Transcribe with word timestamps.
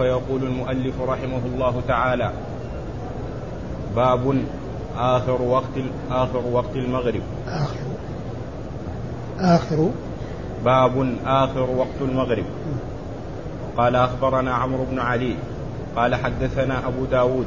فيقول 0.00 0.42
المؤلف 0.42 0.94
رحمه 1.00 1.40
الله 1.54 1.82
تعالى 1.88 2.30
باب 3.96 4.42
آخر 4.96 5.42
وقت 5.42 5.76
آخر 6.10 6.42
وقت 6.52 6.76
المغرب. 6.76 7.22
آخر. 7.46 7.76
آخر. 9.40 9.90
باب 10.64 11.14
آخر 11.26 11.70
وقت 11.70 12.00
المغرب. 12.00 12.44
قال 13.76 13.96
أخبرنا 13.96 14.54
عمرو 14.54 14.84
بن 14.84 14.98
علي 14.98 15.34
قال 15.96 16.14
حدثنا 16.14 16.78
أبو 16.88 17.04
داود 17.04 17.46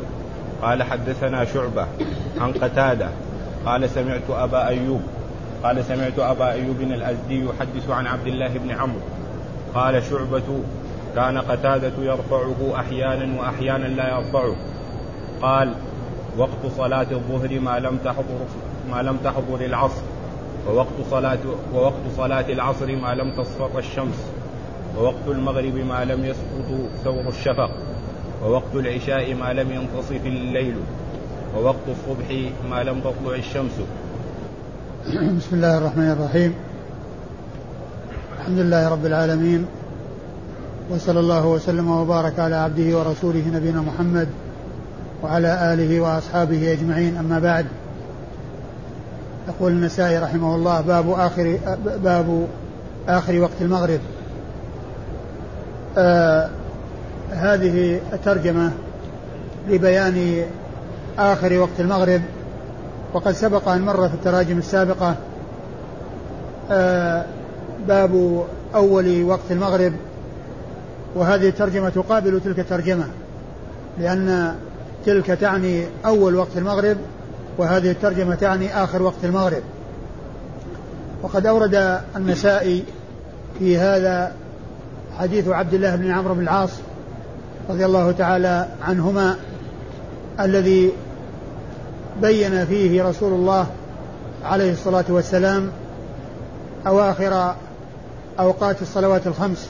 قال 0.62 0.84
حدثنا 0.84 1.46
شعبة 1.46 1.88
عن 2.42 2.52
قتادة 2.52 3.10
قال 3.66 3.90
سمعت 3.90 4.30
أبا 4.30 4.68
أيوب 4.68 5.02
قال 5.64 5.86
سمعت 5.86 6.20
أبا 6.20 6.52
أيوب 6.52 6.82
الأزدي 6.82 7.46
يحدث 7.46 7.90
عن 7.90 8.08
عبد 8.08 8.28
الله 8.28 8.48
بن 8.48 8.72
عمرو 8.72 9.02
قال 9.76 10.04
شعبة 10.04 10.64
كان 11.16 11.38
قتادة 11.38 12.04
يرفعه 12.04 12.80
أحيانا 12.80 13.42
وأحيانا 13.42 13.88
لا 13.88 14.18
يرفعه. 14.18 14.56
قال 15.42 15.74
وقت 16.38 16.66
صلاة 16.78 17.08
الظهر 17.12 17.60
ما 17.60 17.80
لم 17.80 17.98
تحضر 17.98 18.40
ما 18.92 19.02
لم 19.02 19.18
تحضر 19.18 19.66
العصر 19.66 20.02
ووقت 20.68 20.98
صلاة 21.12 21.38
ووقت 21.74 22.04
صلاة 22.18 22.50
العصر 22.50 22.96
ما 22.96 23.16
لم 23.16 23.32
تصفر 23.32 23.80
الشمس 23.80 24.16
ووقت 24.98 25.28
المغرب 25.28 25.76
ما 25.76 26.06
لم 26.06 26.26
يسقط 26.26 26.90
ثور 27.04 27.28
الشفق 27.28 27.70
ووقت 28.44 28.76
العشاء 28.76 29.34
ما 29.34 29.54
لم 29.54 29.72
ينتصف 29.72 30.26
الليل 30.26 30.76
ووقت 31.58 31.88
الصبح 31.88 32.52
ما 32.70 32.84
لم 32.84 33.00
تطلع 33.00 33.36
الشمس. 33.36 33.72
بسم 35.38 35.56
الله 35.56 35.78
الرحمن 35.78 36.12
الرحيم. 36.12 36.56
الحمد 38.40 38.60
لله 38.60 38.90
رب 38.90 39.06
العالمين 39.06 39.66
وصلى 40.90 41.20
الله 41.20 41.48
وسلم 41.48 41.92
وبارك 41.92 42.40
على 42.40 42.56
عبده 42.56 42.98
ورسوله 42.98 43.44
نبينا 43.54 43.82
محمد 43.82 44.28
وعلى 45.24 45.74
آله 45.74 46.02
وأصحابه 46.02 46.72
أجمعين. 46.72 47.18
أما 47.18 47.40
بعد 47.40 47.66
يقول 49.48 49.72
النسائي 49.72 50.20
رحمه 50.20 50.56
الله 50.56 50.82
باب 50.82 51.10
آخر 51.10 51.60
باب 52.04 52.48
آخر 53.08 53.40
وقت 53.40 53.62
المغرب. 53.62 54.00
آه 55.98 56.50
هذه 57.32 58.00
الترجمة 58.14 58.72
لبيان 59.70 60.46
آخر 61.20 61.58
وقت 61.58 61.80
المغرب 61.80 62.22
وقد 63.14 63.32
سبق 63.32 63.70
أن 63.70 63.82
مر 63.82 64.10
في 64.10 64.14
التراجم 64.14 64.58
السابقة. 64.58 65.16
آه 66.72 67.26
باب 67.88 68.44
أول 68.76 69.24
وقت 69.24 69.52
المغرب 69.52 69.94
وهذه 71.16 71.50
الترجمة 71.50 71.90
تقابل 71.90 72.42
تلك 72.46 72.60
الترجمة 72.60 73.08
لأن 74.00 74.56
تلك 75.06 75.26
تعني 75.28 75.86
أول 76.06 76.36
وقت 76.36 76.58
المغرب 76.58 76.98
وهذه 77.58 77.92
الترجمة 77.92 78.36
تعني 78.36 78.84
آخر 78.84 79.02
وقت 79.02 79.24
المغرب. 79.24 79.62
وقد 81.24 81.46
أورد 81.46 82.00
النسائي 82.16 82.84
في 83.60 83.78
هذا 83.78 84.32
حديث 85.20 85.48
عبد 85.48 85.74
الله 85.74 85.96
بن 85.96 86.12
عمرو 86.12 86.34
بن 86.34 86.42
العاص 86.42 86.70
رضي 87.70 87.86
الله 87.86 88.12
تعالى 88.12 88.68
عنهما 88.82 89.36
الذي 90.40 90.92
بين 92.22 92.66
فيه 92.66 93.04
رسول 93.04 93.34
الله 93.34 93.68
عليه 94.44 94.72
الصلاة 94.72 95.06
والسلام 95.10 95.72
أواخر 96.88 97.56
أوقات 98.40 98.82
الصلوات 98.82 99.28
الخمس. 99.28 99.70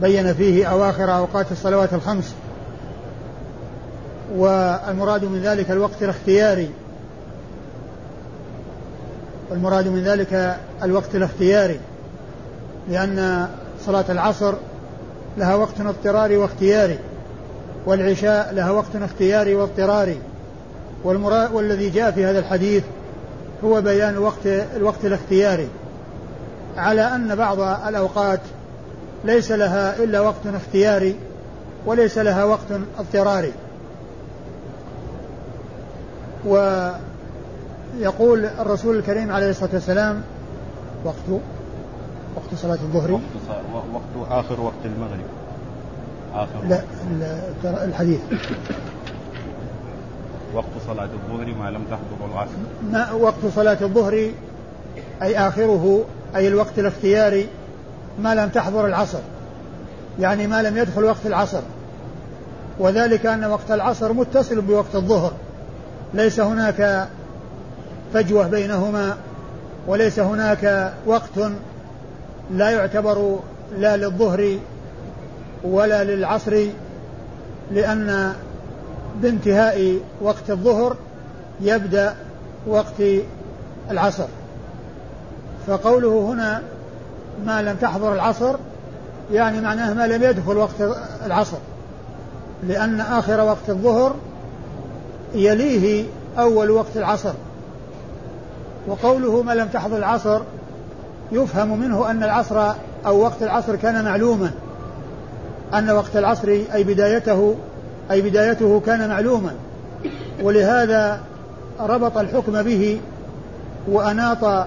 بين 0.00 0.34
فيه 0.34 0.66
أواخر 0.66 1.16
أوقات 1.16 1.52
الصلوات 1.52 1.94
الخمس. 1.94 2.34
والمراد 4.36 5.24
من 5.24 5.42
ذلك 5.42 5.70
الوقت 5.70 6.02
الاختياري. 6.02 6.70
والمراد 9.50 9.88
من 9.88 10.04
ذلك 10.04 10.56
الوقت 10.82 11.14
الاختياري. 11.14 11.80
لأن 12.88 13.48
صلاة 13.86 14.04
العصر 14.08 14.54
لها 15.38 15.54
وقت 15.54 15.80
اضطراري 15.80 16.36
واختياري 16.36 16.98
والعشاء 17.86 18.54
لها 18.54 18.70
وقت 18.70 18.96
اختياري 18.96 19.54
واضطراري. 19.54 20.18
والذي 21.04 21.90
جاء 21.90 22.10
في 22.10 22.24
هذا 22.24 22.38
الحديث 22.38 22.84
هو 23.64 23.80
بيان 23.80 24.18
وقت 24.18 24.46
الوقت 24.76 25.04
الاختياري. 25.04 25.68
على 26.76 27.02
أن 27.02 27.34
بعض 27.34 27.60
الأوقات 27.88 28.40
ليس 29.24 29.52
لها 29.52 29.96
إلا 30.04 30.20
وقت 30.20 30.46
اختياري 30.46 31.14
وليس 31.86 32.18
لها 32.18 32.44
وقت 32.44 32.66
اضطراري. 32.98 33.52
ويقول 36.46 38.44
الرسول 38.44 38.98
الكريم 38.98 39.32
عليه 39.32 39.50
الصلاة 39.50 39.70
والسلام 39.72 40.22
وقت 41.04 41.40
وقت 42.36 42.54
صلاة 42.56 42.74
الظهر. 42.74 43.12
وقت, 43.12 43.20
وقت 43.94 44.28
آخر 44.30 44.60
وقت 44.60 44.84
المغرب. 44.84 45.26
آخر 46.34 46.64
لا 46.68 47.84
الحديث. 47.84 48.20
وقت 50.54 50.66
صلاة 50.86 51.08
الظهر 51.14 51.46
ما 51.46 51.70
لم 51.70 51.84
تحضر 51.90 52.32
العصر. 52.32 52.50
ما 52.92 53.12
وقت 53.12 53.46
صلاة 53.54 53.78
الظهر 53.82 54.30
أي 55.22 55.38
آخره 55.38 56.04
أي 56.36 56.48
الوقت 56.48 56.78
الاختياري 56.78 57.48
ما 58.18 58.34
لم 58.34 58.48
تحضر 58.48 58.86
العصر. 58.86 59.18
يعني 60.20 60.46
ما 60.46 60.62
لم 60.62 60.76
يدخل 60.76 61.04
وقت 61.04 61.26
العصر. 61.26 61.60
وذلك 62.78 63.26
أن 63.26 63.44
وقت 63.44 63.70
العصر 63.70 64.12
متصل 64.12 64.60
بوقت 64.60 64.94
الظهر. 64.94 65.32
ليس 66.14 66.40
هناك 66.40 67.08
فجوة 68.14 68.48
بينهما 68.48 69.16
وليس 69.86 70.18
هناك 70.18 70.92
وقت 71.06 71.38
لا 72.50 72.70
يعتبر 72.70 73.38
لا 73.78 73.96
للظهر 73.96 74.58
ولا 75.64 76.04
للعصر 76.04 76.66
لأن 77.70 78.32
بانتهاء 79.22 79.98
وقت 80.20 80.50
الظهر 80.50 80.96
يبدأ 81.60 82.14
وقت 82.66 83.02
العصر. 83.90 84.26
فقوله 85.66 86.32
هنا 86.32 86.62
ما 87.46 87.62
لم 87.62 87.76
تحضر 87.76 88.12
العصر 88.14 88.54
يعني 89.32 89.60
معناه 89.60 89.94
ما 89.94 90.06
لم 90.06 90.22
يدخل 90.22 90.56
وقت 90.56 90.96
العصر. 91.26 91.56
لأن 92.68 93.00
آخر 93.00 93.40
وقت 93.40 93.68
الظهر 93.68 94.14
يليه 95.34 96.04
أول 96.38 96.70
وقت 96.70 96.96
العصر. 96.96 97.32
وقوله 98.86 99.42
ما 99.42 99.52
لم 99.52 99.68
تحضر 99.68 99.96
العصر 99.96 100.40
يفهم 101.32 101.78
منه 101.78 102.10
أن 102.10 102.22
العصر 102.22 102.72
أو 103.06 103.20
وقت 103.20 103.42
العصر 103.42 103.76
كان 103.76 104.04
معلوما. 104.04 104.50
أن 105.74 105.90
وقت 105.90 106.16
العصر 106.16 106.48
أي 106.48 106.84
بدايته 106.84 107.54
أي 108.10 108.22
بدايته 108.22 108.82
كان 108.86 109.08
معلوما. 109.08 109.54
ولهذا 110.42 111.20
ربط 111.80 112.18
الحكم 112.18 112.62
به 112.62 113.00
وأناط 113.88 114.66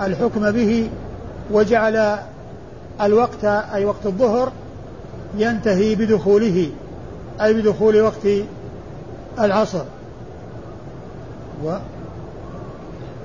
الحكم 0.00 0.50
به 0.50 0.90
وجعل 1.50 2.18
الوقت 3.00 3.44
أي 3.44 3.84
وقت 3.84 4.06
الظهر 4.06 4.52
ينتهي 5.36 5.94
بدخوله 5.94 6.70
أي 7.40 7.54
بدخول 7.54 8.00
وقت 8.00 8.26
العصر. 9.40 9.84
و 11.64 11.72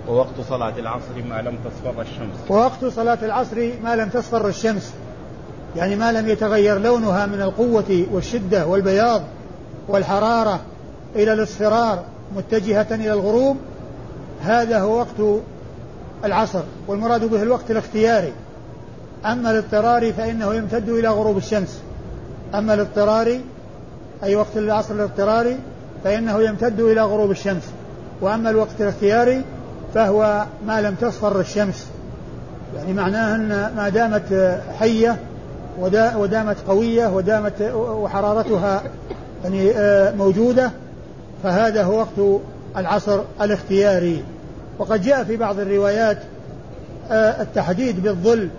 ووقت 0.10 0.42
صلاة 0.50 0.80
العصر 0.80 1.24
ما 1.30 1.42
لم 1.42 1.58
تصفر 1.66 2.02
الشمس. 2.02 2.50
ووقت 2.50 2.86
صلاة 2.86 3.18
العصر 3.24 3.70
ما 3.84 3.96
لم 3.96 4.10
تصفر 4.10 4.48
الشمس. 4.48 4.94
يعني 5.76 5.96
ما 5.96 6.12
لم 6.12 6.30
يتغير 6.30 6.78
لونها 6.78 7.26
من 7.26 7.42
القوة 7.42 8.06
والشدة 8.12 8.68
والبياض 8.68 9.22
والحرارة 9.88 10.60
إلى 11.16 11.34
الإصفرار 11.34 12.04
متجهة 12.36 12.88
إلى 12.92 13.14
الغروب 13.14 13.58
هذا 14.42 14.80
هو 14.80 14.98
وقت 14.98 15.42
العصر 16.26 16.62
والمراد 16.88 17.26
به 17.26 17.42
الوقت 17.42 17.72
الاختياري. 17.72 18.34
أما 19.26 19.52
الاضطراري 19.52 20.14
فإنه 20.14 20.56
يمتد 20.56 20.90
إلى 20.90 21.08
غروب 21.08 21.38
الشمس. 21.38 21.82
أما 22.56 22.74
الاضطراري 22.74 23.42
أي 24.24 24.36
وقت 24.36 24.58
العصر 24.58 24.96
الاضطراري 24.96 25.58
فإنه 26.04 26.42
يمتد 26.42 26.80
إلى 26.80 27.02
غروب 27.02 27.32
الشمس. 27.32 27.64
وأما 28.22 28.50
الوقت 28.50 28.82
الاختياري 28.82 29.42
فهو 29.94 30.46
ما 30.68 30.82
لم 30.82 30.96
تصفر 30.96 31.40
الشمس. 31.40 31.88
يعني 32.76 32.94
معناه 32.94 33.36
أن 33.36 33.74
ما 33.76 33.90
دامت 33.90 34.60
حية 34.80 35.18
ودامت 36.16 36.58
قوية 36.68 37.08
ودامت 37.08 37.62
وحرارتها 37.76 38.84
يعني 39.44 39.72
آه، 39.72 40.12
موجودة 40.16 40.72
فهذا 41.44 41.84
هو 41.84 41.98
وقت 41.98 42.42
العصر 42.78 43.20
الاختياري. 43.42 44.24
وقد 44.80 45.02
جاء 45.02 45.24
في 45.24 45.38
بعض 45.38 45.60
الروايات 45.60 46.18
آه، 47.12 47.42
التحديد 47.42 48.04
بالظل 48.04 48.50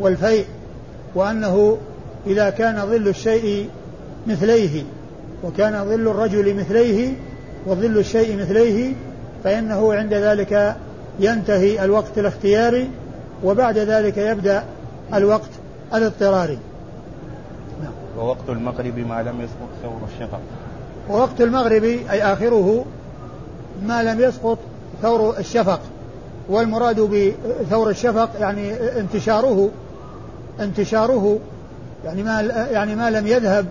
والفيء 0.00 0.44
وأنه 1.14 1.78
إذا 2.26 2.50
كان 2.50 2.86
ظل 2.86 3.08
الشيء 3.08 3.68
مثليه 4.26 4.84
وكان 5.44 5.84
ظل 5.84 6.08
الرجل 6.08 6.54
مثليه 6.54 7.14
وظل 7.66 7.98
الشيء 7.98 8.36
مثليه 8.36 8.94
فإنه 9.44 9.94
عند 9.94 10.14
ذلك 10.14 10.76
ينتهي 11.20 11.84
الوقت 11.84 12.18
الاختياري 12.18 12.90
وبعد 13.44 13.78
ذلك 13.78 14.18
يبدأ 14.18 14.64
الوقت 15.14 15.50
الاضطراري 15.94 16.58
نعم. 17.82 17.92
ووقت 18.18 18.48
المغرب 18.48 18.98
ما 18.98 19.22
لم 19.22 19.40
يسقط 19.40 19.68
ثور 19.82 20.00
الشفق 20.14 20.40
ووقت 21.10 21.40
المغرب 21.40 21.84
أي 21.84 22.22
آخره 22.22 22.84
ما 23.86 24.02
لم 24.02 24.20
يسقط 24.20 24.58
ثور 25.02 25.38
الشفق 25.38 25.80
والمراد 26.48 27.00
بثور 27.00 27.90
الشفق 27.90 28.30
يعني 28.40 28.72
انتشاره 29.00 29.70
انتشاره 30.60 31.38
يعني 32.04 32.22
ما 32.22 32.40
يعني 32.70 32.94
ما 32.94 33.10
لم 33.10 33.26
يذهب 33.26 33.66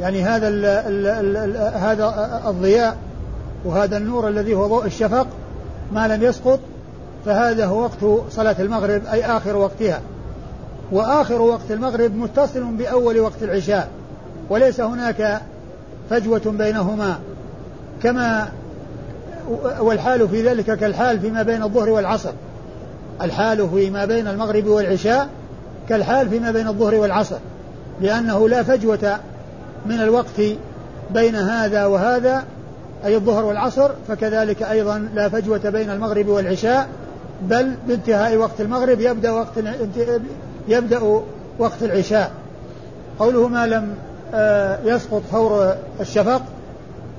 يعني 0.00 0.22
هذا 0.22 0.48
ال 0.48 0.64
ال 0.64 1.36
ال 1.36 1.56
هذا 1.76 2.42
الضياء 2.46 2.96
وهذا 3.64 3.96
النور 3.96 4.28
الذي 4.28 4.54
هو 4.54 4.66
ضوء 4.66 4.86
الشفق 4.86 5.26
ما 5.92 6.08
لم 6.08 6.22
يسقط 6.22 6.60
فهذا 7.26 7.66
هو 7.66 7.82
وقت 7.82 8.30
صلاة 8.30 8.56
المغرب 8.58 9.06
أي 9.06 9.24
آخر 9.24 9.56
وقتها. 9.56 10.00
وآخر 10.92 11.42
وقت 11.42 11.70
المغرب 11.70 12.16
متصل 12.16 12.64
بأول 12.64 13.20
وقت 13.20 13.42
العشاء 13.42 13.88
وليس 14.50 14.80
هناك 14.80 15.40
فجوة 16.10 16.42
بينهما 16.58 17.18
كما 18.02 18.48
والحال 19.80 20.28
في 20.28 20.48
ذلك 20.48 20.78
كالحال 20.78 21.20
فيما 21.20 21.42
بين 21.42 21.62
الظهر 21.62 21.90
والعصر. 21.90 22.32
الحال 23.22 23.68
فيما 23.68 24.04
بين 24.04 24.28
المغرب 24.28 24.66
والعشاء 24.66 25.28
كالحال 25.88 26.28
فيما 26.28 26.50
بين 26.50 26.68
الظهر 26.68 26.94
والعصر 26.94 27.36
لأنه 28.00 28.48
لا 28.48 28.62
فجوة 28.62 29.18
من 29.86 30.00
الوقت 30.00 30.40
بين 31.14 31.36
هذا 31.36 31.86
وهذا 31.86 32.44
أي 33.04 33.16
الظهر 33.16 33.44
والعصر 33.44 33.90
فكذلك 34.08 34.62
أيضا 34.62 35.08
لا 35.14 35.28
فجوة 35.28 35.70
بين 35.70 35.90
المغرب 35.90 36.28
والعشاء 36.28 36.88
بل 37.42 37.74
بانتهاء 37.88 38.36
وقت 38.36 38.60
المغرب 38.60 39.00
يبدأ 39.00 39.30
وقت 39.30 39.58
يبدأ 40.68 41.22
وقت 41.58 41.82
العشاء. 41.82 42.30
قوله 43.18 43.48
ما 43.48 43.66
لم 43.66 43.94
آه، 44.34 44.78
يسقط 44.84 45.22
فور 45.32 45.74
الشفق 46.00 46.42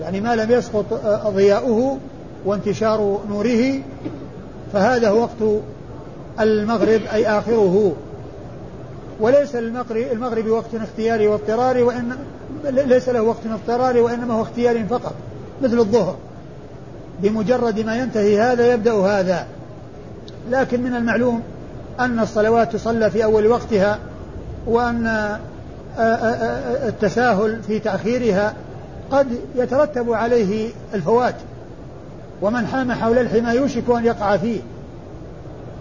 يعني 0.01 0.21
ما 0.21 0.35
لم 0.35 0.51
يسقط 0.51 0.93
آه، 0.93 1.29
ضياؤه 1.29 1.97
وانتشار 2.47 3.19
نوره 3.29 3.81
فهذا 4.73 5.09
هو 5.09 5.21
وقت 5.21 5.61
المغرب 6.39 7.01
أي 7.13 7.27
آخره. 7.27 7.93
وليس 9.19 9.55
المغرب 9.55 10.47
وقت 10.47 10.75
اختياري 10.75 11.27
واضطراري 11.27 11.83
وإن 11.83 12.17
ليس 12.63 13.09
له 13.09 13.21
وقت 13.21 13.39
اضطراري 13.45 13.99
وإنما 13.99 14.33
هو 14.33 14.41
اختياري 14.41 14.83
فقط 14.83 15.13
مثل 15.63 15.79
الظهر. 15.79 16.15
بمجرد 17.21 17.79
ما 17.79 17.97
ينتهي 17.97 18.41
هذا 18.41 18.73
يبدأ 18.73 18.93
هذا. 18.93 19.47
لكن 20.51 20.83
من 20.83 20.95
المعلوم 20.95 21.41
أن 21.99 22.19
الصلوات 22.19 22.73
تصلى 22.73 23.11
في 23.11 23.23
أول 23.23 23.47
وقتها 23.47 23.99
وأن 24.67 25.37
التساهل 26.87 27.63
في 27.63 27.79
تأخيرها 27.79 28.53
قد 29.11 29.27
يترتب 29.55 30.11
عليه 30.11 30.69
الفوات. 30.93 31.35
ومن 32.41 32.67
حام 32.67 32.91
حول 32.91 33.17
الحمى 33.17 33.55
يوشك 33.55 33.89
أن 33.89 34.05
يقع 34.05 34.37
فيه. 34.37 34.59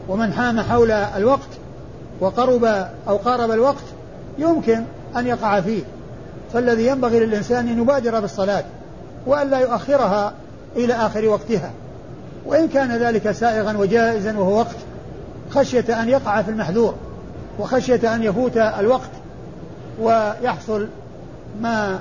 ومن 0.08 0.32
حام 0.32 0.60
حول 0.60 0.90
الوقت 0.90 1.48
وقرب 2.20 2.64
أو 3.08 3.16
قارب 3.16 3.50
الوقت 3.50 3.84
يمكن 4.38 4.82
أن 5.16 5.26
يقع 5.26 5.60
فيه. 5.60 5.82
فالذي 6.52 6.86
ينبغي 6.86 7.20
للإنسان 7.20 7.68
أن 7.68 7.82
يبادر 7.82 8.20
بالصلاة 8.20 8.64
وأن 9.26 9.50
لا 9.50 9.58
يؤخرها 9.58 10.32
إلى 10.76 10.94
آخر 10.94 11.28
وقتها. 11.28 11.70
وإن 12.46 12.68
كان 12.68 12.96
ذلك 12.96 13.30
سائغا 13.30 13.76
وجائزا 13.76 14.38
وهو 14.38 14.58
وقت 14.58 14.76
خشية 15.50 16.02
أن 16.02 16.08
يقع 16.08 16.42
في 16.42 16.50
المحذور 16.50 16.94
وخشية 17.58 18.14
أن 18.14 18.22
يفوت 18.22 18.56
الوقت 18.56 19.10
ويحصل 20.00 20.88
ما 21.60 21.98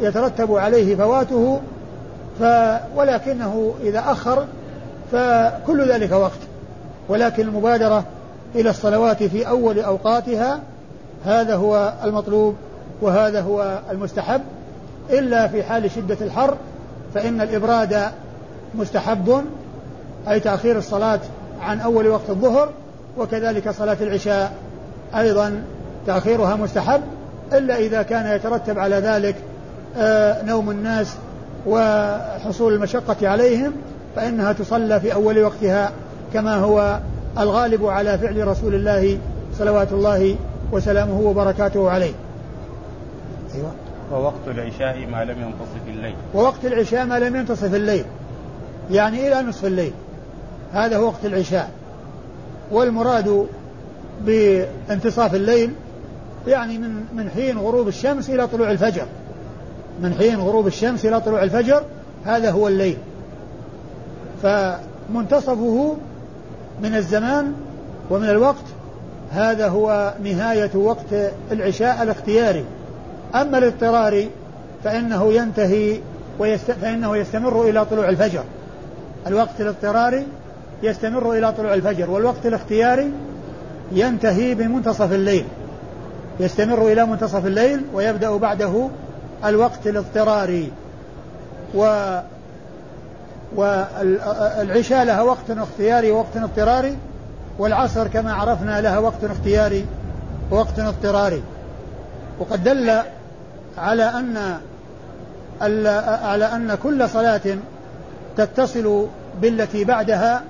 يترتب 0.00 0.52
عليه 0.52 0.96
فواته 0.96 1.60
ف 2.40 2.42
ولكنه 2.96 3.74
إذا 3.82 3.98
أخر 4.06 4.46
فكل 5.12 5.88
ذلك 5.88 6.12
وقت. 6.12 6.38
ولكن 7.08 7.42
المبادرة 7.42 8.04
إلى 8.54 8.70
الصلوات 8.70 9.22
في 9.22 9.48
أول 9.48 9.78
أوقاتها 9.78 10.60
هذا 11.24 11.54
هو 11.54 11.92
المطلوب 12.04 12.56
وهذا 13.02 13.40
هو 13.40 13.80
المستحب. 13.90 14.40
إلا 15.10 15.48
في 15.48 15.62
حال 15.62 15.90
شدة 15.90 16.16
الحر 16.20 16.56
فإن 17.14 17.40
الإبراد 17.40 18.02
مستحب 18.74 19.44
أي 20.28 20.40
تأخير 20.40 20.78
الصلاة 20.78 21.20
عن 21.60 21.80
أول 21.80 22.08
وقت 22.08 22.30
الظهر 22.30 22.70
وكذلك 23.18 23.70
صلاة 23.70 23.96
العشاء 24.00 24.52
أيضا 25.16 25.62
تأخيرها 26.06 26.56
مستحب. 26.56 27.00
إلا 27.52 27.76
إذا 27.78 28.02
كان 28.02 28.36
يترتب 28.36 28.78
على 28.78 28.96
ذلك 28.96 29.34
آه، 29.96 30.42
نوم 30.42 30.70
الناس 30.70 31.16
وحصول 31.66 32.72
المشقة 32.72 33.28
عليهم 33.28 33.72
فإنها 34.16 34.52
تصلى 34.52 35.00
في 35.00 35.14
أول 35.14 35.42
وقتها 35.42 35.92
كما 36.32 36.54
هو 36.54 37.00
الغالب 37.38 37.86
على 37.86 38.18
فعل 38.18 38.48
رسول 38.48 38.74
الله 38.74 39.18
صلوات 39.58 39.92
الله 39.92 40.36
وسلامه 40.72 41.20
وبركاته 41.20 41.90
عليه. 41.90 42.12
أيوة. 43.54 43.72
ووقت 44.12 44.48
العشاء 44.48 45.06
ما 45.06 45.24
لم 45.24 45.42
ينتصف 45.42 45.88
الليل. 45.88 46.14
ووقت 46.34 46.64
العشاء 46.64 47.06
ما 47.06 47.18
لم 47.18 47.36
ينتصف 47.36 47.74
الليل. 47.74 48.04
يعني 48.90 49.28
إلى 49.28 49.48
نصف 49.48 49.64
الليل. 49.64 49.92
هذا 50.72 50.96
هو 50.96 51.06
وقت 51.06 51.24
العشاء. 51.24 51.70
والمراد 52.70 53.46
بانتصاف 54.24 55.34
الليل 55.34 55.70
يعني 56.46 56.78
من 56.78 57.04
من 57.14 57.30
حين 57.30 57.58
غروب 57.58 57.88
الشمس 57.88 58.30
إلى 58.30 58.46
طلوع 58.46 58.70
الفجر. 58.70 59.06
من 60.02 60.14
حين 60.14 60.40
غروب 60.40 60.66
الشمس 60.66 61.06
إلى 61.06 61.20
طلوع 61.20 61.42
الفجر 61.42 61.82
هذا 62.24 62.50
هو 62.50 62.68
الليل. 62.68 62.96
فمنتصفه 64.42 65.96
من 66.82 66.94
الزمان 66.94 67.52
ومن 68.10 68.28
الوقت 68.30 68.64
هذا 69.30 69.68
هو 69.68 70.14
نهاية 70.24 70.70
وقت 70.74 71.32
العشاء 71.52 72.02
الاختياري. 72.02 72.64
أما 73.34 73.58
الاضطراري 73.58 74.30
فإنه 74.84 75.32
ينتهي 75.32 76.00
ويست... 76.38 76.70
فإنه 76.70 77.16
يستمر 77.16 77.62
إلى 77.62 77.84
طلوع 77.84 78.08
الفجر. 78.08 78.44
الوقت 79.26 79.60
الاضطراري 79.60 80.26
يستمر 80.82 81.32
إلى 81.32 81.52
طلوع 81.52 81.74
الفجر 81.74 82.10
والوقت 82.10 82.46
الاختياري 82.46 83.10
ينتهي 83.92 84.54
بمنتصف 84.54 85.12
الليل. 85.12 85.44
يستمر 86.40 86.92
إلى 86.92 87.06
منتصف 87.06 87.46
الليل 87.46 87.82
ويبدأ 87.94 88.36
بعده 88.36 88.88
الوقت 89.44 89.86
الاضطراري 89.86 90.72
و 91.74 92.12
والعشاء 93.56 95.04
لها 95.04 95.22
وقت 95.22 95.50
اختياري 95.50 96.10
ووقت 96.10 96.36
اضطراري 96.36 96.96
والعصر 97.58 98.08
كما 98.08 98.32
عرفنا 98.34 98.80
لها 98.80 98.98
وقت 98.98 99.24
اختياري 99.24 99.86
ووقت 100.50 100.78
اضطراري. 100.78 101.42
وقد 102.38 102.64
دل 102.64 103.00
على 103.78 104.04
أن 104.04 104.58
على 106.22 106.44
أن 106.44 106.78
كل 106.82 107.08
صلاة 107.08 107.40
تتصل 108.36 109.06
بالتي 109.40 109.84
بعدها 109.84 110.42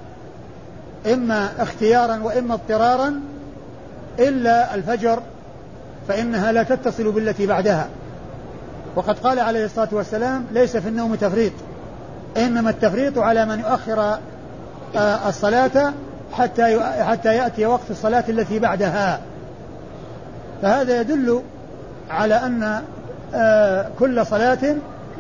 إما 1.12 1.49
اختيارا 1.59 2.21
وإما 2.23 2.55
اضطرارا 2.55 3.21
إلا 4.19 4.75
الفجر 4.75 5.23
فإنها 6.09 6.52
لا 6.52 6.62
تتصل 6.62 7.12
بالتي 7.12 7.47
بعدها. 7.47 7.88
وقد 8.97 9.19
قال 9.19 9.38
عليه 9.38 9.65
الصلاة 9.65 9.88
والسلام 9.93 10.45
ليس 10.53 10.76
في 10.76 10.88
النوم 10.88 11.15
تفريط 11.15 11.53
إنما 12.37 12.71
التفريط 12.71 13.19
على 13.19 13.47
من 13.47 13.61
يؤخر 13.61 14.19
آه، 14.97 15.29
الصلاة 15.29 15.93
حتى 16.33 16.81
حتى 16.81 17.37
يأتي 17.37 17.67
وقت 17.67 17.91
الصلاة 17.91 18.25
التي 18.29 18.59
بعدها. 18.59 19.21
فهذا 20.62 21.00
يدل 21.00 21.43
على 22.11 22.35
أن 22.35 22.83
آه، 23.35 23.87
كل 23.99 24.26
صلاة 24.26 24.76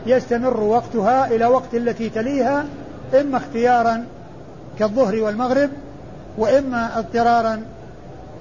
يستمر 0.06 0.60
وقتها 0.60 1.26
إلى 1.26 1.46
وقت 1.46 1.74
التي 1.74 2.08
تليها 2.08 2.64
إما 3.20 3.36
اختيارا 3.36 4.04
كالظهر 4.78 5.16
والمغرب 5.16 5.70
وإما 6.38 6.98
اضطرارا 6.98 7.62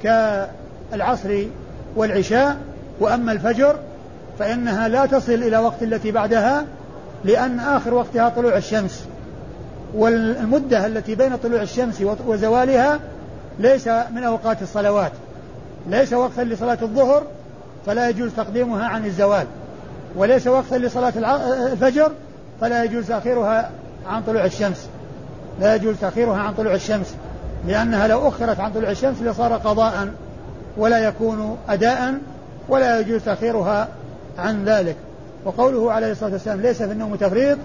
كالعصر 0.04 1.44
والعشاء 1.96 2.58
وأما 3.00 3.32
الفجر 3.32 3.76
فإنها 4.40 4.88
لا 4.88 5.06
تصل 5.06 5.34
إلى 5.34 5.58
وقت 5.58 5.84
التي 5.84 6.12
بعدها 6.12 6.66
لأن 7.24 7.60
آخر 7.60 7.94
وقتها 7.94 8.30
طلوع 8.30 8.58
الشمس. 8.58 9.06
والمدة 9.96 10.86
التي 10.86 11.16
بين 11.16 11.36
طلوع 11.36 11.62
الشمس 11.62 12.04
وزوالها 12.28 13.00
ليس 13.60 13.88
من 13.88 14.24
أوقات 14.24 14.62
الصلوات. 14.62 15.12
ليس 15.88 16.14
وقتا 16.14 16.42
لصلاة 16.42 16.78
الظهر 16.82 17.24
فلا 17.86 18.10
يجوز 18.10 18.32
تقديمها 18.38 18.86
عن 18.86 19.06
الزوال. 19.06 19.48
وليس 20.16 20.48
وقتا 20.48 20.76
لصلاة 20.76 21.14
الفجر 21.72 22.12
فلا 22.62 22.84
يجوز 22.84 23.08
تأخيرها 23.08 23.70
عن 24.08 24.24
طلوع 24.24 24.46
الشمس. 24.46 24.88
لا 25.62 25.76
يجوز 25.76 25.96
تأخيرها 26.02 26.38
عن 26.38 26.54
طلوع 26.54 26.74
الشمس 26.74 27.16
لأنها 27.68 28.08
لو 28.08 28.28
أخرت 28.28 28.60
عن 28.60 28.72
طلوع 28.72 28.92
الشمس 28.92 29.22
لصار 29.22 29.54
قضاء 29.54 30.08
ولا 30.78 31.00
يكون 31.00 31.58
أداء 31.70 32.14
ولا 32.70 33.00
يجوز 33.00 33.22
تأخيرها 33.22 33.88
عن 34.38 34.66
ذلك. 34.66 34.96
وقوله 35.46 35.92
عليه 35.92 36.12
الصلاة 36.12 36.32
والسلام 36.32 36.62
ليس 36.62 36.84
في 36.84 36.92
النوم 36.92 37.16
تفريط 37.16 37.58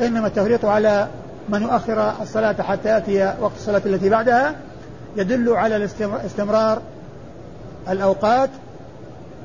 إنما 0.00 0.26
التفريط 0.26 0.64
على 0.64 1.08
من 1.48 1.62
يؤخر 1.62 2.22
الصلاة 2.22 2.62
حتى 2.62 2.88
يأتي 2.88 3.34
وقت 3.40 3.52
الصلاة 3.56 3.82
التي 3.86 4.08
بعدها 4.08 4.54
يدل 5.16 5.48
على 5.52 5.88
استمرار 6.26 6.82
الأوقات 7.88 8.50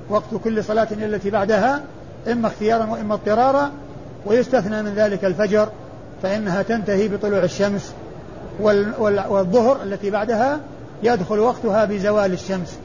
وقت 0.09 0.35
كل 0.43 0.63
صلاة 0.63 0.87
التي 0.91 1.29
بعدها 1.29 1.81
إما 2.31 2.47
اختيارا 2.47 2.85
وإما 2.85 3.13
اضطرارا 3.13 3.71
ويستثنى 4.25 4.83
من 4.83 4.93
ذلك 4.95 5.25
الفجر 5.25 5.69
فإنها 6.23 6.61
تنتهي 6.61 7.07
بطلوع 7.07 7.43
الشمس 7.43 7.93
والظهر 8.59 9.83
التي 9.83 10.09
بعدها 10.09 10.59
يدخل 11.03 11.39
وقتها 11.39 11.85
بزوال 11.85 12.33
الشمس 12.33 12.77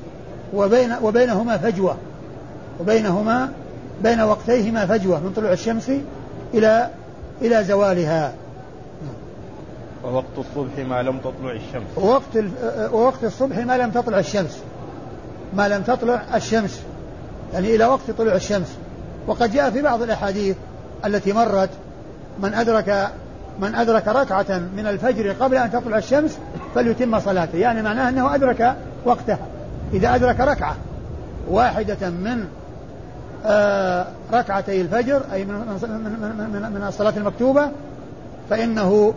وبين 0.54 0.94
وبينهما 1.02 1.56
فجوة 1.58 1.96
وبينهما 2.80 3.48
بين 4.02 4.20
وقتيهما 4.20 4.86
فجوة 4.86 5.20
من 5.20 5.32
طلوع 5.36 5.52
الشمس 5.52 5.90
إلى 6.54 6.90
إلى 7.42 7.64
زوالها. 7.64 8.32
ووقت 10.04 10.38
الصبح 10.38 10.78
ما 10.88 11.02
لم 11.02 11.18
تطلع 11.18 11.52
الشمس. 11.52 11.86
ووقت 11.96 12.44
ووقت 12.92 13.24
الصبح 13.24 13.58
ما 13.58 13.78
لم 13.78 13.90
تطلع 13.90 14.18
الشمس. 14.18 14.58
ما 15.56 15.68
لم 15.68 15.82
تطلع 15.82 16.22
الشمس. 16.34 16.80
يعني 17.54 17.74
إلى 17.74 17.84
وقت 17.84 18.10
طلوع 18.18 18.34
الشمس. 18.34 18.76
وقد 19.26 19.52
جاء 19.52 19.70
في 19.70 19.82
بعض 19.82 20.02
الأحاديث 20.02 20.56
التي 21.04 21.32
مرت 21.32 21.70
من 22.42 22.54
أدرك 22.54 23.10
من 23.60 23.74
أدرك 23.74 24.08
ركعة 24.08 24.58
من 24.76 24.86
الفجر 24.86 25.32
قبل 25.32 25.56
أن 25.56 25.70
تطلع 25.70 25.98
الشمس 25.98 26.38
فليتم 26.74 27.20
صلاته. 27.20 27.58
يعني 27.58 27.82
معناه 27.82 28.08
أنه 28.08 28.34
أدرك 28.34 28.76
وقتها. 29.04 29.46
إذا 29.92 30.14
أدرك 30.14 30.40
ركعة 30.40 30.76
واحدة 31.50 32.10
من 32.10 32.44
ركعتي 34.32 34.80
الفجر 34.80 35.22
أي 35.32 35.44
من, 35.44 35.54
من, 35.54 36.50
من, 36.52 36.72
من 36.74 36.84
الصلاة 36.88 37.16
المكتوبة 37.16 37.68
فإنه 38.50 39.14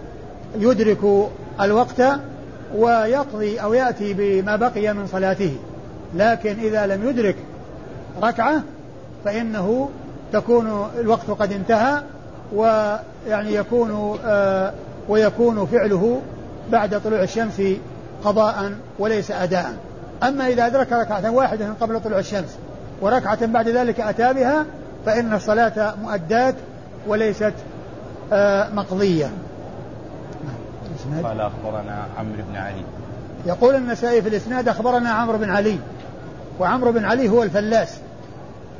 يدرك 0.59 1.29
الوقت 1.61 2.01
ويقضي 2.75 3.61
أو 3.61 3.73
يأتي 3.73 4.13
بما 4.13 4.55
بقي 4.55 4.93
من 4.93 5.07
صلاته. 5.07 5.57
لكن 6.15 6.59
إذا 6.59 6.87
لم 6.87 7.09
يدرك 7.09 7.35
ركعة 8.23 8.63
فإنه 9.25 9.89
تكون 10.33 10.89
الوقت 10.99 11.29
قد 11.29 11.51
انتهى 11.51 12.01
ويعني 12.53 13.53
يكون 13.53 14.19
آه 14.25 14.73
ويكون 15.09 15.65
فعله 15.65 16.21
بعد 16.71 17.01
طلوع 17.01 17.23
الشمس 17.23 17.61
قضاء 18.23 18.71
وليس 18.99 19.31
أداء. 19.31 19.73
أما 20.23 20.47
إذا 20.47 20.65
أدرك 20.65 20.91
ركعة 20.91 21.31
واحدة 21.31 21.73
قبل 21.81 22.01
طلوع 22.01 22.19
الشمس 22.19 22.57
وركعة 23.01 23.45
بعد 23.45 23.69
ذلك 23.69 23.99
أتى 23.99 24.33
بها 24.33 24.65
فإن 25.05 25.33
الصلاة 25.33 25.95
مؤداة 26.01 26.53
وليست 27.07 27.53
آه 28.33 28.69
مقضية. 28.69 29.29
قال 31.23 31.41
أخبرنا 31.41 32.05
عمرو 32.17 32.41
بن 32.49 32.55
علي. 32.55 32.83
يقول 33.45 33.75
النسائي 33.75 34.21
في 34.21 34.29
الإسناد 34.29 34.67
أخبرنا 34.67 35.09
عمرو 35.09 35.37
بن 35.37 35.49
علي 35.49 35.77
وعمرو 36.59 36.91
بن 36.91 37.05
علي 37.05 37.29
هو 37.29 37.43
الفلاس 37.43 37.97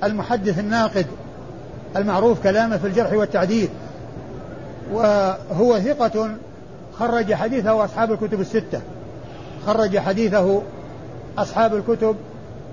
المحدث 0.04 0.60
الناقد 0.60 1.06
المعروف 1.96 2.44
كلامه 2.44 2.78
في 2.78 2.88
الجرح 2.88 3.14
والتعديل 3.14 3.70
وهو 4.94 5.80
ثقة 5.80 6.30
خرج 7.00 7.34
حديثه 7.34 7.86
أصحاب 7.86 8.12
الكتب 8.12 8.42
الستة. 8.42 8.82
خرج 9.68 9.98
حديثه 9.98 10.62
أصحاب 11.38 11.76
الكتب 11.76 12.16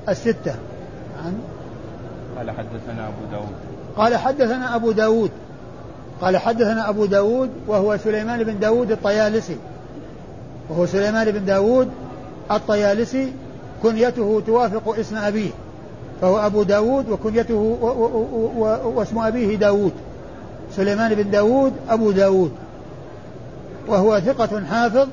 الستة. 0.09 0.55
عن؟ 1.27 1.39
قال 2.39 2.51
حدثنا 2.51 3.09
أبو 3.09 3.25
داود. 3.33 3.55
قال 3.97 4.17
حدثنا 4.17 4.77
أبو 4.77 4.93
داود. 4.93 5.31
قال 6.21 6.37
حدثنا 6.37 6.89
أبو 6.89 7.05
داود 7.05 7.51
وهو 7.67 7.97
سليمان 7.97 8.45
بن 8.45 8.59
داود 8.59 8.91
الطيالسي. 8.91 9.57
وهو 10.71 10.87
سليمان 10.87 11.31
بن 11.31 11.45
داود 11.45 11.89
الطيالسي 12.51 13.33
كنيته 13.83 14.43
توافق 14.47 14.99
اسم 14.99 15.17
أبيه. 15.17 15.51
فهو 16.21 16.47
أبو 16.47 16.63
داود 16.63 17.11
وكنيته 17.11 17.79
واسم 18.85 19.19
أبيه 19.19 19.57
داود. 19.57 19.93
سليمان 20.77 21.15
بن 21.15 21.31
داود 21.31 21.73
أبو 21.91 22.11
داود. 22.11 22.53
وهو 23.89 24.21
ثقة 24.21 24.65
حافظ. 24.71 25.09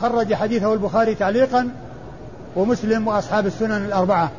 خرج 0.00 0.34
حديثه 0.34 0.72
البخاري 0.72 1.14
تعليقا. 1.14 1.68
ومسلم 2.56 3.08
وأصحاب 3.08 3.46
السنن 3.46 3.84
الأربعة. 3.84 4.30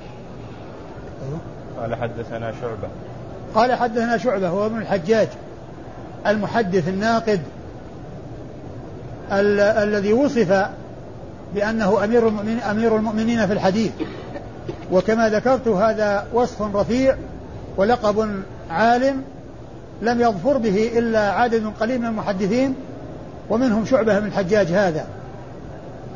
قال 1.82 1.96
حدثنا 1.96 2.52
شعبة. 2.62 2.88
قال 3.56 3.74
حدثنا 3.74 4.18
شعبة 4.18 4.50
هو 4.50 4.66
ابن 4.66 4.78
الحجاج 4.78 5.28
المحدث 6.28 6.88
الناقد 6.88 7.40
ال- 9.32 9.60
الذي 9.60 10.14
وصف 10.14 10.66
بأنه 11.56 12.04
أمير 12.04 12.28
المؤمنين, 12.28 12.60
أمير 12.60 12.96
المؤمنين 12.96 13.48
في 13.48 13.54
الحديث. 13.54 13.92
وكما 14.92 15.30
ذكرت 15.30 15.68
هذا 15.68 16.26
وصف 16.34 16.76
رفيع 16.76 17.16
ولقب 17.78 18.30
عالم 18.70 19.22
لم 20.02 20.22
يظفر 20.22 20.58
به 20.58 20.92
إلا 20.98 21.32
عدد 21.32 21.72
قليل 21.80 22.00
من 22.00 22.06
المحدثين 22.06 22.76
ومنهم 23.50 23.86
شعبة 23.86 24.20
بن 24.20 24.26
الحجاج 24.28 24.68
هذا. 24.68 25.06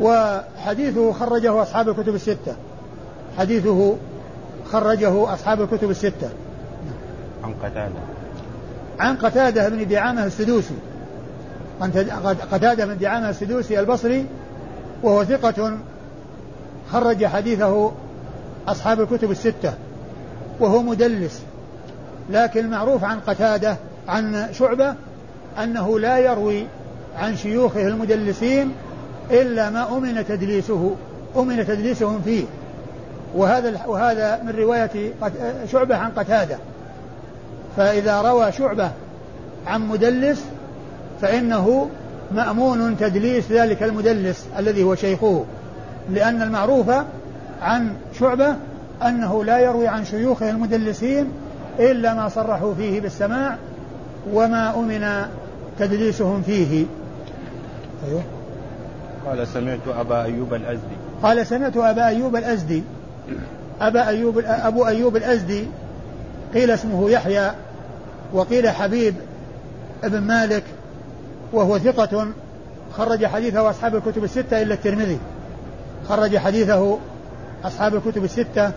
وحديثه 0.02 1.12
خرجه 1.12 1.62
أصحاب 1.62 1.90
الكتب 1.90 2.16
الستة. 2.16 2.56
حديثه 3.38 3.96
خرجه 4.72 5.34
أصحاب 5.34 5.62
الكتب 5.62 5.90
الستة. 5.90 6.30
عن 7.44 7.54
قتادة. 7.64 8.00
عن 9.00 9.16
قتادة 9.16 9.70
بن 9.70 9.88
دعامة 9.88 10.26
السدوسي. 10.26 10.76
قتادة 12.52 12.86
بن 12.86 12.98
دعامة 12.98 13.30
السدوسي 13.30 13.80
البصري 13.80 14.26
وهو 15.04 15.24
ثقة 15.24 15.78
خرج 16.92 17.26
حديثه 17.26 17.92
أصحاب 18.68 19.02
الكتب 19.02 19.32
الستة 19.32 19.74
وهو 20.60 20.82
مدلس. 20.82 21.42
لكن 22.30 22.60
المعروف 22.66 23.04
عن 23.04 23.20
قتادة 23.20 23.78
عن 24.08 24.48
شعبة 24.54 24.96
أنه 25.64 26.00
لا 26.00 26.18
يروي 26.18 26.66
عن 27.18 27.36
شيوخه 27.36 27.88
المدلسين 27.88 28.72
إلا 29.32 29.70
ما 29.70 29.98
أمن 29.98 30.26
تدليسه 30.28 30.96
أمن 31.38 31.66
تدليسهم 31.66 32.22
فيه. 32.22 32.44
وهذا 33.36 33.86
وهذا 33.88 34.44
من 34.44 34.56
رواية 34.56 35.14
شعبة 35.72 35.96
عن 35.98 36.12
قتادة. 36.12 36.58
فإذا 37.78 38.22
روى 38.22 38.52
شعبة 38.52 38.92
عن 39.68 39.88
مدلس 39.88 40.46
فإنه 41.22 41.90
مأمون 42.32 42.98
تدليس 42.98 43.52
ذلك 43.52 43.84
المدلس 43.84 44.48
الذي 44.58 44.84
هو 44.84 44.96
شيخه 44.96 45.46
لأن 46.10 46.42
المعروف 46.42 46.92
عن 47.62 47.94
شعبة 48.20 48.56
أنه 49.04 49.44
لا 49.44 49.60
يروي 49.60 49.88
عن 49.88 50.06
شيوخه 50.06 50.50
المدلسين 50.50 51.32
إلا 51.80 52.14
ما 52.14 52.30
صرحوا 52.30 52.74
فيه 52.76 53.02
بالسماع 53.02 53.58
وما 54.34 54.76
أمن 54.76 55.26
تدليسهم 55.80 56.42
فيه. 56.42 56.86
أيوه. 58.08 58.22
قال 59.26 59.48
سمعت 59.48 59.88
أبا 60.00 60.24
أيوب 60.24 60.54
الأزدي. 60.54 60.96
قال 61.24 61.48
سمعت 61.48 61.78
أبا 61.78 62.08
أيوب 62.08 62.36
الأزدي. 62.36 62.84
أبا 63.82 64.08
أيوب 64.08 64.40
أبو 64.46 64.88
أيوب 64.88 65.16
الأزدي 65.16 65.68
قيل 66.54 66.72
اسمه 66.72 67.10
يحيى 67.10 67.52
وقيل 68.34 68.70
حبيب 68.70 69.16
ابن 70.04 70.20
مالك 70.20 70.64
وهو 71.54 71.80
ثقة 71.80 72.28
خرج 72.94 73.26
حديثه 73.26 73.70
أصحاب 73.70 73.96
الكتب 73.96 74.24
الستة 74.24 74.62
إلا 74.62 74.74
الترمذي. 74.74 75.20
خرج 76.10 76.38
حديثه 76.38 76.98
أصحاب 77.64 77.96
الكتب 77.96 78.24
الستة 78.24 78.72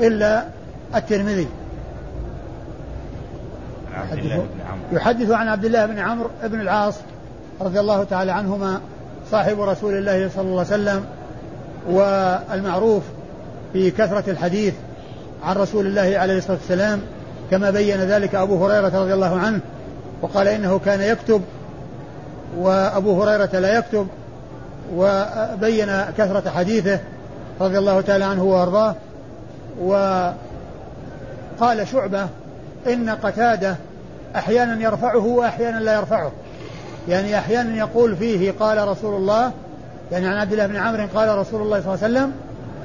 إلا 0.00 0.44
الترمذي. 0.94 1.48
يحدث 4.92 5.30
عن 5.30 5.48
عبد 5.48 5.64
الله 5.64 5.86
بن 5.86 5.98
عمرو 5.98 6.30
بن 6.44 6.60
العاص 6.60 6.94
رضي 7.60 7.80
الله 7.80 8.04
تعالى 8.04 8.32
عنهما 8.32 8.80
صاحب 9.30 9.60
رسول 9.60 9.94
الله 9.94 10.30
صلى 10.34 10.42
الله 10.42 10.66
عليه 10.72 10.82
وسلم 10.82 11.04
والمعروف 11.90 13.02
في 13.72 13.90
كثرة 13.90 14.30
الحديث 14.30 14.74
عن 15.44 15.56
رسول 15.56 15.86
الله 15.86 16.18
عليه 16.18 16.38
الصلاة 16.38 16.56
والسلام 16.56 17.00
كما 17.50 17.70
بين 17.70 18.00
ذلك 18.00 18.34
أبو 18.34 18.66
هريرة 18.66 19.02
رضي 19.02 19.14
الله 19.14 19.38
عنه 19.38 19.60
وقال 20.22 20.48
إنه 20.48 20.78
كان 20.78 21.00
يكتب 21.00 21.42
وأبو 22.58 23.22
هريرة 23.22 23.58
لا 23.58 23.78
يكتب 23.78 24.06
وبين 24.94 25.86
كثرة 26.18 26.50
حديثه 26.50 26.98
رضي 27.60 27.78
الله 27.78 28.00
تعالى 28.00 28.24
عنه 28.24 28.44
وأرضاه 28.44 28.94
قال 31.60 31.88
شعبة 31.88 32.28
إن 32.86 33.10
قتادة 33.10 33.76
أحيانا 34.36 34.82
يرفعه 34.82 35.26
وأحيانا 35.26 35.78
لا 35.78 35.94
يرفعه. 35.94 36.32
يعني 37.08 37.38
أحيانا 37.38 37.76
يقول 37.76 38.16
فيه 38.16 38.52
قال 38.60 38.88
رسول 38.88 39.14
الله 39.14 39.52
يعني 40.12 40.26
عن 40.26 40.36
عبد 40.36 40.52
الله 40.52 40.66
بن 40.66 40.76
عمرو 40.76 41.06
قال 41.14 41.38
رسول 41.38 41.62
الله 41.62 41.80
صلى 41.80 41.94
الله 41.94 42.04
عليه 42.04 42.14
وسلم 42.14 42.32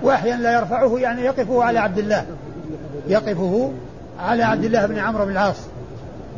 وأحيانا 0.03 0.41
لا 0.41 0.53
يرفعه 0.53 0.97
يعني 0.97 1.21
يقفه 1.21 1.63
على 1.63 1.79
عبد 1.79 1.97
الله. 1.97 2.25
يقفه 3.07 3.71
على 4.19 4.43
عبد 4.43 4.63
الله 4.63 4.85
بن 4.85 4.97
عمرو 4.97 5.25
بن 5.25 5.31
العاص. 5.31 5.57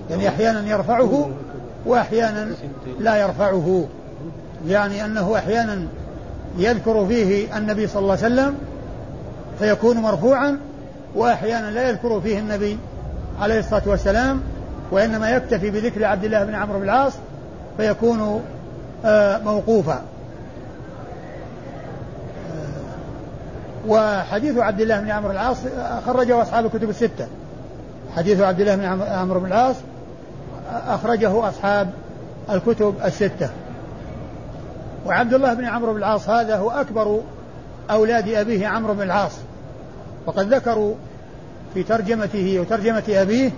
يعني 0.10 0.28
أحيانا 0.28 0.70
يرفعه 0.70 1.30
وأحيانا 1.86 2.50
لا 3.00 3.16
يرفعه. 3.16 3.86
يعني 4.68 5.06
أنه 5.06 5.36
أحيانا 5.38 5.88
يذكر 6.58 7.06
فيه 7.06 7.58
النبي 7.58 7.88
صلى 7.88 8.02
الله 8.02 8.18
عليه 8.24 8.26
وسلم 8.26 8.56
فيكون 9.60 9.98
مرفوعا 9.98 10.60
وأحيانا 11.16 11.72
لا 11.72 11.90
يذكر 11.90 12.22
فيه 12.22 12.40
النبي 12.40 12.78
عليه 13.42 13.60
الصلاة 13.60 13.82
والسلام 13.86 14.42
وإنما 14.92 15.30
يكتفي 15.30 15.70
بذكر 15.72 16.06
عبد 16.06 16.24
الله 16.24 16.44
بن 16.44 16.56
عمرو 16.56 16.78
بن 16.80 16.84
العاص 16.84 17.14
فيكون 17.78 18.42
آه، 19.06 19.38
موقوفا. 19.38 20.02
وحديث 23.88 24.58
عبد 24.58 24.82
الله 24.82 25.00
بن 25.00 25.12
عمرو 25.12 25.32
العاص 25.32 25.58
أخرجه 25.78 26.42
أصحاب 26.42 26.66
الكتب 26.66 26.90
الستة. 26.90 27.28
حديث 28.16 28.42
عبد 28.42 28.60
الله 28.60 28.76
بن 28.76 29.04
عمرو 29.04 29.40
بن 29.40 29.46
العاص 29.46 29.76
أخرجه 30.88 31.50
أصحاب 31.50 31.90
الكتب 32.50 32.96
الستة. 33.06 33.50
وعبد 35.06 35.34
الله 35.34 35.54
بن 35.54 35.66
عمرو 35.66 35.94
بن 35.94 36.00
العاص 36.00 36.30
هذا 36.30 36.58
هو 36.58 36.70
أكبر 36.70 37.22
أولاد 37.92 38.28
أبيه 38.28 38.68
عمرو 38.68 38.94
بن 38.94 39.02
العاص. 39.02 39.32
وقد 40.26 40.54
ذكروا 40.54 40.94
في 41.74 41.84
ترجمته 41.84 42.60
وترجمة 42.60 43.04
أبيه 43.10 43.52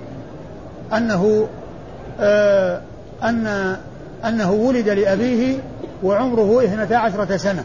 أنه 0.93 1.47
آه 2.19 2.81
أن 3.23 3.77
أنه 4.25 4.51
ولد 4.51 4.89
لأبيه 4.89 5.57
وعمره 6.03 6.63
اثنتا 6.63 6.93
عشرة 6.93 7.37
سنة. 7.37 7.63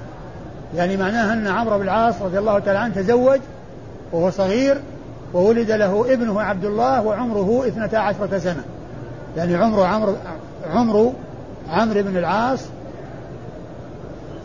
يعني 0.75 0.97
معناه 0.97 1.33
أن 1.33 1.47
عمرو 1.47 1.79
بن 1.79 1.85
العاص 1.85 2.23
رضي 2.23 2.39
الله 2.39 2.59
تعالى 2.59 2.79
عنه 2.79 2.95
تزوج 2.95 3.41
وهو 4.13 4.31
صغير 4.31 4.81
وولد 5.35 5.71
له 5.71 6.13
ابنه 6.13 6.41
عبد 6.41 6.65
الله 6.65 7.03
وعمره 7.03 7.65
اثنتا 7.69 7.97
عشرة 7.97 8.39
سنة. 8.39 8.65
يعني 9.37 9.55
عمر 9.55 9.83
عمرو 9.83 10.15
عمر 10.71 11.13
عمرو 11.71 12.03
بن 12.03 12.17
العاص 12.17 12.61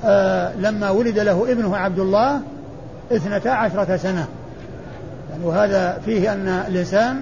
آه 0.06 0.56
لما 0.56 0.90
ولد 0.90 1.20
له 1.20 1.51
ابنه 1.51 1.78
عبد 1.78 2.00
الله 2.00 2.42
اثنتا 3.12 3.50
عشرة 3.50 3.98
سنة. 3.98 4.28
يعني 5.32 5.44
وهذا 5.44 6.01
فيه 6.06 6.34
أن 6.34 6.48
الإنسان 6.48 7.22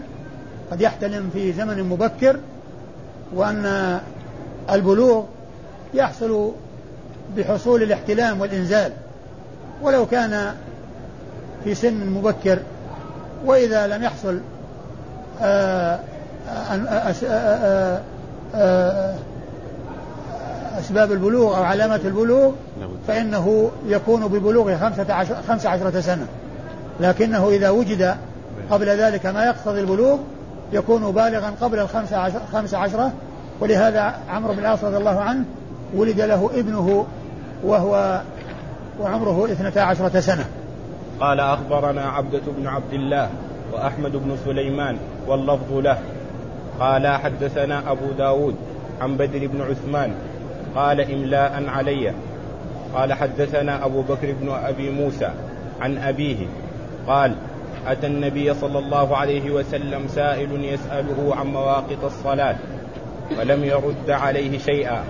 قد 0.72 0.82
يحتلم 0.82 1.30
في 1.34 1.54
زمن 1.54 1.84
مبكر 1.84 2.40
وأن 3.34 4.00
البلوغ 4.70 5.24
يحصل 5.94 6.52
بحصول 7.38 7.84
الاحتلام 7.84 8.42
والإنزال. 8.42 8.92
ولو 9.82 10.06
كان 10.06 10.54
في 11.64 11.76
سن 11.76 12.10
مبكر 12.10 12.60
وإذا 13.46 13.88
لم 13.88 14.04
يحصل 14.04 14.40
آه 15.42 16.00
أسباب 20.80 21.12
البلوغ 21.12 21.58
أو 21.58 21.64
علامة 21.64 22.00
البلوغ 22.06 22.52
فإنه 23.08 23.72
يكون 23.86 24.28
ببلوغ 24.28 24.78
خمسة 24.78 25.14
عشر, 25.14 25.36
خمسة 25.48 25.70
عشرة 25.70 26.00
سنة. 26.00 26.26
لكنه 27.00 27.50
إذا 27.50 27.70
وجد 27.70 28.16
قبل 28.72 28.86
ذلك 28.86 29.26
ما 29.26 29.46
يقتضي 29.46 29.80
البلوغ 29.80 30.18
يكون 30.74 31.12
بالغا 31.12 31.54
قبل 31.62 31.80
الخمسة 31.80 32.18
عشر 32.18 32.40
خمسة 32.54 32.78
عشرة. 32.78 33.12
ولهذا 33.60 34.14
عمرو 34.30 34.54
بن 34.54 34.60
العاص 34.60 34.84
رضي 34.84 34.98
الله 34.98 35.20
عنه 35.20 35.44
ولد 35.96 36.22
له 36.22 36.50
ابنه 36.56 37.06
وهو 37.64 38.22
وعمره 39.00 39.46
اثنتا 39.52 39.80
عشرة 39.80 40.20
سنة. 40.20 40.46
قال 41.20 41.40
أخبرنا 41.40 42.02
عبدة 42.02 42.42
بن 42.58 42.68
عبد 42.68 42.94
الله 42.94 43.30
وأحمد 43.74 44.12
بن 44.12 44.38
سليمان 44.46 44.98
واللفظ 45.28 45.74
له. 45.74 45.98
قال 46.80 47.08
حدثنا 47.08 47.92
أبو 47.92 48.12
داود 48.18 48.56
عن 49.02 49.18
بدر 49.18 49.48
بن 49.48 49.62
عثمان 49.62 50.14
قال 50.76 51.02
إملاء 51.02 51.64
علي. 51.68 52.14
قال 52.96 53.14
حدثنا 53.14 53.86
أبو 53.86 54.02
بكر 54.02 54.34
بن 54.42 54.50
أبي 54.50 54.90
موسى 54.90 55.30
عن 55.82 55.98
أبيه 55.98 56.38
قال 57.08 57.36
أتى 57.88 58.08
النبي 58.08 58.54
صلى 58.54 58.80
الله 58.80 59.18
عليه 59.18 59.52
وسلم 59.52 60.08
سائل 60.08 60.64
يسأله 60.64 61.36
عن 61.36 61.48
مواقط 61.48 62.04
الصلاة 62.04 62.56
ولم 63.40 63.64
يرد 63.64 64.10
عليه 64.10 64.58
شيئا. 64.58 65.04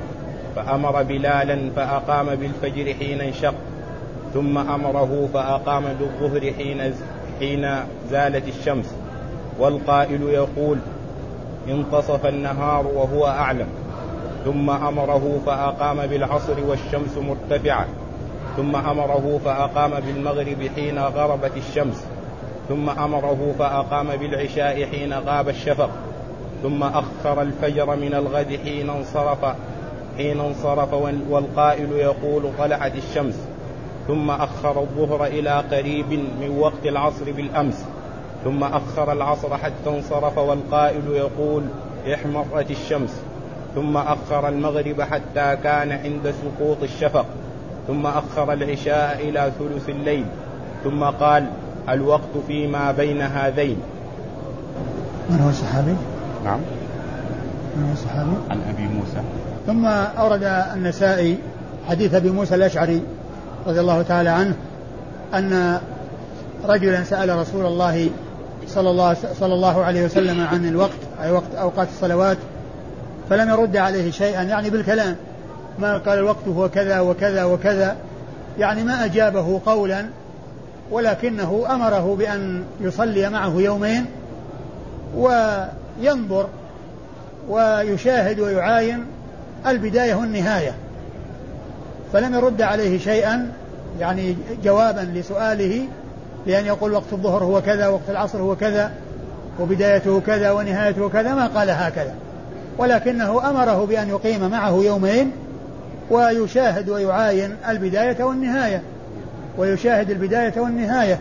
فأمر 0.56 1.04
بلالا 1.04 1.70
فأقام 1.76 2.36
بالفجر 2.36 2.94
حين 2.94 3.22
انشق 3.22 3.54
ثم 4.34 4.58
أمره 4.58 5.30
فأقام 5.34 5.84
بالظهر 6.00 6.54
حين 6.54 6.94
حين 7.40 7.76
زالت 8.10 8.48
الشمس. 8.48 8.96
والقائل 9.60 10.22
يقول 10.24 10.78
انتصف 11.70 12.26
النهار 12.26 12.88
وهو 12.88 13.28
أعلم. 13.28 13.68
ثم 14.46 14.70
أمره 14.70 15.42
فأقام 15.46 16.08
بالعصر 16.08 16.56
والشمس 16.68 17.18
مرتفعة. 17.18 17.86
ثم 18.58 18.76
أمره 18.76 19.40
فأقام 19.46 19.92
بالمغرب 19.92 20.70
حين 20.76 21.00
غربت 21.00 21.52
الشمس. 21.58 22.06
ثم 22.70 22.90
أمره 22.90 23.56
فأقام 23.60 24.08
بالعشاء 24.08 24.86
حين 24.86 25.14
غاب 25.14 25.50
الشفق. 25.50 25.90
ثم 26.64 26.84
أخر 26.84 27.42
الفجر 27.42 27.96
من 27.96 28.14
الغد 28.14 28.60
حين 28.64 28.90
انصرف. 28.90 29.56
حين 30.20 30.40
انصرف 30.40 30.94
والقائل 31.30 31.92
يقول 31.92 32.44
طلعت 32.58 32.96
الشمس 32.96 33.36
ثم 34.08 34.32
أخر 34.32 34.82
الظهر 34.82 35.26
إلى 35.26 35.64
قريب 35.72 36.12
من 36.12 36.58
وقت 36.60 36.86
العصر 36.86 37.32
بالأمس 37.32 37.86
ثم 38.44 38.64
أخر 38.64 39.12
العصر 39.12 39.58
حتى 39.58 39.90
انصرف 39.90 40.38
والقائل 40.38 41.04
يقول 41.12 41.64
احمرت 42.14 42.72
الشمس 42.72 43.22
ثم 43.76 43.98
أخر 43.98 44.48
المغرب 44.48 45.02
حتى 45.02 45.58
كان 45.64 45.92
عند 45.92 46.34
سقوط 46.44 46.84
الشفق 46.84 47.26
ثم 47.88 48.06
أخر 48.06 48.54
العشاء 48.54 49.30
إلى 49.30 49.52
ثلث 49.60 49.90
الليل 49.90 50.26
ثم 50.84 51.04
قال 51.04 51.46
الوقت 51.90 52.38
فيما 52.48 52.92
بين 52.92 53.22
هذين 53.22 53.78
من 55.30 55.40
هو 55.42 55.50
الصحابي؟ 55.50 55.96
نعم 56.46 56.60
من 57.78 57.86
هو 57.86 57.94
الصحابي؟ 57.94 58.32
عن 58.50 58.62
أبي 58.70 58.84
موسى 58.84 59.22
ثم 59.70 59.86
أورد 59.86 60.44
النسائي 60.74 61.38
حديث 61.90 62.14
أبي 62.14 62.30
موسى 62.30 62.56
الأشعري 62.56 63.02
رضي 63.68 63.80
الله 63.80 64.02
تعالى 64.02 64.30
عنه 64.30 64.54
أن 65.34 65.80
رجلا 66.66 67.04
سأل 67.04 67.40
رسول 67.40 67.66
الله 67.66 68.10
صلى 68.68 68.90
الله 68.90 69.16
صلى 69.40 69.54
الله 69.54 69.84
عليه 69.84 70.06
وسلم 70.06 70.48
عن 70.52 70.68
الوقت 70.68 71.00
أي 71.24 71.32
وقت 71.32 71.56
أوقات 71.60 71.88
الصلوات 71.88 72.38
فلم 73.30 73.50
يرد 73.50 73.78
عليه 73.78 74.12
شيئا 74.12 74.44
يعني 74.44 74.70
بالكلام 74.70 75.16
ما 75.80 75.98
قال 75.98 76.20
الوقت 76.20 76.48
هو 76.48 76.70
كذا 76.70 77.00
وكذا 77.00 77.44
وكذا 77.44 77.96
يعني 78.60 78.84
ما 78.84 79.06
أجابه 79.06 79.62
قولا 79.66 80.06
ولكنه 80.92 81.66
أمره 81.70 82.16
بأن 82.16 82.64
يصلي 82.82 83.30
معه 83.30 83.54
يومين 83.62 84.06
وينظر 85.16 86.48
ويشاهد 87.50 88.40
ويعاين 88.40 89.06
البداية 89.68 90.16
والنهاية. 90.16 90.76
فلم 92.14 92.34
يرد 92.36 92.62
عليه 92.62 93.00
شيئا 93.00 93.52
يعني 94.00 94.36
جوابا 94.64 95.02
لسؤاله 95.14 95.88
بأن 96.46 96.66
يقول 96.66 96.94
وقت 96.94 97.14
الظهر 97.14 97.44
هو 97.44 97.62
كذا 97.62 97.88
وقت 97.88 98.10
العصر 98.10 98.42
هو 98.42 98.56
كذا 98.56 98.92
وبدايته 99.60 100.22
كذا 100.22 100.52
ونهايته 100.52 101.10
كذا 101.10 101.36
ما 101.36 101.48
قال 101.48 101.70
هكذا. 101.70 102.14
ولكنه 102.78 103.50
أمره 103.50 103.86
بأن 103.86 104.10
يقيم 104.10 104.50
معه 104.50 104.84
يومين 104.84 105.32
ويشاهد 106.10 106.90
ويعاين 106.90 107.56
البداية 107.70 108.24
والنهاية 108.24 108.82
ويشاهد 109.58 110.10
البداية 110.10 110.54
والنهاية. 110.58 111.20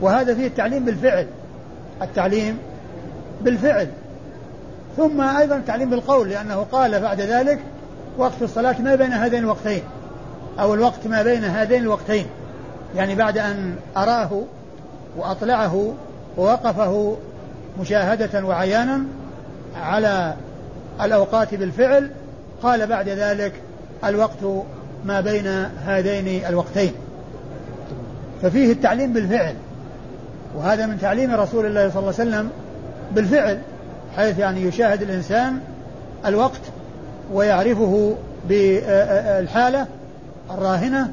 وهذا 0.00 0.34
فيه 0.34 0.46
التعليم 0.46 0.84
بالفعل. 0.84 1.26
التعليم 2.02 2.58
بالفعل. 3.42 3.88
ثم 4.96 5.20
أيضا 5.20 5.56
التعليم 5.56 5.90
بالقول 5.90 6.28
لأنه 6.28 6.66
قال 6.72 7.00
بعد 7.00 7.20
ذلك 7.20 7.58
وقت 8.18 8.42
الصلاة 8.42 8.80
ما 8.80 8.94
بين 8.94 9.12
هذين 9.12 9.38
الوقتين 9.38 9.82
أو 10.60 10.74
الوقت 10.74 11.06
ما 11.06 11.22
بين 11.22 11.44
هذين 11.44 11.82
الوقتين. 11.82 12.26
يعني 12.96 13.14
بعد 13.14 13.38
أن 13.38 13.76
أراه 13.96 14.42
وأطلعه 15.16 15.94
ووقفه 16.36 17.16
مشاهدة 17.80 18.44
وعيانا 18.44 19.04
على 19.76 20.34
الأوقات 21.02 21.54
بالفعل 21.54 22.10
قال 22.62 22.86
بعد 22.86 23.08
ذلك 23.08 23.52
الوقت 24.04 24.64
ما 25.04 25.20
بين 25.20 25.46
هذين 25.86 26.46
الوقتين. 26.46 26.92
ففيه 28.42 28.72
التعليم 28.72 29.12
بالفعل 29.12 29.54
وهذا 30.56 30.86
من 30.86 30.98
تعليم 31.00 31.34
رسول 31.34 31.66
الله 31.66 31.90
صلى 31.90 31.98
الله 31.98 32.14
عليه 32.18 32.30
وسلم 32.30 32.50
بالفعل 33.14 33.60
حيث 34.16 34.38
يعني 34.38 34.62
يشاهد 34.62 35.02
الإنسان 35.02 35.58
الوقت 36.26 36.60
ويعرفه 37.32 38.14
بالحالة 38.48 39.86
الراهنة 40.50 41.10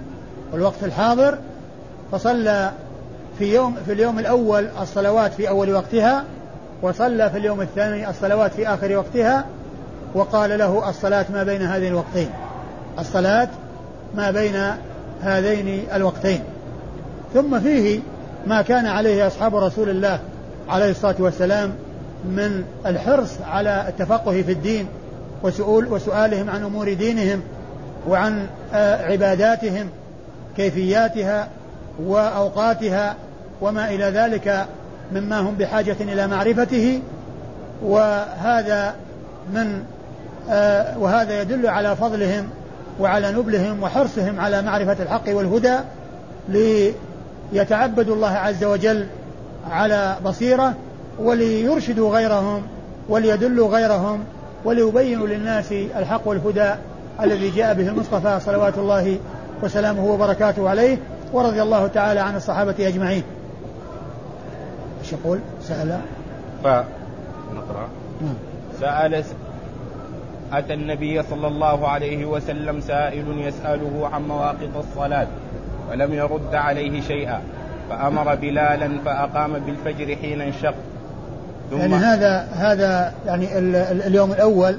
والوقت 0.54 0.84
الحاضر 0.84 1.38
فصلى 2.12 2.72
في 3.40 3.56
يوم 3.56 3.76
في 3.86 3.94
اليوم 3.94 4.20
الأول 4.20 4.68
الصلوات 4.82 5.34
في 5.34 5.50
أول 5.50 5.74
وقتها 5.74 6.24
وصلى 6.82 7.30
في 7.30 7.38
اليوم 7.38 7.62
الثاني 7.62 8.10
الصلوات 8.10 8.54
في 8.54 8.68
آخر 8.68 8.98
وقتها 8.98 9.46
وقال 10.14 10.60
له 10.60 10.90
الصلاة 10.90 11.26
ما 11.34 11.44
بين 11.44 11.62
هذين 11.62 11.92
الوقتين. 11.92 12.30
الصلاة 13.00 13.48
ما 14.16 14.32
بين 14.32 14.56
هذين 15.22 15.84
الوقتين. 15.94 16.44
ثم 17.34 17.60
فيه 17.60 18.00
ما 18.48 18.62
كان 18.62 18.86
عليه 18.86 19.28
أصحاب 19.28 19.56
رسول 19.56 19.90
الله 19.90 20.20
عليه 20.70 20.92
الصلاة 20.92 21.16
والسلام 21.20 21.74
من 22.26 22.64
الحرص 22.86 23.32
على 23.42 23.86
التفقه 23.88 24.42
في 24.42 24.52
الدين 24.52 24.88
وسؤول 25.44 25.88
وسؤالهم 25.88 26.50
عن 26.50 26.64
أمور 26.64 26.94
دينهم 26.94 27.42
وعن 28.08 28.48
آه، 28.74 29.12
عباداتهم 29.12 29.90
كيفياتها 30.58 31.48
وأوقاتها 32.04 33.16
وما 33.62 33.90
إلى 33.90 34.04
ذلك 34.06 34.66
مما 35.14 35.40
هم 35.40 35.56
بحاجة 35.56 35.96
إلى 36.00 36.28
معرفته. 36.28 37.02
وهذا 37.84 38.96
من 39.54 39.84
آه، 40.50 40.98
وهذا 40.98 41.42
يدل 41.42 41.68
على 41.68 41.96
فضلهم 41.96 42.50
وعلى 43.00 43.32
نبلهم 43.32 43.84
وحرصهم 43.84 44.40
على 44.40 44.62
معرفة 44.62 45.04
الحق 45.04 45.24
والهدى 45.28 45.78
ليتعبدوا 46.50 48.16
الله 48.16 48.32
عز 48.32 48.64
وجل 48.64 49.08
على 49.72 50.18
بصيرة 50.26 50.74
وليرشدوا 51.20 52.10
غيرهم 52.16 52.62
وليدلوا 53.10 53.68
غيرهم 53.68 54.24
وليبينوا 54.66 55.28
للناس 55.28 55.72
الحق 55.72 56.28
والهدى 56.28 56.74
الذي 57.22 57.50
جاء 57.50 57.74
به 57.74 57.88
المصطفى 57.88 58.40
صلوات 58.40 58.78
الله 58.78 59.18
وسلامه 59.64 60.06
وبركاته 60.06 60.70
عليه 60.70 60.98
ورضي 61.34 61.62
الله 61.62 61.88
تعالى 61.88 62.20
عن 62.20 62.36
الصحابة 62.36 62.76
أجمعين. 62.80 63.24
إيش 65.02 65.14
يقول؟ 65.14 65.40
سأل. 65.62 66.00
فنقرأ 66.64 67.88
نعم. 68.22 68.34
سأل 68.80 69.24
أتى 70.54 70.74
النبي 70.74 71.24
صلى 71.24 71.48
الله 71.48 71.88
عليه 71.88 72.26
وسلم 72.26 72.80
سائل 72.80 73.26
يسأله 73.38 74.10
عن 74.14 74.28
مواقف 74.28 74.78
الصلاة 74.78 75.28
ولم 75.92 76.14
يرد 76.14 76.56
عليه 76.56 77.02
شيئا 77.02 77.42
فأمر 77.90 78.36
بلالا 78.36 78.90
فأقام 79.06 79.54
بالفجر 79.54 80.16
حين 80.16 80.42
انشق. 80.42 80.74
يعني 81.72 81.96
هذا 81.96 82.48
هذا 82.56 83.14
يعني 83.26 83.58
اليوم 84.08 84.32
الأول 84.32 84.78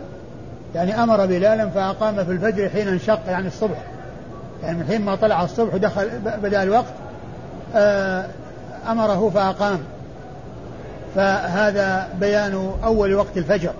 يعني 0.74 1.02
أمر 1.02 1.26
بلالا 1.26 1.68
فأقام 1.68 2.24
في 2.24 2.30
الفجر 2.30 2.68
حين 2.68 2.88
انشق 2.88 3.20
يعني 3.26 3.46
الصبح. 3.46 3.78
يعني 4.62 4.78
من 4.78 4.86
حين 4.86 5.02
ما 5.02 5.14
طلع 5.14 5.44
الصبح 5.44 5.74
ودخل 5.74 6.08
بدأ 6.42 6.62
الوقت 6.62 6.94
آه، 7.74 8.26
أمره 8.88 9.30
فأقام. 9.34 9.78
فهذا 11.14 12.08
بيان 12.20 12.72
أول 12.84 13.14
وقت 13.14 13.36
الفجر. 13.36 13.70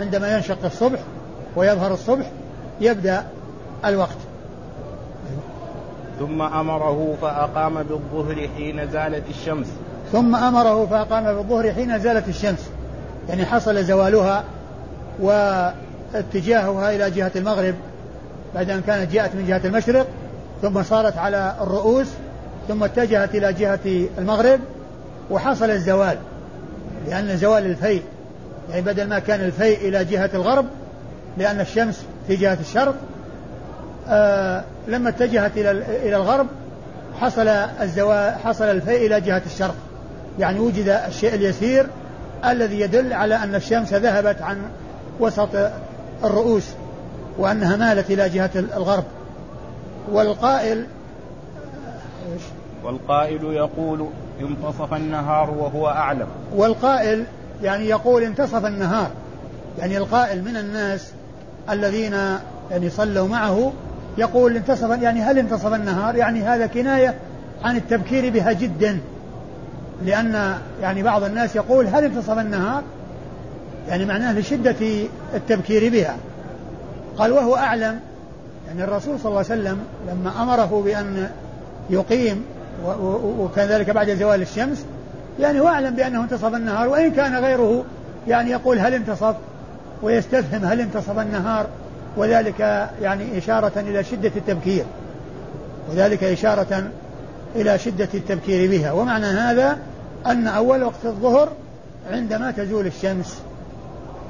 عندما 0.00 0.36
ينشق 0.36 0.64
الصبح 0.64 0.98
ويظهر 1.56 1.94
الصبح 1.94 2.30
يبدأ 2.80 3.24
الوقت. 3.84 4.16
ثم 6.18 6.42
أمره 6.42 7.16
فأقام 7.22 7.82
بالظهر 7.82 8.48
حين 8.56 8.90
زالت 8.90 9.24
الشمس. 9.30 9.66
ثم 10.12 10.36
أمره 10.36 10.86
فأقام 10.86 11.24
بالظهر 11.24 11.72
حين 11.72 11.98
زالت 11.98 12.28
الشمس. 12.28 12.70
يعني 13.28 13.44
حصل 13.44 13.84
زوالها 13.84 14.44
واتجاهها 15.20 16.90
إلى 16.96 17.10
جهة 17.10 17.32
المغرب 17.36 17.74
بعد 18.54 18.70
أن 18.70 18.80
كانت 18.80 19.12
جاءت 19.12 19.34
من 19.34 19.46
جهة 19.46 19.60
المشرق 19.64 20.06
ثم 20.62 20.82
صارت 20.82 21.18
على 21.18 21.54
الرؤوس 21.60 22.06
ثم 22.68 22.84
اتجهت 22.84 23.34
إلى 23.34 23.52
جهة 23.52 24.08
المغرب 24.18 24.60
وحصل 25.30 25.70
الزوال 25.70 26.18
لأن 27.08 27.36
زوال 27.36 27.66
الفيء 27.66 28.02
يعني 28.70 28.82
بدل 28.82 29.08
ما 29.08 29.18
كان 29.18 29.40
الفيء 29.40 29.88
إلى 29.88 30.04
جهة 30.04 30.30
الغرب 30.34 30.66
لأن 31.38 31.60
الشمس 31.60 32.04
في 32.26 32.36
جهة 32.36 32.58
الشرق 32.60 32.94
آه 34.08 34.64
لما 34.88 35.08
اتجهت 35.08 35.56
إلى 35.56 35.70
إلى 35.70 36.16
الغرب 36.16 36.46
حصل 37.20 37.48
الزوال 37.48 38.34
حصل 38.44 38.64
الفيء 38.64 39.06
إلى 39.06 39.20
جهة 39.20 39.42
الشرق. 39.46 39.74
يعني 40.38 40.60
وجد 40.60 40.88
الشيء 40.88 41.34
اليسير 41.34 41.86
الذي 42.44 42.80
يدل 42.80 43.12
على 43.12 43.34
أن 43.34 43.54
الشمس 43.54 43.92
ذهبت 43.92 44.42
عن 44.42 44.58
وسط 45.20 45.48
الرؤوس 46.24 46.64
وأنها 47.38 47.76
مالت 47.76 48.10
إلى 48.10 48.28
جهة 48.28 48.50
الغرب. 48.54 49.04
والقائل 50.12 50.86
والقائل 52.84 53.44
يقول 53.44 54.06
انتصف 54.40 54.94
النهار 54.94 55.50
وهو 55.50 55.88
أعلم. 55.88 56.26
والقائل 56.54 57.24
يعني 57.62 57.88
يقول 57.88 58.22
انتصف 58.22 58.66
النهار. 58.66 59.10
يعني 59.78 59.96
القائل 59.96 60.44
من 60.44 60.56
الناس 60.56 61.12
الذين 61.70 62.16
يعني 62.70 62.90
صلوا 62.90 63.28
معه 63.28 63.72
يقول 64.18 64.56
انتصف 64.56 65.02
يعني 65.02 65.22
هل 65.22 65.38
انتصف 65.38 65.74
النهار؟ 65.74 66.16
يعني 66.16 66.42
هذا 66.42 66.66
كناية 66.66 67.14
عن 67.64 67.76
التبكير 67.76 68.30
بها 68.30 68.52
جدا. 68.52 69.00
لأن 70.04 70.54
يعني 70.82 71.02
بعض 71.02 71.24
الناس 71.24 71.56
يقول 71.56 71.86
هل 71.86 72.04
انتصف 72.04 72.38
النهار؟ 72.38 72.82
يعني 73.88 74.04
معناه 74.04 74.38
لشدة 74.38 74.76
التبكير 75.34 75.92
بها. 75.92 76.16
قال 77.18 77.32
وهو 77.32 77.56
أعلم 77.56 78.00
يعني 78.66 78.84
الرسول 78.84 79.18
صلى 79.18 79.26
الله 79.26 79.44
عليه 79.50 79.60
وسلم 79.60 79.78
لما 80.08 80.42
أمره 80.42 80.82
بأن 80.84 81.30
يقيم 81.90 82.44
وكذلك 83.38 83.90
بعد 83.90 84.10
زوال 84.10 84.42
الشمس 84.42 84.84
يعني 85.40 85.60
هو 85.60 85.68
أعلم 85.68 85.94
بأنه 85.94 86.22
انتصف 86.22 86.54
النهار 86.54 86.88
وإن 86.88 87.10
كان 87.10 87.36
غيره 87.36 87.84
يعني 88.28 88.50
يقول 88.50 88.78
هل 88.78 88.94
انتصف 88.94 89.36
ويستفهم 90.02 90.64
هل 90.64 90.80
انتصف 90.80 91.18
النهار 91.18 91.66
وذلك 92.16 92.88
يعني 93.02 93.38
إشارة 93.38 93.72
إلى 93.76 94.04
شدة 94.04 94.32
التبكير. 94.36 94.84
وذلك 95.90 96.24
إشارة 96.24 96.90
إلى 97.56 97.78
شدة 97.78 98.08
التبكير 98.14 98.70
بها. 98.70 98.92
ومعنى 98.92 99.26
هذا 99.26 99.78
أن 100.26 100.46
أول 100.46 100.82
وقت 100.82 101.04
الظهر 101.04 101.48
عندما 102.10 102.50
تزول 102.50 102.86
الشمس. 102.86 103.38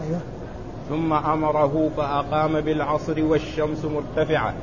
أيوه. 0.07 0.21
ثم 0.89 1.13
أمره 1.13 1.91
فأقام 1.97 2.61
بالعصر 2.61 3.25
والشمس 3.25 3.79
مرتفعة. 3.85 4.55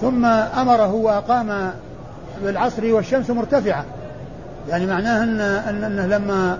ثم 0.00 0.24
أمره 0.24 0.92
وأقام 0.92 1.72
بالعصر 2.44 2.92
والشمس 2.92 3.30
مرتفعة. 3.30 3.84
يعني 4.68 4.86
معناه 4.86 5.24
أن 5.24 5.40
أنه 5.84 6.06
لما 6.06 6.58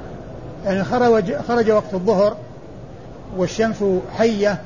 يعني 0.64 0.84
خرج 0.84 1.36
خرج 1.48 1.70
وقت 1.70 1.94
الظهر 1.94 2.36
والشمس 3.36 3.84
حية 4.18 4.60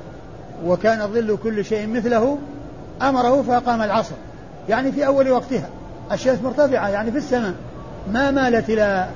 وكان 0.66 1.12
ظل 1.12 1.38
كل 1.42 1.64
شيء 1.64 1.88
مثله 1.88 2.38
أمره 3.02 3.42
فأقام 3.42 3.82
العصر. 3.82 4.14
يعني 4.68 4.92
في 4.92 5.06
أول 5.06 5.30
وقتها. 5.30 5.68
الشمس 6.12 6.38
مرتفعة 6.42 6.88
يعني 6.88 7.10
في 7.10 7.18
السماء. 7.18 7.54
ما 8.12 8.30
مالت 8.30 8.70
إلى 8.70 9.08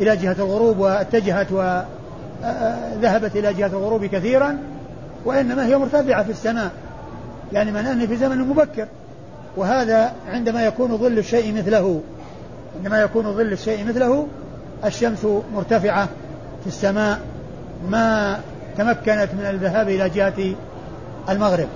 إلى 0.00 0.16
جهة 0.16 0.36
الغروب 0.38 0.78
واتجهت 0.78 1.52
وذهبت 1.52 3.36
إلى 3.36 3.54
جهة 3.54 3.66
الغروب 3.66 4.04
كثيرا 4.04 4.58
وإنما 5.24 5.66
هي 5.66 5.78
مرتفعة 5.78 6.22
في 6.22 6.30
السماء. 6.30 6.70
يعني 7.52 7.72
معناه 7.72 8.06
في 8.06 8.16
زمن 8.16 8.38
مبكر. 8.38 8.86
وهذا 9.56 10.12
عندما 10.28 10.64
يكون 10.64 10.98
ظل 10.98 11.18
الشيء 11.18 11.54
مثله 11.54 12.00
عندما 12.78 13.00
يكون 13.00 13.34
ظل 13.34 13.52
الشيء 13.52 13.84
مثله 13.84 14.26
الشمس 14.84 15.26
مرتفعة 15.54 16.08
في 16.60 16.66
السماء 16.66 17.20
ما 17.88 18.38
تمكنت 18.78 19.28
من 19.38 19.46
الذهاب 19.50 19.88
إلى 19.88 20.08
جهة 20.10 20.54
المغرب. 21.28 21.68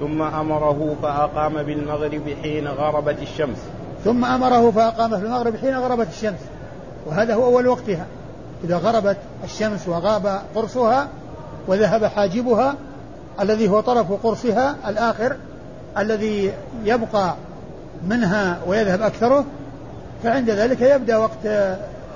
ثم 0.00 0.22
أمره 0.22 0.96
فأقام 1.02 1.62
بالمغرب 1.62 2.22
حين 2.42 2.68
غربت 2.68 3.16
الشمس. 3.22 3.58
ثم 4.04 4.24
أمره 4.24 4.70
فأقام 4.70 5.20
في 5.20 5.26
المغرب 5.26 5.56
حين 5.56 5.76
غربت 5.76 6.08
الشمس. 6.08 6.40
وهذا 7.06 7.34
هو 7.34 7.44
أول 7.44 7.66
وقتها. 7.66 8.06
إذا 8.64 8.76
غربت 8.76 9.16
الشمس 9.44 9.88
وغاب 9.88 10.40
قرصها 10.54 11.08
وذهب 11.66 12.04
حاجبها 12.04 12.74
الذي 13.40 13.68
هو 13.68 13.80
طرف 13.80 14.12
قرصها 14.12 14.76
الآخر 14.88 15.36
الذي 15.98 16.52
يبقى 16.84 17.34
منها 18.06 18.58
ويذهب 18.66 19.02
أكثره 19.02 19.44
فعند 20.22 20.50
ذلك 20.50 20.80
يبدأ 20.80 21.16
وقت 21.16 21.46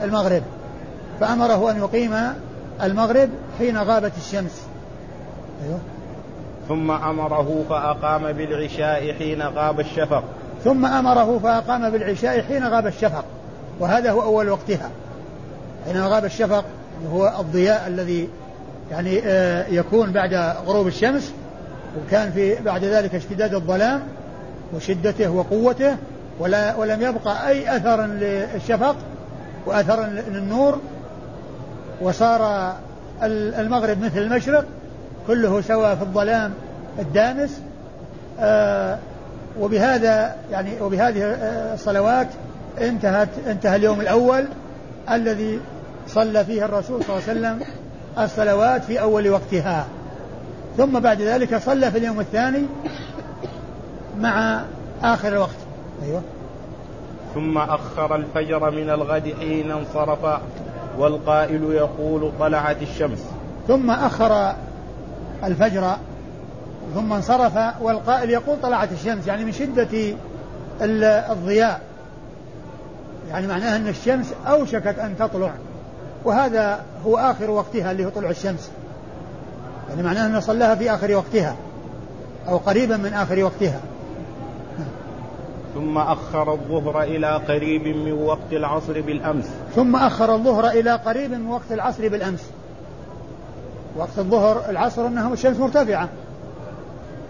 المغرب. 0.02 0.42
فأمره 1.20 1.70
أن 1.70 1.76
يقيم 1.78 2.14
المغرب 2.82 3.28
حين 3.58 3.78
غابت 3.78 4.12
الشمس. 4.16 4.62
أيوه. 5.64 5.78
ثم 6.68 6.90
أمره 6.90 7.64
فأقام 7.68 8.32
بالعشاء 8.32 9.12
حين 9.12 9.42
غاب 9.42 9.80
الشفق. 9.80 10.24
ثم 10.64 10.86
أمره 10.86 11.38
فأقام 11.38 11.90
بالعشاء 11.90 12.42
حين 12.42 12.64
غاب 12.68 12.86
الشفق. 12.86 13.24
وهذا 13.80 14.10
هو 14.10 14.22
أول 14.22 14.48
وقتها. 14.48 14.90
حين 15.86 16.02
غاب 16.02 16.24
الشفق 16.24 16.64
هو 17.12 17.32
الضياء 17.40 17.86
الذي 17.86 18.28
يعني 18.90 19.20
آه، 19.24 19.66
يكون 19.68 20.12
بعد 20.12 20.34
غروب 20.66 20.86
الشمس 20.86 21.32
وكان 21.98 22.32
في 22.32 22.54
بعد 22.54 22.84
ذلك 22.84 23.14
اشتداد 23.14 23.54
الظلام 23.54 24.02
وشدته 24.74 25.30
وقوته 25.30 25.96
ولا 26.38 26.76
ولم 26.76 27.02
يبقى 27.02 27.48
أي 27.48 27.76
أثر 27.76 28.06
للشفق 28.06 28.96
وأثر 29.66 30.06
للنور. 30.06 30.78
وصار 32.02 32.72
المغرب 33.22 34.04
مثل 34.04 34.18
المشرق 34.18 34.64
كله 35.26 35.60
سواء 35.60 35.94
في 35.94 36.02
الظلام 36.02 36.52
الدامس 36.98 37.60
آه 38.40 38.98
وبهذا 39.60 40.36
يعني 40.50 40.80
وبهذه 40.80 41.22
الصلوات 41.74 42.26
انتهت 42.80 43.28
انتهى 43.46 43.76
اليوم 43.76 44.00
الأول 44.00 44.44
الذي 45.10 45.60
صلى 46.08 46.44
فيه 46.44 46.64
الرسول 46.64 47.04
صلى 47.04 47.16
الله 47.16 47.28
عليه 47.28 47.40
وسلم 47.40 47.60
الصلوات 48.18 48.84
في 48.84 49.00
أول 49.00 49.28
وقتها. 49.28 49.86
ثم 50.76 51.00
بعد 51.00 51.22
ذلك 51.22 51.56
صلى 51.56 51.90
في 51.90 51.98
اليوم 51.98 52.20
الثاني 52.20 52.62
مع 54.20 54.62
آخر 55.02 55.28
الوقت. 55.28 55.56
أيوه. 56.02 56.22
ثم 57.34 57.58
أخر 57.58 58.16
الفجر 58.16 58.70
من 58.70 58.90
الغد 58.90 59.34
حين 59.40 59.70
انصرف 59.70 60.40
والقائل 60.98 61.62
يقول 61.72 62.32
طلعت 62.40 62.82
الشمس. 62.82 63.24
ثم 63.68 63.90
أخر 63.90 64.54
الفجر 65.44 65.96
ثم 66.94 67.12
انصرف 67.12 67.58
والقائل 67.80 68.30
يقول 68.30 68.56
طلعت 68.62 68.92
الشمس 68.92 69.26
يعني 69.26 69.44
من 69.44 69.52
شدة 69.52 70.16
الضياء. 71.32 71.80
يعني 73.30 73.46
معناها 73.46 73.76
أن 73.76 73.88
الشمس 73.88 74.32
أوشكت 74.46 74.98
أن 74.98 75.14
تطلع 75.18 75.52
وهذا 76.24 76.84
هو 77.06 77.16
آخر 77.16 77.50
وقتها 77.50 77.90
اللي 77.90 78.04
هو 78.04 78.08
طلوع 78.08 78.30
الشمس. 78.30 78.70
يعني 79.88 80.02
معناه 80.02 80.26
أنه 80.26 80.40
صلاها 80.40 80.74
في 80.74 80.94
آخر 80.94 81.14
وقتها 81.14 81.56
أو 82.48 82.56
قريبا 82.56 82.96
من 82.96 83.14
آخر 83.14 83.44
وقتها. 83.44 83.80
ثم 85.74 85.98
أخر 85.98 86.52
الظهر 86.52 87.02
إلى 87.02 87.36
قريب 87.48 87.86
من 87.96 88.12
وقت 88.12 88.52
العصر 88.52 89.00
بالأمس. 89.00 89.46
ثم 89.74 89.96
أخر 89.96 90.34
الظهر 90.34 90.66
إلى 90.66 90.92
قريب 90.92 91.30
من 91.30 91.46
وقت 91.46 91.72
العصر 91.72 92.08
بالأمس. 92.08 92.50
وقت 93.96 94.18
الظهر 94.18 94.62
العصر 94.68 95.06
أنه 95.06 95.32
الشمس 95.32 95.56
مرتفعة. 95.56 96.08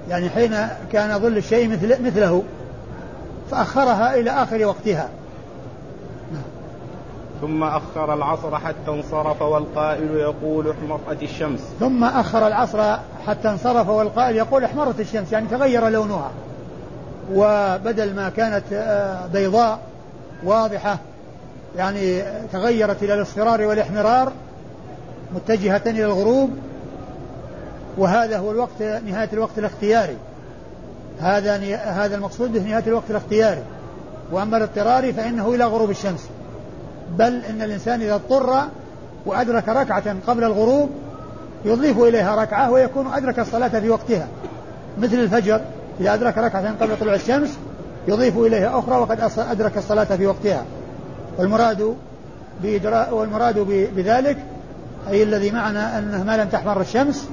يعني 0.09 0.31
حين 0.31 0.69
كان 0.93 1.19
ظل 1.19 1.37
الشيء 1.37 1.69
مثل 1.69 2.03
مثله 2.07 2.43
فأخرها 3.51 4.15
إلى 4.15 4.31
آخر 4.31 4.67
وقتها. 4.67 5.09
ثم 7.41 7.65
أخر 7.65 8.15
العصر 8.15 8.59
حتى 8.59 8.91
انصرف 8.91 9.43
والقائل 9.43 10.11
يقول 10.11 10.71
احمرت 10.71 11.23
الشمس. 11.23 11.61
ثم 11.81 12.05
أخر 12.05 12.47
العصر 12.47 12.97
حتى 13.27 13.51
انصرف 13.51 13.89
والقائل 13.89 14.37
يقول 14.37 14.65
احمرت 14.65 15.01
الشمس 15.01 15.33
يعني 15.33 15.47
تغير 15.47 15.89
لونها. 15.89 16.31
وبدل 17.33 18.15
ما 18.15 18.29
كانت 18.29 18.65
آه، 18.73 19.27
بيضاء 19.27 19.79
واضحة 20.45 20.99
يعني 21.77 22.23
تغيرت 22.53 23.03
إلى 23.03 23.15
الاصفرار 23.15 23.63
والإحمرار 23.63 24.33
متجهة 25.35 25.83
إلى 25.87 26.05
الغروب 26.05 26.51
وهذا 27.99 28.39
هو 28.39 28.51
الوقت 28.51 28.83
نهاية 28.83 29.29
الوقت 29.33 29.59
الاختياري. 29.59 30.17
هذا 31.21 31.57
هذا 31.77 32.17
المقصود 32.17 32.53
به 32.53 32.61
نهاية 32.61 32.85
الوقت 32.87 33.11
الاختياري. 33.11 33.63
وأما 34.33 34.57
الاضطراري 34.57 35.13
فإنه 35.13 35.55
إلى 35.55 35.65
غروب 35.65 35.91
الشمس. 35.91 36.29
بل 37.19 37.43
إن 37.51 37.63
الإنسان 37.63 38.03
إذا 38.03 38.15
اضطر 38.15 38.63
وأدرك 39.27 39.69
ركعة 39.69 40.17
قبل 40.27 40.45
الغروب 40.45 40.91
يضيف 41.65 41.99
إليها 41.99 42.43
ركعة 42.43 42.71
ويكون 42.71 43.07
أدرك 43.13 43.39
الصلاة 43.39 43.81
في 43.81 43.91
وقتها. 43.91 44.29
مثل 44.99 45.15
الفجر 45.15 45.61
إذا 46.01 46.15
أدرك 46.15 46.39
ركعة 46.39 46.75
قبل 46.81 46.99
طلوع 47.01 47.15
الشمس 47.15 47.59
يضيف 48.09 48.39
إليها 48.39 48.79
أخرى 48.79 48.97
وقد 48.97 49.31
أدرك 49.39 49.77
الصلاة 49.77 50.05
في 50.05 50.27
وقتها. 50.27 50.65
والمراد 51.39 51.97
والمراد 53.13 53.59
بذلك 53.97 54.37
أي 55.09 55.23
الذي 55.23 55.51
معنا 55.51 55.99
أنه 55.99 56.25
ما 56.25 56.37
لم 56.37 56.49
تحمر 56.49 56.81
الشمس 56.81 57.29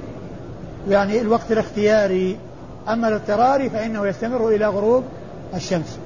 يعني 0.90 1.22
الوقت 1.22 1.52
الاختياري 1.52 2.38
أما 2.90 3.08
الاضطراري 3.08 3.70
فإنه 3.70 4.08
يستمر 4.08 4.50
إلى 4.50 4.68
غروب 4.68 5.04
الشمس. 5.56 6.00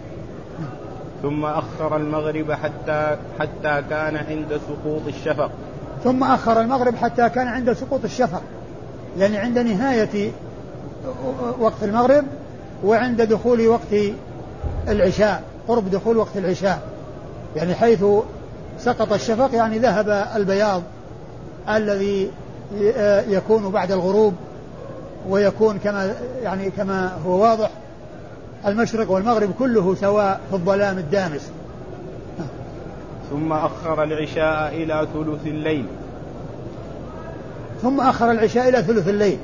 ثم 1.22 1.46
أخر 1.46 1.96
المغرب 1.98 2.52
حتى 2.52 3.18
حتى 3.40 3.84
كان 3.90 4.16
عند 4.16 4.60
سقوط 4.68 5.02
الشفق. 5.08 5.52
ثم 6.04 6.24
أخر 6.24 6.62
المغرب 6.62 6.96
حتى 6.96 7.30
كان 7.30 7.48
عند 7.48 7.74
سقوط 7.74 8.04
الشفق. 8.04 8.42
يعني 9.18 9.38
عند 9.38 9.60
نهاية 9.60 10.32
وقت 11.60 11.84
المغرب 11.84 12.26
وعند 12.84 13.22
دخول 13.22 13.68
وقت 13.68 13.94
العشاء 14.88 15.44
قرب 15.68 15.92
دخول 15.92 16.18
وقت 16.18 16.38
العشاء. 16.38 16.82
يعني 17.56 17.76
حيث 17.76 18.06
سقط 18.80 19.14
الشفق 19.14 19.50
يعني 19.54 19.80
ذهب 19.80 20.28
البياض. 20.36 20.82
الذي 21.70 22.32
يكون 23.28 23.70
بعد 23.70 23.92
الغروب 23.92 24.34
ويكون 25.30 25.78
كما 25.78 26.14
يعني 26.44 26.70
كما 26.70 27.18
هو 27.26 27.42
واضح 27.42 27.70
المشرق 28.66 29.12
والمغرب 29.12 29.52
كله 29.60 29.96
سواء 29.96 30.40
في 30.50 30.56
الظلام 30.56 30.98
الدامس. 30.98 31.52
ثم 33.32 33.54
أخر 33.54 34.04
العشاء 34.04 34.76
إلى 34.76 35.08
ثلث 35.14 35.48
الليل. 35.48 35.86
ثم 37.82 38.02
أخر 38.02 38.32
العشاء 38.32 38.70
إلى 38.70 38.84
ثلث 38.84 39.08
الليل. 39.08 39.38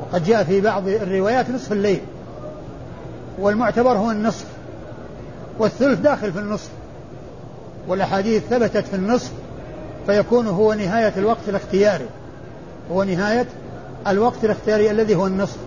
وقد 0.00 0.24
جاء 0.24 0.44
في 0.44 0.60
بعض 0.60 0.88
الروايات 0.88 1.50
نصف 1.50 1.72
الليل. 1.72 2.00
والمعتبر 3.38 3.92
هو 3.92 4.10
النصف. 4.10 4.46
والثلث 5.58 6.00
داخل 6.00 6.32
في 6.32 6.38
النصف. 6.38 6.70
والأحاديث 7.88 8.42
ثبتت 8.42 8.86
في 8.86 8.96
النصف. 8.96 9.32
فيكون 10.06 10.46
هو 10.46 10.72
نهاية 10.72 11.12
الوقت 11.16 11.48
الاختياري. 11.48 12.06
هو 12.92 13.02
نهاية 13.02 13.46
الوقت 14.06 14.44
الاختياري 14.44 14.90
الذي 14.90 15.14
هو 15.14 15.26
النصف. 15.26 15.58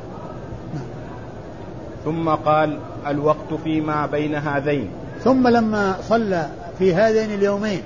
ثم 2.06 2.30
قال 2.30 2.80
الوقت 3.08 3.54
فيما 3.64 4.06
بين 4.06 4.36
هذين. 4.36 4.90
ثم 5.24 5.48
لما 5.48 5.96
صلى 6.10 6.48
في 6.80 6.96
هذين 6.96 7.34
اليومين 7.34 7.82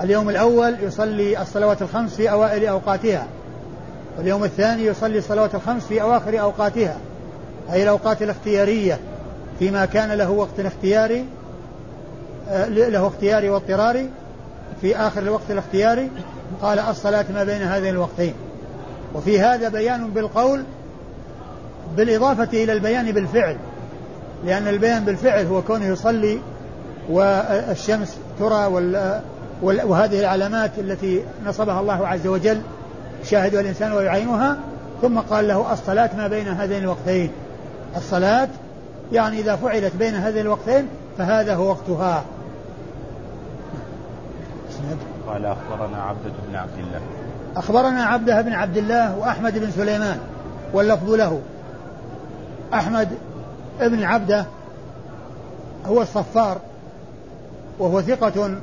اليوم 0.00 0.30
الأول 0.30 0.76
يصلي 0.82 1.42
الصلوات 1.42 1.82
الخمس 1.82 2.14
في 2.14 2.30
أوائل 2.30 2.66
أوقاتها 2.66 3.26
واليوم 4.18 4.44
الثاني 4.44 4.86
يصلي 4.86 5.18
الصلوات 5.18 5.54
الخمس 5.54 5.86
في 5.86 6.02
أواخر 6.02 6.40
أوقاتها 6.40 6.96
أي 7.72 7.82
الأوقات 7.82 8.22
الاختيارية 8.22 8.98
فيما 9.58 9.84
كان 9.84 10.12
له 10.12 10.30
وقت 10.30 10.60
اختياري 10.60 11.24
آه، 12.48 12.68
له 12.68 13.06
اختياري 13.06 13.50
واضطراري 13.50 14.08
في 14.80 14.96
آخر 14.96 15.22
الوقت 15.22 15.50
الاختياري 15.50 16.10
قال 16.62 16.78
الصلاة 16.78 17.24
ما 17.34 17.44
بين 17.44 17.62
هذين 17.62 17.94
الوقتين. 17.94 18.34
وفي 19.14 19.40
هذا 19.40 19.68
بيان 19.68 20.10
بالقول 20.10 20.64
بالإضافة 21.96 22.48
إلى 22.52 22.72
البيان 22.72 23.12
بالفعل. 23.12 23.56
لأن 24.44 24.68
البيان 24.68 25.04
بالفعل 25.04 25.46
هو 25.46 25.62
كونه 25.62 25.86
يصلي 25.86 26.38
والشمس 27.10 28.16
ترى 28.38 28.66
وال 28.66 29.20
وهذه 29.62 30.20
العلامات 30.20 30.70
التي 30.78 31.22
نصبها 31.46 31.80
الله 31.80 32.06
عز 32.06 32.26
وجل 32.26 32.60
شاهدها 33.24 33.60
الإنسان 33.60 33.92
ويعينها 33.92 34.56
ثم 35.02 35.18
قال 35.18 35.48
له 35.48 35.72
الصلاة 35.72 36.10
ما 36.16 36.28
بين 36.28 36.48
هذين 36.48 36.82
الوقتين. 36.82 37.30
الصلاة 37.96 38.48
يعني 39.12 39.40
إذا 39.40 39.56
فعلت 39.56 39.96
بين 39.96 40.14
هذين 40.14 40.40
الوقتين 40.40 40.86
فهذا 41.18 41.54
هو 41.54 41.68
وقتها. 41.68 42.24
قال 45.28 45.46
أخبرنا 45.46 46.02
عبدة 46.02 46.32
بن 46.48 46.56
عبد 46.56 46.78
الله. 46.78 47.00
أخبرنا 47.56 48.04
عبده 48.04 48.40
بن 48.40 48.52
عبد 48.52 48.76
الله 48.76 49.18
وأحمد 49.18 49.58
بن 49.58 49.70
سليمان 49.70 50.18
واللفظ 50.72 51.10
له. 51.10 51.40
أحمد 52.74 53.08
بن 53.80 54.02
عبدة 54.02 54.46
هو 55.86 56.02
الصفار 56.02 56.58
وهو 57.78 58.02
ثقة 58.02 58.54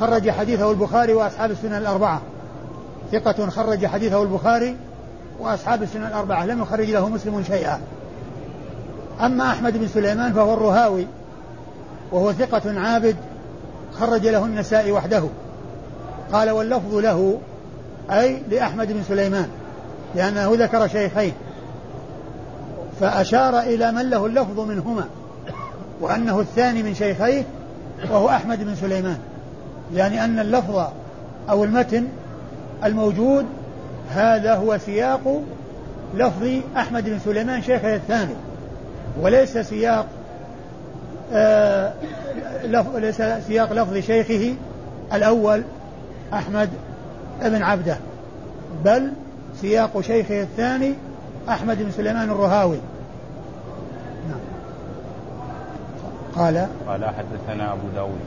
خرج 0.00 0.30
حديثه 0.30 0.70
البخاري 0.70 1.14
وأصحاب 1.14 1.50
السنن 1.50 1.74
الأربعة. 1.74 2.20
ثقة 3.12 3.50
خرج 3.50 3.86
حديثه 3.86 4.22
البخاري 4.22 4.76
وأصحاب 5.40 5.82
السنن 5.82 6.04
الأربعة 6.04 6.46
لم 6.46 6.62
يخرج 6.62 6.90
له 6.90 7.08
مسلم 7.08 7.42
شيئا. 7.42 7.80
أما 9.20 9.50
أحمد 9.50 9.76
بن 9.76 9.88
سليمان 9.88 10.32
فهو 10.32 10.54
الرهاوي 10.54 11.06
وهو 12.12 12.32
ثقة 12.32 12.80
عابد 12.80 13.16
خرج 14.02 14.26
له 14.26 14.44
النسائي 14.44 14.92
وحده. 14.92 15.22
قال 16.32 16.50
واللفظ 16.50 16.94
له 16.94 17.38
أي 18.10 18.42
لأحمد 18.50 18.92
بن 18.92 19.02
سليمان 19.08 19.48
لأنه 20.14 20.52
ذكر 20.54 20.88
شيخين. 20.88 21.32
فأشار 23.00 23.60
إلى 23.60 23.92
من 23.92 24.10
له 24.10 24.26
اللفظ 24.26 24.60
منهما 24.60 25.04
وأنه 26.00 26.40
الثاني 26.40 26.82
من 26.82 26.94
شيخيه 26.94 27.44
وهو 28.10 28.28
أحمد 28.28 28.64
بن 28.64 28.74
سليمان. 28.74 29.18
يعني 29.94 30.24
أن 30.24 30.38
اللفظ 30.38 30.86
أو 31.50 31.64
المتن 31.64 32.08
الموجود 32.84 33.46
هذا 34.10 34.54
هو 34.54 34.78
سياق 34.78 35.42
لفظ 36.14 36.48
أحمد 36.76 37.04
بن 37.04 37.18
سليمان 37.18 37.62
شيخه 37.62 37.94
الثاني 37.94 38.34
وليس 39.20 39.58
سياق 39.58 40.06
ليس 42.94 43.22
سياق 43.46 43.72
لفظ 43.72 43.96
شيخه 43.96 44.54
الأول 45.12 45.62
أحمد 46.32 46.70
بن 47.42 47.62
عبده 47.62 47.96
بل 48.84 49.12
سياق 49.60 50.00
شيخه 50.00 50.42
الثاني 50.42 50.94
أحمد 51.48 51.82
بن 51.82 51.90
سليمان 51.90 52.30
الرهاوي. 52.30 52.78
نعم. 54.28 54.40
قال؟ 56.36 56.66
قال 56.88 57.04
حدثنا 57.04 57.72
أبو 57.72 57.88
داود. 57.94 58.20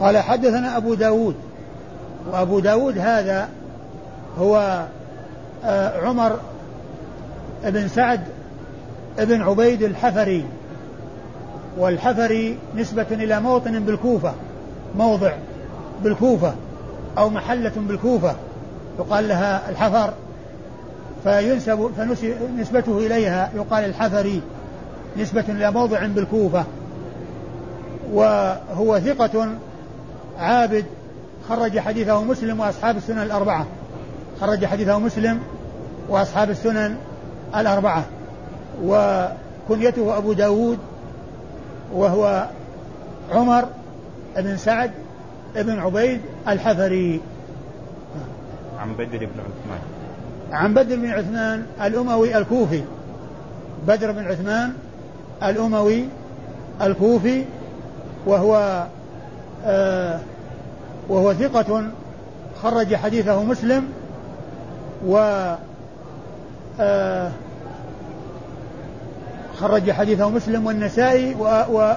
قال 0.00 0.18
حدثنا 0.18 0.76
أبو 0.76 0.94
داود. 0.94 1.34
وأبو 2.32 2.60
داود 2.60 2.98
هذا 2.98 3.48
هو 4.38 4.86
آه، 5.64 6.06
عمر 6.06 6.38
بن 7.64 7.88
سعد 7.88 8.20
بن 9.18 9.42
عبيد 9.42 9.82
الحفري. 9.82 10.44
والحفري 11.76 12.58
نسبة 12.76 13.06
إلى 13.10 13.40
موطن 13.40 13.80
بالكوفة 13.80 14.32
موضع 14.98 15.32
بالكوفة 16.04 16.54
أو 17.18 17.30
محلة 17.30 17.72
بالكوفة 17.76 18.34
يقال 18.98 19.28
لها 19.28 19.70
الحفر. 19.70 20.12
فينسب 21.24 21.90
فنسبته 21.96 22.98
إليها 22.98 23.50
يقال 23.56 23.84
الحفري 23.84 24.42
نسبة 25.16 25.44
إلى 25.48 25.70
موضع 25.70 26.06
بالكوفة. 26.06 26.64
وهو 28.12 29.00
ثقة 29.00 29.48
عابد 30.38 30.84
خرج 31.48 31.78
حديثه 31.78 32.24
مسلم 32.24 32.60
وأصحاب 32.60 32.96
السنن 32.96 33.22
الأربعة. 33.22 33.66
خرج 34.40 34.64
حديثه 34.64 34.98
مسلم 34.98 35.40
وأصحاب 36.08 36.50
السنن 36.50 36.96
الأربعة. 37.56 38.04
وكنيته 38.84 40.18
أبو 40.18 40.32
داود 40.32 40.78
وهو 41.92 42.48
عمر 43.32 43.64
بن 44.36 44.56
سعد 44.56 44.90
بن 45.56 45.78
عبيد 45.78 46.20
الحفري. 46.48 47.20
عن 48.78 48.92
بدر 48.92 49.18
بن 49.18 49.40
عثمان. 49.40 49.80
عن 50.52 50.74
بدر 50.74 50.96
بن 50.96 51.10
عثمان 51.10 51.66
الأموي 51.82 52.38
الكوفي. 52.38 52.82
بدر 53.86 54.12
بن 54.12 54.24
عثمان 54.24 54.72
الأموي 55.42 56.04
الكوفي 56.82 57.44
وهو 58.26 58.86
آه 59.64 60.20
وهو 61.08 61.34
ثقة 61.34 61.84
خرج 62.62 62.94
حديثه 62.94 63.42
مسلم 63.42 63.84
و 65.06 65.16
آه 66.80 67.30
خرج 69.60 69.90
حديثه 69.90 70.30
مسلم 70.30 70.66
والنسائي 70.66 71.34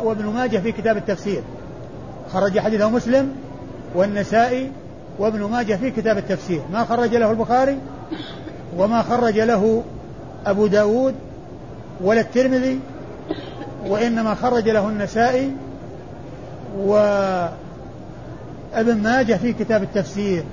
وابن 0.04 0.26
ماجه 0.26 0.58
في 0.58 0.72
كتاب 0.72 0.98
التفسير. 0.98 1.42
خرج 2.34 2.60
حديثه 2.60 2.90
مسلم 2.90 3.32
والنسائي 3.96 4.72
وابن 5.20 5.44
ماجه 5.44 5.76
في 5.76 5.92
كتاب 5.92 6.18
التفسير. 6.18 6.62
ما 6.74 6.86
خرج 6.86 7.16
له 7.16 7.32
البخاري 7.32 7.78
وما 8.78 9.02
خرج 9.02 9.40
له 9.40 9.84
أبو 10.46 10.68
داود 10.68 11.16
ولا 12.02 12.22
الترمذي 12.22 12.80
وإنما 13.88 14.36
خرج 14.36 14.70
له 14.70 14.90
النسائي 14.90 15.52
وابن 16.78 17.52
ماجه 19.04 19.34
في 19.34 19.54
كتاب 19.54 19.84
التفسير. 19.84 20.44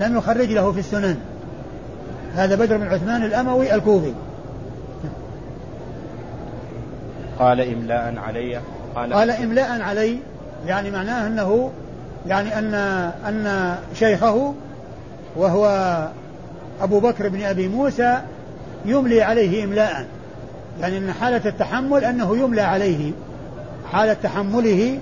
لم 0.00 0.16
يخرج 0.16 0.52
له 0.52 0.72
في 0.72 0.80
السنن. 0.80 1.16
هذا 2.34 2.54
بدر 2.54 2.76
بن 2.76 2.86
عثمان 2.86 3.22
الأموي 3.22 3.74
الكوفي. 3.74 4.12
قال 7.38 7.60
إملاء 7.60 8.14
علي. 8.18 8.60
قال, 8.94 9.12
قال 9.12 9.30
إملاء 9.30 9.80
علي 9.80 10.18
يعني 10.66 10.90
معناه 10.90 11.26
أنه 11.26 11.70
يعني 12.26 12.58
أن 12.58 12.74
أن 13.28 13.76
شيخه 13.94 14.54
وهو 15.36 16.08
أبو 16.80 17.00
بكر 17.00 17.28
بن 17.28 17.42
أبي 17.42 17.68
موسى 17.68 18.18
يملي 18.84 19.22
عليه 19.22 19.64
إملاء. 19.64 20.06
يعني 20.80 20.98
أن 20.98 21.12
حالة 21.12 21.48
التحمل 21.48 22.04
أنه 22.04 22.36
يملى 22.36 22.62
عليه 22.62 23.12
حالة 23.92 24.16
تحمله 24.22 24.98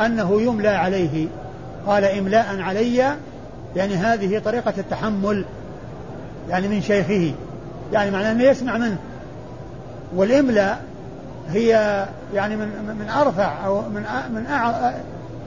أنه 0.00 0.42
يملى 0.42 0.68
عليه. 0.68 1.26
قال 1.86 2.04
إملاء 2.04 2.60
علي 2.60 2.96
يعني 3.76 3.94
هذه 3.94 4.38
طريقة 4.38 4.74
التحمل 4.78 5.44
يعني 6.48 6.68
من 6.68 6.82
شيخه. 6.82 7.32
يعني 7.92 8.10
معناه 8.10 8.32
أنه 8.32 8.42
يسمع 8.42 8.78
منه. 8.78 8.96
والإملاء 10.16 10.82
هي 11.52 12.04
يعني 12.34 12.56
من 12.56 12.68
من 12.98 13.08
أرفع 13.08 13.66
أو 13.66 13.82
من 13.82 14.02
من 14.34 14.42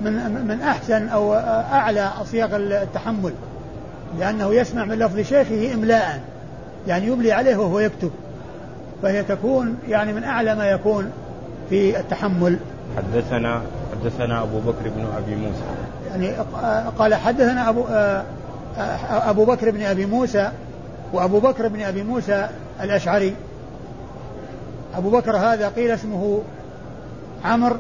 من 0.02 0.46
من 0.48 0.62
أحسن 0.62 1.08
أو 1.10 1.34
أعلى 1.74 2.12
صيغ 2.26 2.56
التحمل. 2.56 3.34
لأنه 4.20 4.54
يسمع 4.54 4.86
من 4.86 5.00
لفظ 5.00 5.20
شيخه 5.20 5.74
إملاء. 5.74 6.22
يعني 6.88 7.08
يملي 7.08 7.32
عليه 7.32 7.58
وهو 7.58 7.80
يكتب. 7.80 8.12
فهي 9.04 9.24
تكون 9.24 9.78
يعني 9.90 10.14
من 10.14 10.24
أعلى 10.24 10.56
ما 10.56 10.66
يكون 10.66 11.12
في 11.70 12.00
التحمل. 12.00 12.58
حدثنا 12.98 13.62
حدثنا 13.92 14.44
أبو 14.44 14.60
بكر 14.60 14.90
بن 14.96 15.08
أبي 15.18 15.36
موسى. 15.36 15.64
يعني 16.12 16.32
قال 16.98 17.16
حدثنا 17.16 17.70
ابو 17.70 17.84
أبو 19.10 19.46
بكر 19.46 19.72
بن 19.72 19.82
أبي 19.82 20.06
موسى 20.06 20.52
وأبو 21.14 21.40
بكر 21.40 21.68
بن 21.68 21.82
أبي 21.82 22.04
موسى 22.04 22.48
الأشعري. 22.84 23.34
أبو 24.98 25.10
بكر 25.10 25.38
هذا 25.38 25.70
قيل 25.70 25.92
اسمه 25.92 26.42
عمر 27.46 27.78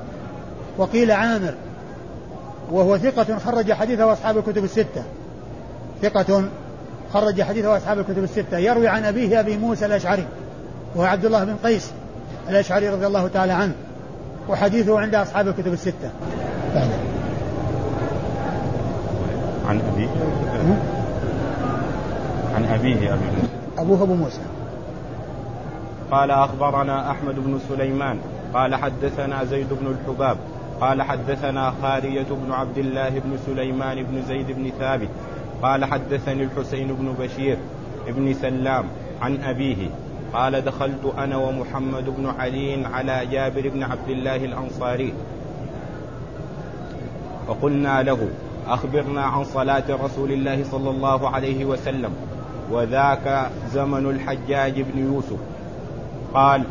وقيل 0.77 1.11
عامر 1.11 1.53
وهو 2.71 2.97
ثقة 2.97 3.39
خرج 3.39 3.73
حديثه 3.73 4.13
أصحاب 4.13 4.37
الكتب 4.37 4.63
الستة. 4.63 5.03
ثقة 6.01 6.43
خرج 7.13 7.41
حديثه 7.41 7.77
أصحاب 7.77 7.99
الكتب 7.99 8.23
الستة. 8.23 8.57
يروي 8.57 8.87
عن 8.87 9.05
أبيه 9.05 9.39
أبي 9.39 9.57
موسى 9.57 9.85
الأشعري 9.85 10.25
وهو 10.95 11.05
عبد 11.05 11.25
الله 11.25 11.43
بن 11.43 11.55
قيس 11.63 11.91
الأشعري 12.49 12.89
رضي 12.89 13.07
الله 13.07 13.27
تعالى 13.27 13.53
عنه 13.53 13.73
وحديثه 14.49 14.99
عند 14.99 15.15
أصحاب 15.15 15.47
الكتب 15.47 15.73
الستة. 15.73 16.09
عن 19.67 19.81
أبيه؟ 19.93 20.09
عن 22.55 22.65
أبيه 22.65 23.13
أبي 23.13 23.25
موسى. 23.25 23.47
أبوه 23.77 24.03
أبو 24.03 24.13
موسى. 24.13 24.41
قال 26.11 26.31
أخبرنا 26.31 27.11
أحمد 27.11 27.35
بن 27.35 27.59
سليمان 27.69 28.19
قال 28.53 28.75
حدثنا 28.75 29.43
زيد 29.43 29.67
بن 29.73 29.87
الحباب 29.87 30.37
قال 30.81 31.01
حدثنا 31.01 31.73
خارية 31.81 32.25
بن 32.31 32.51
عبد 32.51 32.77
الله 32.77 33.09
بن 33.09 33.37
سليمان 33.45 34.03
بن 34.03 34.21
زيد 34.21 34.51
بن 34.51 34.71
ثابت 34.79 35.09
قال 35.61 35.85
حدثني 35.85 36.43
الحسين 36.43 36.87
بن 36.87 37.13
بشير 37.19 37.57
بن 38.07 38.33
سلام 38.33 38.85
عن 39.21 39.43
أبيه 39.43 39.89
قال 40.33 40.61
دخلت 40.61 41.13
أنا 41.17 41.37
ومحمد 41.37 42.05
بن 42.17 42.33
علي 42.39 42.85
على 42.85 43.25
جابر 43.25 43.69
بن 43.69 43.83
عبد 43.83 44.09
الله 44.09 44.35
الأنصاري. 44.35 45.13
فقلنا 47.47 48.03
له 48.03 48.29
أخبرنا 48.67 49.21
عن 49.21 49.43
صلاة 49.43 49.83
رسول 50.03 50.31
الله 50.31 50.63
صلى 50.63 50.89
الله 50.89 51.29
عليه 51.29 51.65
وسلم 51.65 52.11
وذاك 52.71 53.49
زمن 53.73 54.09
الحجاج 54.09 54.81
بن 54.81 55.13
يوسف. 55.13 55.39
قال 56.33 56.63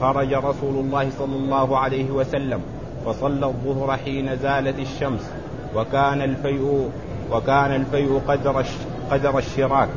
خرج 0.00 0.34
رسول 0.34 0.74
الله 0.84 1.10
صلى 1.18 1.36
الله 1.36 1.78
عليه 1.78 2.10
وسلم 2.10 2.60
فصلى 3.06 3.46
الظهر 3.46 3.96
حين 3.96 4.36
زالت 4.36 4.78
الشمس 4.78 5.30
وكان 5.76 6.22
الفيء 6.22 6.90
وكان 7.32 7.74
الفيء 7.74 8.20
قدر 8.28 8.64
قدر 9.10 9.38
الشراك. 9.38 9.88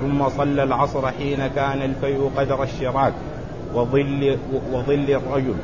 ثم 0.00 0.28
صلى 0.28 0.62
العصر 0.62 1.10
حين 1.10 1.46
كان 1.46 1.82
الفيء 1.82 2.30
قدر 2.36 2.62
الشراك 2.62 3.12
وظل 3.74 4.38
وظل 4.72 5.10
الرجل. 5.10 5.54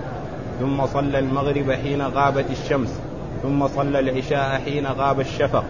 ثم 0.61 0.87
صلى 0.87 1.19
المغرب 1.19 1.73
حين 1.73 2.03
غابت 2.03 2.51
الشمس 2.51 3.01
ثم 3.43 3.69
صلى 3.69 3.99
العشاء 3.99 4.61
حين 4.61 4.87
غاب 4.87 5.21
الشفق 5.21 5.65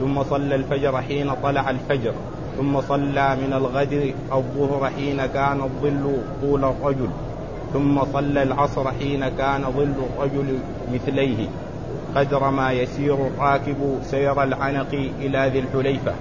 ثم 0.00 0.22
صلى 0.22 0.54
الفجر 0.54 1.02
حين 1.02 1.32
طلع 1.42 1.70
الفجر. 1.70 2.12
ثم 2.56 2.80
صلى 2.80 3.36
من 3.36 3.52
الغد 3.52 4.14
الظهر 4.32 4.90
حين 4.96 5.26
كان 5.26 5.60
الظل 5.60 6.22
طول 6.42 6.64
الرجل 6.64 7.08
ثم 7.72 8.04
صلى 8.12 8.42
العصر 8.42 8.90
حين 8.90 9.28
كان 9.28 9.62
ظل 9.76 9.94
الرجل 10.16 10.58
مثليه. 10.92 11.48
قدر 12.16 12.50
ما 12.50 12.72
يسير 12.72 13.14
الراكب 13.14 13.98
سير 14.02 14.42
العنق 14.42 14.92
إلى 15.20 15.50
ذي 15.52 15.58
الحليفة. 15.58 16.12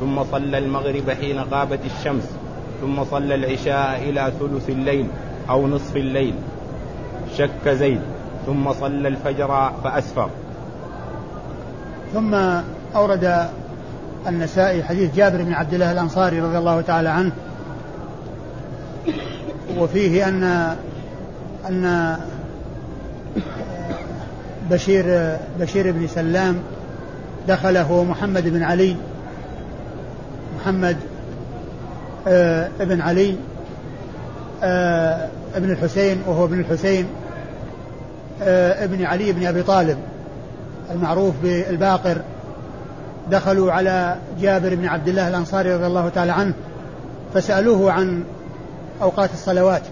ثم 0.00 0.24
صلى 0.24 0.58
المغرب 0.58 1.10
حين 1.10 1.38
غابت 1.40 1.78
الشمس 1.84 2.28
ثم 2.80 3.04
صلى 3.04 3.34
العشاء 3.34 4.02
إلى 4.08 4.32
ثلث 4.40 4.70
الليل 4.70 5.06
أو 5.50 5.66
نصف 5.66 5.96
الليل. 5.96 6.34
شك 7.36 7.68
زيد 7.68 8.00
ثم 8.46 8.72
صلى 8.72 9.08
الفجر 9.08 9.72
فأسفر. 9.84 10.30
ثم 12.14 12.34
أورد 12.96 13.50
النسائي 14.28 14.84
حديث 14.84 15.14
جابر 15.14 15.42
بن 15.42 15.52
عبد 15.52 15.74
الله 15.74 15.92
الأنصاري 15.92 16.40
رضي 16.40 16.58
الله 16.58 16.80
تعالى 16.80 17.08
عنه. 17.08 17.32
وفيه 19.78 20.28
أن 20.28 20.74
أن 21.68 22.16
بشير 24.70 25.36
بشير 25.60 25.92
بن 25.92 26.06
سلام 26.06 26.56
دخل 27.48 27.76
هو 27.76 28.04
محمد 28.04 28.48
بن 28.48 28.62
علي 28.62 28.96
محمد 30.60 30.96
آه 32.28 32.68
ابن 32.80 33.00
علي 33.00 33.36
آه 34.62 35.28
ابن 35.54 35.70
الحسين 35.70 36.22
وهو 36.26 36.44
ابن 36.44 36.60
الحسين 36.60 37.06
آه 38.42 38.84
ابن 38.84 39.04
علي 39.04 39.32
بن 39.32 39.46
أبي 39.46 39.62
طالب 39.62 39.98
المعروف 40.90 41.34
بالباقر. 41.42 42.16
دخلوا 43.30 43.72
على 43.72 44.16
جابر 44.40 44.74
بن 44.74 44.86
عبد 44.86 45.08
الله 45.08 45.28
الأنصاري 45.28 45.74
رضي 45.74 45.86
الله 45.86 46.08
تعالى 46.08 46.32
عنه 46.32 46.54
فسألوه 47.34 47.92
عن 47.92 48.24
أوقات 49.02 49.30
الصلوات. 49.32 49.82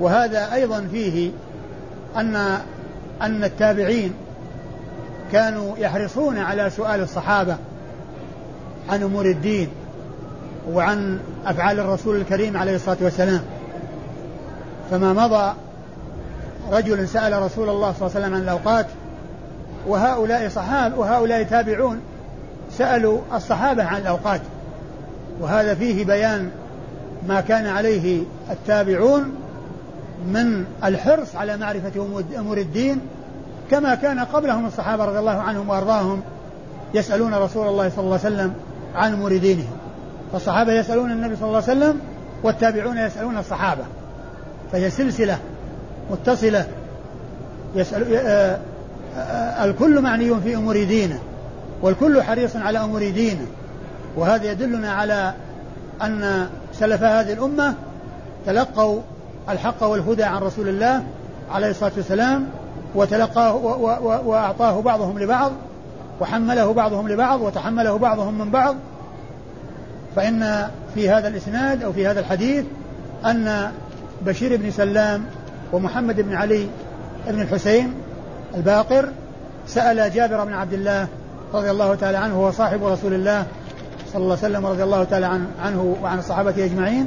وهذا 0.00 0.54
أيضا 0.54 0.88
فيه 0.90 1.30
ان 2.16 2.36
أن 3.22 3.44
التابعين 3.44 4.14
كانوا 5.32 5.78
يحرصون 5.78 6.38
على 6.38 6.70
سؤال 6.70 7.00
الصحابة 7.00 7.56
عن 8.88 9.02
أمور 9.02 9.24
الدين 9.26 9.68
وعن 10.72 11.18
أفعال 11.46 11.80
الرسول 11.80 12.16
الكريم 12.16 12.56
عليه 12.56 12.74
الصلاة 12.76 12.96
والسلام. 13.00 13.40
فما 14.90 15.12
مضى 15.12 15.54
رجل 16.72 17.08
سأل 17.08 17.42
رسول 17.42 17.68
الله 17.68 17.92
صلى 17.92 18.06
الله 18.06 18.16
عليه 18.16 18.26
وسلم 18.26 18.34
عن 18.34 18.42
الأوقات 18.42 18.86
وهؤلاء 19.86 20.48
صحابه 20.48 20.98
وهؤلاء 20.98 21.42
تابعون 21.42 22.00
سألوا 22.78 23.20
الصحابة 23.34 23.84
عن 23.84 24.00
الأوقات 24.00 24.40
وهذا 25.40 25.74
فيه 25.74 26.04
بيان 26.04 26.50
ما 27.28 27.40
كان 27.40 27.66
عليه 27.66 28.22
التابعون 28.50 29.34
من 30.26 30.64
الحرص 30.84 31.36
على 31.36 31.56
معرفة 31.56 32.06
أمور 32.38 32.58
الدين 32.58 33.00
كما 33.70 33.94
كان 33.94 34.20
قبلهم 34.20 34.66
الصحابة 34.66 35.04
رضي 35.04 35.18
الله 35.18 35.40
عنهم 35.40 35.68
وأرضاهم 35.68 36.22
يسألون 36.94 37.34
رسول 37.34 37.68
الله 37.68 37.88
صلى 37.88 38.04
الله 38.04 38.18
عليه 38.24 38.34
وسلم 38.34 38.54
عن 38.94 39.12
أمور 39.12 39.36
دينهم. 39.36 39.76
فالصحابة 40.32 40.72
يسألون 40.72 41.10
النبي 41.10 41.36
صلى 41.36 41.46
الله 41.48 41.62
عليه 41.68 41.72
وسلم 41.78 42.00
والتابعون 42.42 42.98
يسألون 42.98 43.38
الصحابة. 43.38 43.82
فهي 44.72 44.90
سلسلة 44.90 45.38
متصلة 46.10 46.66
يسأل 47.74 48.16
آه، 48.16 48.58
آه، 49.16 49.64
الكل 49.64 50.00
معني 50.00 50.40
في 50.40 50.56
أمور 50.56 50.84
دينه. 50.84 51.18
والكل 51.82 52.22
حريص 52.22 52.56
على 52.56 52.78
أمور 52.78 53.10
دينه. 53.10 53.46
وهذا 54.16 54.50
يدلنا 54.50 54.92
على 54.92 55.34
أن 56.02 56.48
سلف 56.72 57.02
هذه 57.02 57.32
الأمة 57.32 57.74
تلقوا 58.46 59.00
الحق 59.48 59.82
والهدى 59.82 60.24
عن 60.24 60.42
رسول 60.42 60.68
الله 60.68 61.02
عليه 61.50 61.70
الصلاة 61.70 61.92
والسلام 61.96 62.46
وتلقاه 62.94 63.54
وأعطاه 64.26 64.82
بعضهم 64.82 65.18
لبعض 65.18 65.52
وحمله 66.20 66.72
بعضهم 66.72 67.08
لبعض 67.08 67.40
وتحمله 67.40 67.98
بعضهم 67.98 68.38
من 68.38 68.50
بعض. 68.50 68.76
فإن 70.16 70.68
في 70.94 71.10
هذا 71.10 71.28
الإسناد 71.28 71.82
أو 71.82 71.92
في 71.92 72.06
هذا 72.06 72.20
الحديث 72.20 72.64
أن 73.24 73.72
بشير 74.26 74.56
بن 74.56 74.70
سلام 74.70 75.24
ومحمد 75.72 76.20
بن 76.20 76.34
علي 76.34 76.66
بن 77.28 77.40
الحسين 77.40 77.94
الباقر 78.54 79.08
سأل 79.66 80.12
جابر 80.14 80.44
بن 80.44 80.52
عبد 80.52 80.72
الله 80.72 81.08
رضي 81.54 81.70
الله 81.70 81.94
تعالى 81.94 82.18
عنه 82.18 82.40
وهو 82.40 82.50
صاحب 82.50 82.84
رسول 82.84 83.14
الله 83.14 83.46
صلى 84.12 84.22
الله 84.22 84.36
عليه 84.36 84.46
وسلم 84.46 84.66
رضي 84.66 84.82
الله 84.82 85.04
تعالى 85.04 85.40
عنه 85.62 85.96
وعن 86.02 86.18
الصحابة 86.18 86.64
أجمعين. 86.64 87.06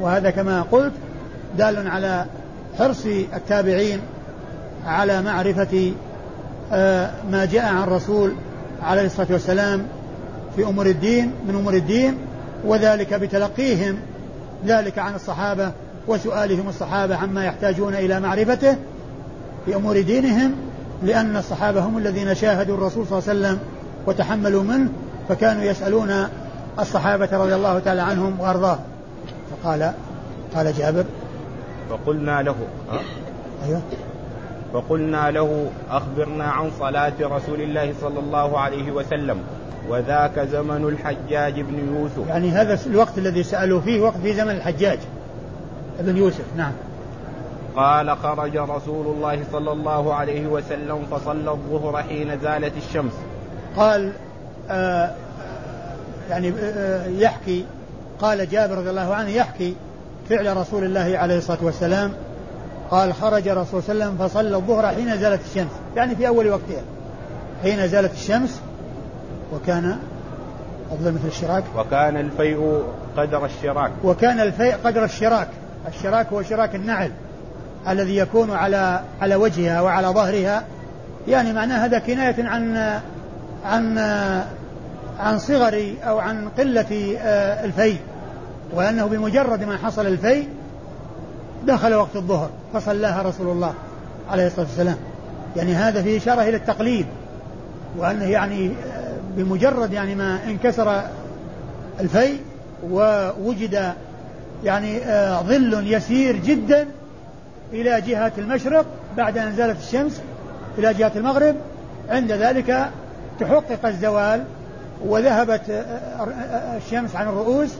وهذا 0.00 0.30
كما 0.30 0.62
قلت 0.62 0.92
دال 1.58 1.88
على 1.88 2.26
حرص 2.78 3.06
التابعين 3.06 4.00
على 4.86 5.22
معرفة 5.22 5.92
آه، 6.72 7.10
ما 7.30 7.44
جاء 7.44 7.66
عن 7.66 7.82
الرسول 7.82 8.32
عليه 8.82 9.06
الصلاة 9.06 9.26
والسلام 9.30 9.86
في 10.56 10.64
أمور 10.64 10.86
الدين 10.86 11.32
من 11.48 11.54
أمور 11.54 11.74
الدين 11.74 12.18
وذلك 12.64 13.14
بتلقيهم 13.14 13.96
ذلك 14.66 14.98
عن 14.98 15.14
الصحابة 15.14 15.72
وسؤالهم 16.08 16.68
الصحابة 16.68 17.16
عما 17.16 17.44
يحتاجون 17.44 17.94
إلى 17.94 18.20
معرفته 18.20 18.76
في 19.66 19.76
أمور 19.76 20.00
دينهم. 20.00 20.54
لأن 21.02 21.36
الصحابة 21.36 21.80
هم 21.80 21.98
الذين 21.98 22.34
شاهدوا 22.34 22.76
الرسول 22.76 23.06
صلى 23.06 23.18
الله 23.18 23.28
عليه 23.28 23.40
وسلم 23.40 23.58
وتحملوا 24.06 24.62
منه 24.62 24.90
فكانوا 25.28 25.62
يسألون 25.62 26.28
الصحابة 26.78 27.28
رضي 27.32 27.54
الله 27.54 27.78
تعالى 27.78 28.02
عنهم 28.02 28.40
وأرضاهم 28.40 28.80
فقال 29.50 29.92
قال 30.54 30.72
جابر 30.72 31.04
فقلنا 31.90 32.42
له 32.42 32.56
ها؟ 32.90 33.00
أيوة. 33.66 33.80
فقلنا 34.72 35.30
له 35.30 35.70
أخبرنا 35.90 36.44
عن 36.44 36.70
صلاة 36.78 37.12
رسول 37.20 37.60
الله 37.60 37.94
صلى 38.00 38.18
الله 38.18 38.58
عليه 38.58 38.90
وسلم 38.90 39.36
وذاك 39.88 40.40
زمن 40.40 40.84
الحجاج 40.84 41.60
بن 41.60 41.96
يوسف. 41.96 42.28
يعني 42.28 42.50
هذا 42.50 42.78
الوقت 42.86 43.18
الذي 43.18 43.42
سألوا 43.42 43.80
فيه 43.80 44.00
وقت 44.00 44.16
في 44.22 44.34
زمن 44.34 44.50
الحجاج 44.50 44.98
بن 46.00 46.16
يوسف 46.16 46.44
نعم. 46.56 46.72
قال 47.76 48.16
خرج 48.16 48.56
رسول 48.56 49.06
الله 49.06 49.44
صلى 49.52 49.72
الله 49.72 50.14
عليه 50.14 50.46
وسلم 50.46 51.06
فصلى 51.10 51.50
الظهر 51.50 52.02
حين 52.02 52.40
زالت 52.42 52.76
الشمس. 52.76 53.12
قال 53.76 54.12
آه 54.70 55.14
يعني 56.30 56.52
آه 56.60 57.06
يحكي 57.06 57.64
قال 58.20 58.48
جابر 58.50 58.78
رضي 58.78 58.90
الله 58.90 59.14
عنه 59.14 59.28
يحكي 59.28 59.74
فعل 60.28 60.56
رسول 60.56 60.84
الله 60.84 61.18
عليه 61.18 61.38
الصلاة 61.38 61.58
والسلام. 61.62 62.12
قال 62.90 63.14
خرج 63.14 63.42
صلى 63.42 63.52
الله 63.52 63.66
عليه 63.68 63.74
وسلم 63.74 64.16
فصلى 64.18 64.56
الظهر 64.56 64.86
حين 64.86 65.16
زالت 65.16 65.40
الشمس. 65.46 65.72
يعني 65.96 66.16
في 66.16 66.28
أول 66.28 66.48
وقتها. 66.48 66.82
حين 67.62 67.88
زالت 67.88 68.12
الشمس 68.12 68.60
وكان 69.54 69.98
أفضل 70.92 71.12
مثل 71.12 71.26
الشراك. 71.26 71.64
وكان 71.76 72.16
الفيء 72.16 72.84
قدر 73.16 73.44
الشراك. 73.44 73.92
وكان 74.04 74.40
الفيء 74.40 74.74
قدر 74.84 75.04
الشراك. 75.04 75.48
الشراك 75.88 76.26
هو 76.32 76.42
شراك 76.42 76.74
النعل. 76.74 77.12
الذي 77.88 78.16
يكون 78.16 78.50
على 78.50 79.00
على 79.20 79.34
وجهها 79.34 79.80
وعلى 79.80 80.08
ظهرها 80.08 80.64
يعني 81.28 81.52
معناه 81.52 81.84
هذا 81.84 81.98
كناية 81.98 82.48
عن 82.48 82.76
عن 83.64 83.98
عن 85.20 85.38
صغر 85.38 85.94
أو 86.04 86.18
عن 86.18 86.48
قلة 86.48 87.16
آه، 87.18 87.64
الفيء 87.64 87.98
وأنه 88.74 89.06
بمجرد 89.06 89.64
ما 89.64 89.76
حصل 89.76 90.06
الفيء 90.06 90.48
دخل 91.66 91.94
وقت 91.94 92.16
الظهر 92.16 92.50
فصلاها 92.74 93.22
رسول 93.22 93.48
الله 93.48 93.74
عليه 94.30 94.46
الصلاة 94.46 94.66
والسلام. 94.66 94.96
يعني 95.56 95.74
هذا 95.74 96.02
فيه 96.02 96.18
إشارة 96.18 96.42
إلى 96.42 96.56
التقليد 96.56 97.06
وأنه 97.98 98.24
يعني 98.24 98.70
بمجرد 99.36 99.92
يعني 99.92 100.14
ما 100.14 100.38
انكسر 100.48 101.02
الفيء 102.00 102.40
ووجد 102.90 103.92
يعني 104.64 104.98
آه، 104.98 105.42
ظل 105.42 105.92
يسير 105.92 106.36
جدا 106.36 106.86
إلى 107.72 108.00
جهة 108.00 108.32
المشرق 108.38 108.86
بعد 109.16 109.38
أن 109.38 109.56
زالت 109.56 109.78
الشمس 109.78 110.20
إلى 110.78 110.94
جهة 110.94 111.12
المغرب. 111.16 111.56
عند 112.08 112.32
ذلك 112.32 112.90
تحقق 113.40 113.86
الزوال 113.86 114.44
وذهبت 115.06 115.60
الشمس 116.76 117.16
عن 117.16 117.28
الرؤوس 117.28 117.70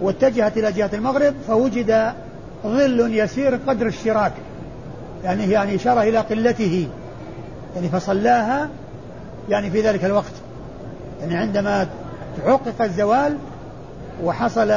واتجهت 0.00 0.56
إلى 0.56 0.72
جهة 0.72 0.90
المغرب 0.92 1.34
فوجد 1.48 2.12
ظل 2.66 3.18
يسير 3.18 3.58
قدر 3.66 3.86
الشراك. 3.86 4.32
يعني 5.24 5.50
يعني 5.50 5.76
إشارة 5.76 6.02
إلى 6.02 6.18
قلته. 6.18 6.88
يعني 7.74 7.88
فصلاها 7.88 8.68
يعني 9.48 9.70
في 9.70 9.80
ذلك 9.80 10.04
الوقت. 10.04 10.32
يعني 11.20 11.36
عندما 11.36 11.86
تحقق 12.36 12.82
الزوال 12.82 13.36
وحصل 14.24 14.74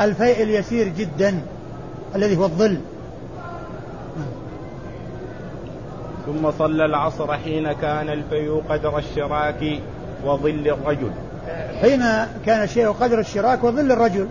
الفيء 0.00 0.42
اليسير 0.42 0.88
جدا 0.88 1.40
الذي 2.14 2.36
هو 2.36 2.44
الظل. 2.44 2.78
ثم 6.28 6.50
صلى 6.58 6.84
العصر 6.84 7.36
حين 7.36 7.72
كان 7.72 8.08
الفيء 8.08 8.62
قدر 8.68 8.98
الشراك 8.98 9.80
وظل 10.24 10.68
الرجل. 10.68 11.10
حين 11.80 12.00
كان 12.46 12.62
الشيء 12.62 12.88
قدر 12.88 13.18
الشراك 13.20 13.64
وظل 13.64 13.92
الرجل. 13.92 14.28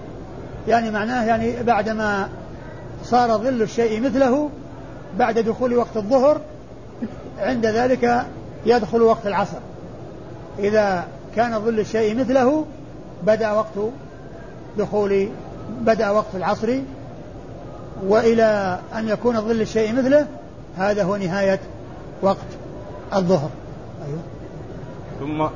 يعني 0.67 0.91
معناه 0.91 1.25
يعني 1.25 1.63
بعدما 1.63 2.29
صار 3.03 3.37
ظل 3.37 3.61
الشيء 3.61 4.01
مثله 4.01 4.49
بعد 5.17 5.39
دخول 5.39 5.77
وقت 5.77 5.97
الظهر 5.97 6.41
عند 7.39 7.65
ذلك 7.65 8.25
يدخل 8.65 9.01
وقت 9.01 9.27
العصر. 9.27 9.57
إذا 10.59 11.07
كان 11.35 11.59
ظل 11.59 11.79
الشيء 11.79 12.19
مثله 12.19 12.65
بدأ 13.23 13.51
وقت 13.51 13.91
دخول 14.77 15.29
بدأ 15.81 16.09
وقت 16.09 16.35
العصر 16.35 16.79
وإلى 18.07 18.79
أن 18.95 19.09
يكون 19.09 19.41
ظل 19.41 19.61
الشيء 19.61 19.93
مثله 19.93 20.27
هذا 20.77 21.03
هو 21.03 21.15
نهاية 21.15 21.59
وقت 22.21 22.47
الظهر. 23.15 23.49
أيوه. 24.07 24.19
ثم 25.19 25.47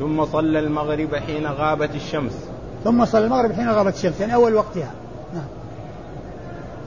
ثم 0.00 0.24
صلى 0.24 0.58
المغرب 0.58 1.14
حين 1.14 1.46
غابت 1.46 1.94
الشمس. 1.94 2.32
ثم 2.84 3.04
صلى 3.04 3.24
المغرب 3.24 3.52
حين 3.52 3.70
غابت 3.70 3.94
الشمس 3.94 4.20
يعني 4.20 4.34
أول 4.34 4.54
وقتها. 4.54 4.90
نعم. 5.34 5.46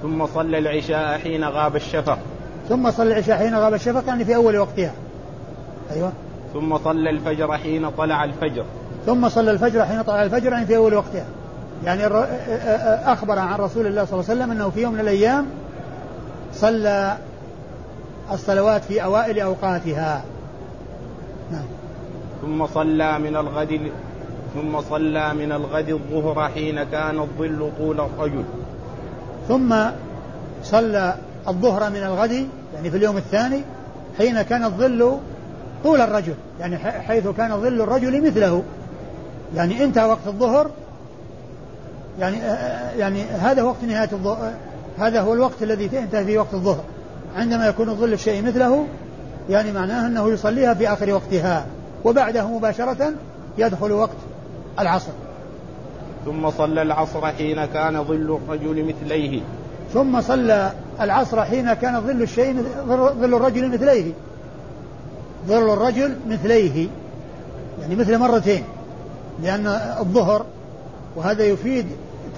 ثم 0.01 0.27
صلى 0.27 0.57
العشاء 0.57 1.17
حين 1.17 1.43
غاب 1.43 1.75
الشفق. 1.75 2.17
ثم 2.69 2.91
صلى 2.91 3.13
العشاء 3.13 3.37
حين 3.37 3.55
غاب 3.55 3.73
الشفق 3.73 4.03
يعني 4.07 4.25
في 4.25 4.35
أول 4.35 4.57
وقتها. 4.57 4.93
أيوة. 5.91 6.11
ثم 6.53 6.77
صلى 6.77 7.09
الفجر 7.09 7.57
حين 7.57 7.89
طلع 7.89 8.23
الفجر. 8.23 8.65
ثم 9.05 9.29
صلى 9.29 9.51
الفجر 9.51 9.85
حين 9.85 10.01
طلع 10.01 10.23
الفجر 10.23 10.51
يعني 10.51 10.65
في 10.65 10.77
أول 10.77 10.93
وقتها. 10.93 11.25
يعني 11.85 12.07
أخبر 13.11 13.39
عن 13.39 13.59
رسول 13.59 13.87
الله 13.87 14.05
صلى 14.05 14.19
الله 14.19 14.29
عليه 14.29 14.39
وسلم 14.41 14.51
أنه 14.51 14.69
في 14.69 14.81
يوم 14.81 14.93
من 14.93 14.99
الأيام 14.99 15.45
صلى 16.53 17.17
الصلوات 18.31 18.83
في 18.83 19.03
أوائل 19.03 19.39
أوقاتها. 19.39 20.23
نعم. 21.51 21.65
ثم 22.41 22.67
صلى 22.67 23.19
من 23.19 23.35
الغد 23.35 23.91
ثم 24.53 24.81
صلى 24.81 25.33
من 25.33 25.51
الغد 25.51 25.89
الظهر 25.89 26.49
حين 26.49 26.83
كان 26.83 27.19
الظل 27.19 27.71
طول 27.77 27.99
الرجل. 27.99 28.43
ثم 29.47 29.75
صلى 30.63 31.15
الظهر 31.47 31.89
من 31.89 32.03
الغد 32.03 32.47
يعني 32.75 32.91
في 32.91 32.97
اليوم 32.97 33.17
الثاني 33.17 33.61
حين 34.17 34.41
كان 34.41 34.63
الظل 34.63 35.17
طول 35.83 36.01
الرجل 36.01 36.35
يعني 36.59 36.77
حيث 36.77 37.27
كان 37.27 37.61
ظل 37.61 37.81
الرجل 37.81 38.27
مثله. 38.27 38.63
يعني 39.55 39.83
انتهى 39.83 40.05
وقت 40.05 40.27
الظهر 40.27 40.71
يعني 42.19 42.37
يعني 42.97 43.23
هذا 43.23 43.63
وقت 43.63 43.83
نهاية 43.83 44.09
الظهر 44.11 44.53
هذا 44.99 45.21
هو 45.21 45.33
الوقت 45.33 45.63
الذي 45.63 45.99
انتهى 45.99 46.25
فيه 46.25 46.39
وقت 46.39 46.53
الظهر. 46.53 46.83
عندما 47.35 47.67
يكون 47.67 47.95
ظل 47.95 48.13
الشيء 48.13 48.43
مثله 48.43 48.85
يعني 49.49 49.71
معناه 49.71 50.07
أنه 50.07 50.29
يصليها 50.29 50.73
في 50.73 50.93
آخر 50.93 51.13
وقتها 51.13 51.65
وبعده 52.05 52.47
مباشرة 52.47 53.13
يدخل 53.57 53.91
وقت 53.91 54.17
العصر. 54.79 55.11
ثم 56.25 56.49
صلى 56.51 56.81
العصر 56.81 57.27
حين 57.27 57.65
كان 57.65 58.03
ظل 58.03 58.39
الرجل 58.47 58.85
مثليه. 58.85 59.41
ثم 59.93 60.21
صلى 60.21 60.71
العصر 61.01 61.45
حين 61.45 61.73
كان 61.73 62.01
ظل 62.01 62.21
الشيء 62.21 62.63
ظل 62.87 63.33
الرجل 63.33 63.69
مثليه. 63.69 64.11
ظل 65.47 65.73
الرجل 65.73 66.15
مثليه. 66.29 66.87
يعني 67.81 67.95
مثل 67.95 68.17
مرتين 68.17 68.63
لأن 69.43 69.67
الظهر 69.99 70.45
وهذا 71.15 71.43
يفيد 71.43 71.85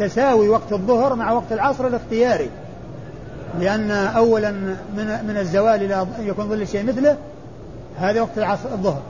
تساوي 0.02 0.50
وقت 0.50 0.74
الظهر 0.74 1.16
مع 1.16 1.32
وقت 1.32 1.52
العصر 1.52 1.88
الاختياري. 1.88 2.50
لأن 3.60 3.92
أولا 3.92 4.52
من 4.98 5.26
من 5.28 5.38
الزوال 5.38 5.84
إلى 5.84 6.08
يكون 6.20 6.50
ظل 6.50 6.62
الشيء 6.62 6.84
مثله 6.84 7.18
هذا 8.00 8.22
وقت 8.22 8.38
العصر 8.38 8.70
الظهر. 8.72 9.02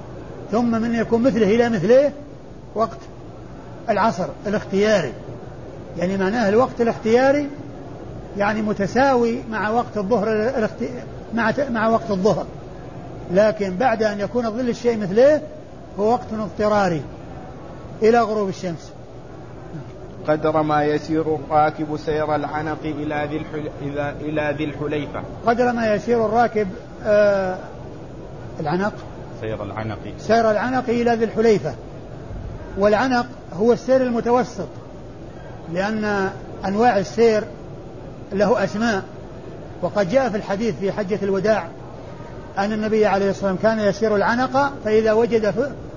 ثم 0.52 0.82
من 0.82 0.96
يكون 0.96 1.22
مثله 1.22 1.56
إلى 1.56 1.70
مثله 1.70 2.12
وقت 2.76 2.98
العصر 3.89 4.28
الاختياري. 4.48 5.14
يعني 5.98 6.18
معناه 6.18 6.50
الوقت 6.50 6.82
الاختياري 6.82 7.48
يعني 8.38 8.62
متساوي 8.62 9.39
مع 9.52 9.70
وقت 9.70 9.98
الظهر 9.98 10.52
مع 11.34 11.54
مع 11.70 11.89
وقت 11.89 12.12
الظهر. 12.12 12.46
لكن 13.34 13.76
بعد 13.76 14.04
أن 14.04 14.20
يكون 14.20 14.50
ظل 14.50 14.70
الشيء 14.70 14.98
مثله 14.98 15.42
هو 16.00 16.12
وقت 16.12 16.28
اضطراري 16.34 17.02
إلى 18.02 18.20
غروب 18.20 18.50
الشمس. 18.50 18.91
قدر 20.28 20.62
ما 20.62 20.84
يسير 20.84 21.36
الراكب 21.36 21.98
سير 21.98 22.36
العنق 22.36 22.80
إلى 22.84 23.28
ذي 23.32 23.46
إلى 23.82 24.16
إلى 24.22 24.56
ذي 24.58 24.64
الحليفة. 24.64 25.22
قدر 25.46 25.72
ما 25.72 25.94
يسير 25.94 26.26
الراكب 26.26 26.68
آه 27.06 27.58
العنق؟ 28.60 28.94
سير 29.42 29.64
العنق. 29.64 29.98
سير 30.20 30.52
العنق 30.52 30.90
إلى 30.90 31.12
ذي 31.16 31.26
الحليفة. 31.26 31.74
والعنق 32.78 33.26
هو 33.54 33.74
السير 33.74 34.02
المتوسط 34.02 34.68
لأن 35.74 36.30
أنواع 36.66 36.98
السير 36.98 37.44
له 38.34 38.64
أسماء. 38.64 39.04
وقد 39.82 40.10
جاء 40.10 40.30
في 40.30 40.38
الحديث 40.38 40.80
في 40.80 40.92
حجة 40.92 41.20
الوداع 41.24 41.68
أن 42.58 42.74
النبي 42.74 43.06
عليه 43.06 43.30
الصلاة 43.30 43.52
والسلام 43.52 43.76
كان 43.76 43.88
يسير 43.90 44.16
العنق 44.16 44.74
فإذا 44.86 45.14
وجد 45.14 45.54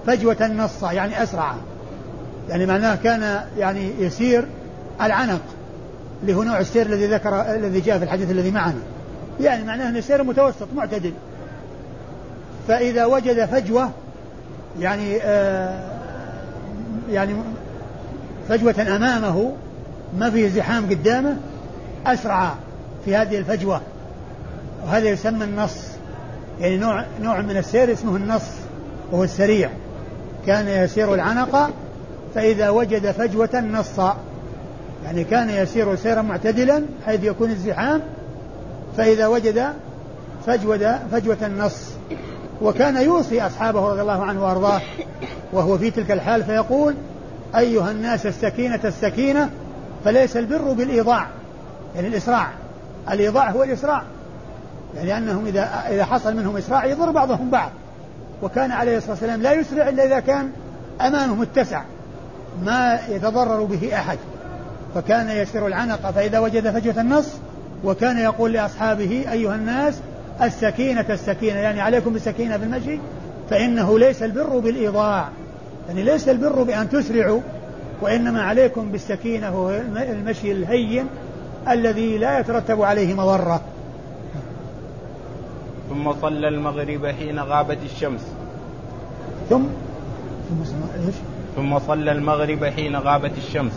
فجوة 0.07 0.47
نص 0.47 0.83
يعني 0.83 1.23
أسرع. 1.23 1.55
يعني 2.49 2.67
معناه 2.67 2.95
كان 2.95 3.41
يعني 3.59 3.91
يسير 3.99 4.47
العنق 5.01 5.41
اللي 6.23 6.35
هو 6.35 6.43
نوع 6.43 6.59
السير 6.59 6.87
الذي 6.87 7.07
ذكر 7.07 7.41
الذي 7.41 7.81
جاء 7.81 7.99
في 7.99 8.05
الحديث 8.05 8.31
الذي 8.31 8.51
معنا. 8.51 8.81
يعني 9.41 9.65
معناه 9.65 9.89
أنه 9.89 10.01
سير 10.01 10.23
متوسط 10.23 10.69
معتدل. 10.77 11.13
فإذا 12.69 13.05
وجد 13.05 13.45
فجوة 13.45 13.91
يعني 14.81 15.23
آه 15.23 15.81
يعني 17.11 17.35
فجوة 18.49 18.75
أمامه 18.97 19.53
ما 20.19 20.31
فيه 20.31 20.49
زحام 20.49 20.91
قدامه 20.91 21.37
أسرع 22.07 22.55
في 23.05 23.17
هذه 23.17 23.39
الفجوة. 23.39 23.81
وهذا 24.87 25.09
يسمى 25.09 25.45
النص. 25.45 25.77
يعني 26.61 26.77
نوع 26.77 27.05
نوع 27.23 27.41
من 27.41 27.57
السير 27.57 27.93
اسمه 27.93 28.17
النص 28.17 28.51
وهو 29.13 29.25
السريع. 29.25 29.71
كان 30.47 30.69
يسير 30.85 31.15
العنق 31.15 31.71
فإذا 32.35 32.71
وجد 32.71 33.11
فجوة 33.11 33.61
نص. 33.61 33.99
يعني 35.05 35.25
كان 35.25 35.51
يسير 35.51 35.97
سيرا 35.97 36.23
معتدلا 36.23 36.83
حيث 37.07 37.25
يكون 37.25 37.51
الزحام 37.51 38.01
فإذا 38.97 39.27
وجد 39.27 39.73
فجوة 40.47 40.99
فجوة 41.13 41.37
النص. 41.43 41.91
وكان 42.63 42.97
يوصي 42.97 43.47
أصحابه 43.47 43.89
رضي 43.89 44.01
الله 44.01 44.25
عنه 44.25 44.45
وأرضاه. 44.45 44.81
وهو 45.53 45.79
في 45.79 45.91
تلك 45.91 46.11
الحال 46.11 46.45
فيقول 46.45 46.95
أيها 47.57 47.91
الناس 47.91 48.27
السكينة 48.27 48.81
السكينة 48.85 49.51
فليس 50.05 50.37
البر 50.37 50.73
بالإيضاع. 50.73 51.27
يعني 51.95 52.09
الإسراع. 52.09 52.49
الإيضاع 53.11 53.51
هو 53.51 53.63
الإسراع. 53.63 54.03
يعني 54.97 55.19
أنهم 55.19 55.47
إذا 55.47 55.85
إذا 55.89 56.05
حصل 56.05 56.37
منهم 56.37 56.57
إسراع 56.57 56.85
يضر 56.85 57.11
بعضهم 57.11 57.51
بعض. 57.51 57.71
وكان 58.43 58.73
عليه 58.73 58.97
الصلاة 58.97 59.13
والسلام 59.13 59.43
لا 59.43 59.53
يسرع 59.53 59.89
إلا 59.89 60.05
إذا 60.05 60.21
كان 60.21 60.51
أمامه 61.01 61.35
متسع 61.35 61.83
ما 62.63 62.99
يتضرر 63.09 63.65
به 63.65 63.95
أحد 63.95 64.19
فكان 64.95 65.31
يسير 65.31 65.67
العنق 65.67 66.11
فإذا 66.11 66.39
وجد 66.39 66.71
فجوة 66.71 67.01
النص 67.01 67.29
وكان 67.85 68.19
يقول 68.19 68.53
لأصحابه 68.53 69.25
أيها 69.33 69.55
الناس 69.55 70.01
السكينة 70.43 71.07
السكينة 71.11 71.59
يعني 71.59 71.81
عليكم 71.81 72.13
بالسكينة 72.13 72.59
في 72.59 72.65
المشي 72.65 72.99
فإنه 73.51 73.99
ليس 73.99 74.23
البر 74.23 74.59
بالإيضاع 74.59 75.29
يعني 75.89 76.03
ليس 76.03 76.29
البر 76.29 76.63
بأن 76.63 76.91
تسرعوا 76.91 77.41
وإنما 78.01 78.43
عليكم 78.43 78.93
بالسكينة 78.93 79.51
وهو 79.51 79.71
المشي 79.97 80.53
الهين 80.53 81.07
الذي 81.69 82.19
لا 82.19 82.39
يترتب 82.39 82.83
عليه 82.83 83.15
مضرة 83.15 83.61
ثم 85.89 86.13
صلى 86.13 86.49
المغرب 86.49 87.07
حين 87.07 87.39
غابت 87.39 87.79
الشمس 87.85 88.21
ثم 89.51 89.63
ثم 90.49 91.05
إيش؟ 91.07 91.15
ثم 91.57 91.79
صلى 91.79 92.13
المغرب 92.13 92.65
حين 92.65 92.97
غابت 92.97 93.33
الشمس. 93.39 93.73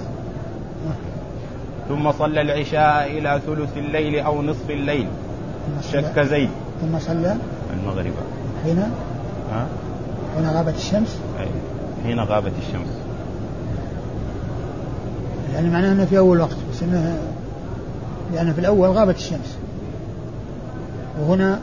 ثم 1.89 2.11
صلى 2.11 2.41
العشاء 2.41 3.17
إلى 3.17 3.41
ثلث 3.47 3.77
الليل 3.77 4.19
أو 4.19 4.41
نصف 4.41 4.69
الليل. 4.69 5.07
شك 5.91 6.19
زيد. 6.19 6.49
ثم 6.81 6.99
صلى 6.99 7.37
المغرب. 7.73 8.13
حين 8.63 8.79
ها؟ 9.51 9.67
حين 10.35 10.49
غابت 10.49 10.75
الشمس؟ 10.75 11.19
أي 11.39 11.47
حين 12.03 12.19
غابت 12.19 12.51
الشمس. 12.67 12.89
يعني 15.53 15.69
معناه 15.69 15.91
إنه 15.91 16.05
في 16.05 16.17
أول 16.17 16.39
وقت 16.39 16.57
بس 16.71 16.83
انه 16.83 17.17
لأن 18.33 18.53
في 18.53 18.59
الأول 18.59 18.89
غابت 18.89 19.15
الشمس. 19.15 19.57
وهنا 21.21 21.59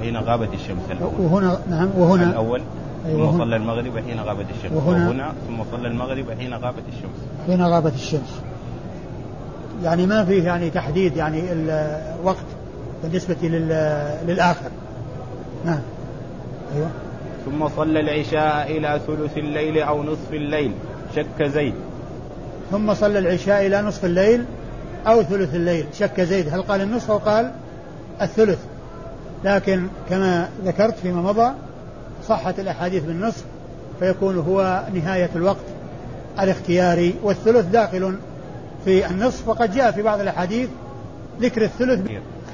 حين 0.00 0.16
غابت 0.16 0.54
الشمس 0.54 0.82
الأول. 0.90 1.12
وهنا 1.18 1.58
نعم 1.70 1.88
وهنا 1.96 2.24
الأول. 2.24 2.60
أيوة. 3.06 3.32
ثم 3.32 3.38
صلى 3.38 3.56
المغرب 3.56 3.98
حين 4.08 4.20
غابت 4.20 4.46
الشمس. 4.50 4.72
وهنا, 4.72 5.08
وهنا 5.08 5.32
ثم 5.48 5.64
صلى 5.72 5.88
المغرب 5.88 6.30
حين 6.38 6.54
غابت 6.54 6.82
الشمس. 6.88 7.46
حين 7.46 7.62
غابت 7.62 7.94
الشمس. 7.94 8.40
يعني 9.82 10.06
ما 10.06 10.24
فيه 10.24 10.44
يعني 10.44 10.70
تحديد 10.70 11.16
يعني 11.16 11.52
الوقت 11.52 12.46
بالنسبة 13.02 13.36
للآخر. 14.26 14.70
نعم. 15.64 15.80
أيوة. 16.74 16.90
ثم 17.44 17.68
صلى 17.68 18.00
العشاء 18.00 18.70
إلى 18.70 19.00
ثلث 19.06 19.38
الليل 19.38 19.78
أو 19.78 20.02
نصف 20.02 20.32
الليل. 20.32 20.72
شك 21.16 21.42
زيد. 21.42 21.74
ثم 22.70 22.94
صلى 22.94 23.18
العشاء 23.18 23.66
إلى 23.66 23.82
نصف 23.82 24.04
الليل 24.04 24.44
أو 25.06 25.22
ثلث 25.22 25.54
الليل. 25.54 25.86
شك 25.92 26.20
زيد. 26.20 26.48
هل 26.48 26.62
قال 26.62 26.80
النصف 26.80 27.10
أو 27.10 27.18
قال 27.18 27.52
الثلث؟ 28.22 28.58
لكن 29.44 29.86
كما 30.10 30.48
ذكرت 30.64 30.98
فيما 30.98 31.22
مضى 31.22 31.52
صحت 32.28 32.60
الأحاديث 32.60 33.04
بالنصف 33.04 33.44
فيكون 34.00 34.38
هو 34.38 34.82
نهاية 34.94 35.30
الوقت 35.36 35.64
الاختياري. 36.40 37.14
والثلث 37.22 37.66
داخل 37.66 38.16
في 38.84 39.06
النصف 39.06 39.48
وقد 39.48 39.74
جاء 39.74 39.90
في 39.90 40.02
بعض 40.02 40.20
الأحاديث 40.20 40.68
ذكر 41.40 41.62
الثلث. 41.62 42.00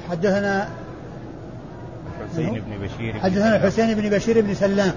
حدثنا 0.09 0.69
الحسين 2.21 2.53
بن 2.53 2.87
بشير 2.87 3.13
حدثنا 3.19 3.55
الحسين 3.55 3.95
بن 3.95 4.09
بشير 4.09 4.41
بن 4.41 4.53
سلام. 4.53 4.93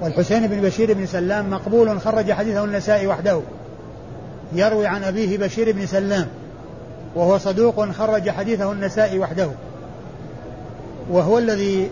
والحسين 0.00 0.46
بن 0.46 0.60
بشير 0.60 0.94
بن 0.94 1.06
سلام 1.06 1.50
مقبول 1.50 2.00
خرج 2.00 2.32
حديثه 2.32 2.64
النسائي 2.64 3.06
وحده. 3.06 3.40
يروي 4.52 4.86
عن 4.86 5.04
أبيه 5.04 5.38
بشير 5.38 5.72
بن 5.72 5.86
سلام 5.86 6.26
وهو 7.14 7.38
صدوق 7.38 7.90
خرج 7.90 8.30
حديثه 8.30 8.72
النسائي 8.72 9.18
وحده. 9.18 9.48
وهو 11.10 11.38
الذي 11.38 11.90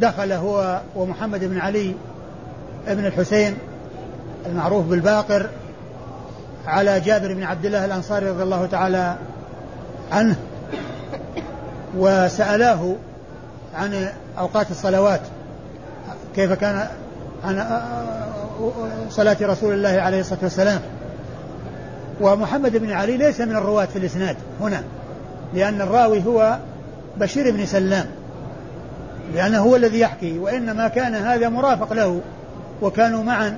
دخل 0.00 0.32
هو 0.32 0.80
ومحمد 0.96 1.44
بن 1.44 1.58
علي 1.58 1.94
بن 2.86 3.06
الحسين 3.06 3.56
المعروف 4.46 4.86
بالباقر 4.86 5.48
على 6.66 7.00
جابر 7.00 7.34
بن 7.34 7.42
عبد 7.42 7.66
الله 7.66 7.84
الأنصاري 7.84 8.26
رضي 8.26 8.42
الله 8.42 8.66
تعالى 8.66 9.16
عنه 10.12 10.36
وسألاه 11.96 12.94
عن 13.74 14.08
أوقات 14.38 14.70
الصلوات 14.70 15.20
كيف 16.36 16.52
كان 16.52 16.88
عن 17.44 17.80
صلاة 19.10 19.36
رسول 19.42 19.74
الله 19.74 20.00
عليه 20.00 20.20
الصلاة 20.20 20.38
والسلام. 20.42 20.80
ومحمد 22.20 22.76
بن 22.76 22.92
علي 22.92 23.16
ليس 23.16 23.40
من 23.40 23.56
الرواة 23.56 23.84
في 23.84 23.98
الإسناد 23.98 24.36
هنا 24.60 24.82
لأن 25.54 25.80
الراوي 25.80 26.24
هو 26.26 26.58
بشير 27.16 27.50
بن 27.50 27.66
سلام. 27.66 28.06
لأنه 29.34 29.58
هو 29.58 29.76
الذي 29.76 30.00
يحكي 30.00 30.38
وإنما 30.38 30.88
كان 30.88 31.14
هذا 31.14 31.48
مرافق 31.48 31.92
له 31.92 32.20
وكانوا 32.82 33.22
معا. 33.22 33.56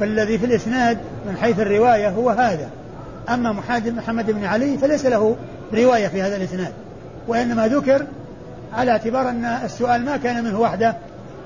فالذي 0.00 0.38
في 0.38 0.46
الإسناد 0.46 0.98
من 1.28 1.36
حيث 1.36 1.60
الرواية 1.60 2.08
هو 2.08 2.30
هذا. 2.30 2.70
أما 3.28 3.52
محمد 3.52 4.30
بن 4.30 4.44
علي 4.44 4.78
فليس 4.78 5.06
له 5.06 5.36
رواية 5.74 6.08
في 6.08 6.22
هذا 6.22 6.36
الإسناد. 6.36 6.72
وإنما 7.28 7.68
ذكر 7.68 8.06
على 8.72 8.90
اعتبار 8.90 9.28
أن 9.28 9.44
السؤال 9.44 10.04
ما 10.04 10.16
كان 10.16 10.44
منه 10.44 10.60
وحده 10.60 10.96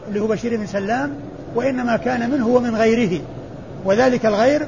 اللي 0.08 0.20
هو 0.20 0.26
بشير 0.26 0.56
بن 0.56 0.66
سلام 0.66 1.10
وإنما 1.54 1.96
كان 1.96 2.30
منه 2.30 2.48
ومن 2.48 2.76
غيره. 2.76 3.20
وذلك 3.84 4.26
الغير 4.26 4.66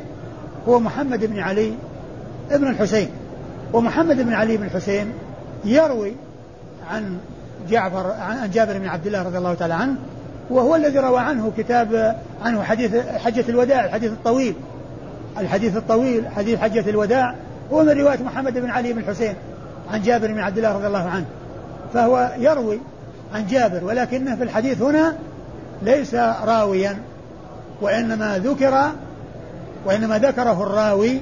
هو 0.68 0.80
محمد 0.80 1.24
بن 1.24 1.38
علي 1.38 1.72
ابن 2.50 2.68
الحسين. 2.68 3.08
ومحمد 3.72 4.16
بن 4.16 4.32
علي 4.32 4.56
بن 4.56 4.64
الحسين 4.64 5.12
يروي 5.64 6.12
عن 6.90 7.18
جعفر 7.70 8.12
عن 8.12 8.50
جابر 8.50 8.78
بن 8.78 8.86
عبد 8.86 9.06
الله 9.06 9.22
رضي 9.22 9.38
الله 9.38 9.54
تعالى 9.54 9.74
عنه 9.74 9.96
وهو 10.50 10.76
الذي 10.76 10.98
روى 10.98 11.20
عنه 11.20 11.52
كتاب 11.56 12.16
عنه 12.42 12.62
حديث 12.62 12.96
حجة 12.96 13.44
الوداع 13.48 13.84
الحديث 13.84 14.12
الطويل. 14.12 14.54
الحديث 15.38 15.76
الطويل 15.76 16.28
حديث 16.28 16.58
حجة 16.58 16.90
الوداع 16.90 17.34
هو 17.72 17.82
من 17.82 18.00
رواية 18.00 18.22
محمد 18.22 18.58
بن 18.58 18.70
علي 18.70 18.92
بن 18.92 18.98
الحسين 18.98 19.34
عن 19.92 20.02
جابر 20.02 20.26
بن 20.26 20.38
عبد 20.38 20.56
الله 20.56 20.72
رضي 20.72 20.86
الله 20.86 21.08
عنه. 21.08 21.26
فهو 21.94 22.32
يروي 22.38 22.80
عن 23.34 23.46
جابر 23.46 23.84
ولكنه 23.84 24.36
في 24.36 24.42
الحديث 24.42 24.82
هنا 24.82 25.14
ليس 25.82 26.14
راويا 26.44 26.96
وإنما 27.80 28.38
ذكر 28.38 28.90
وإنما 29.86 30.18
ذكره 30.18 30.62
الراوي 30.62 31.20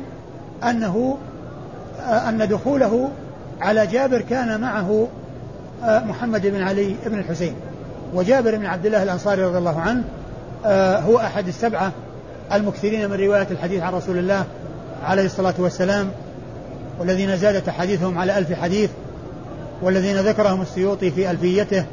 أنه 0.65 1.19
أن 2.29 2.49
دخوله 2.49 3.11
على 3.61 3.87
جابر 3.87 4.21
كان 4.21 4.61
معه 4.61 5.09
محمد 5.83 6.47
بن 6.47 6.63
علي 6.63 6.97
بن 7.07 7.19
الحسين. 7.19 7.55
وجابر 8.15 8.57
بن 8.57 8.67
عبد 8.67 8.87
الله 8.87 9.03
الأنصاري 9.03 9.45
رضي 9.45 9.59
الله 9.59 9.81
عنه 9.81 10.05
هو 11.07 11.19
أحد 11.19 11.49
السبعة 11.49 11.93
المكثرين 12.53 13.11
من 13.11 13.17
رواية 13.17 13.47
الحديث 13.51 13.83
عن 13.83 13.93
رسول 13.93 14.19
الله 14.19 14.45
عليه 15.05 15.25
الصلاة 15.25 15.55
والسلام 15.59 16.11
والذين 17.01 17.37
زادت 17.37 17.69
أحاديثهم 17.69 18.19
على 18.19 18.39
ألف 18.39 18.53
حديث 18.53 18.91
والذين 19.83 20.17
ذكرهم 20.17 20.63
السيوطي 20.63 21.11
في 21.11 21.31
ألفيته 21.31 21.85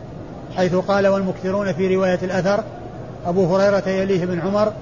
حيث 0.58 0.76
قال 0.76 1.08
والمكثرون 1.08 1.74
في 1.74 1.96
رواية 1.96 2.20
الأثر 2.24 2.64
أبو 3.26 3.56
هريرة 3.56 3.90
يليه 3.90 4.26
بن 4.26 4.40
عمر 4.40 4.74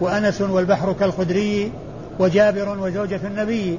وأنس 0.00 0.40
والبحر 0.40 0.92
كالخدري 0.92 1.72
وجابر 2.18 2.78
وزوجة 2.78 3.20
النبي. 3.24 3.78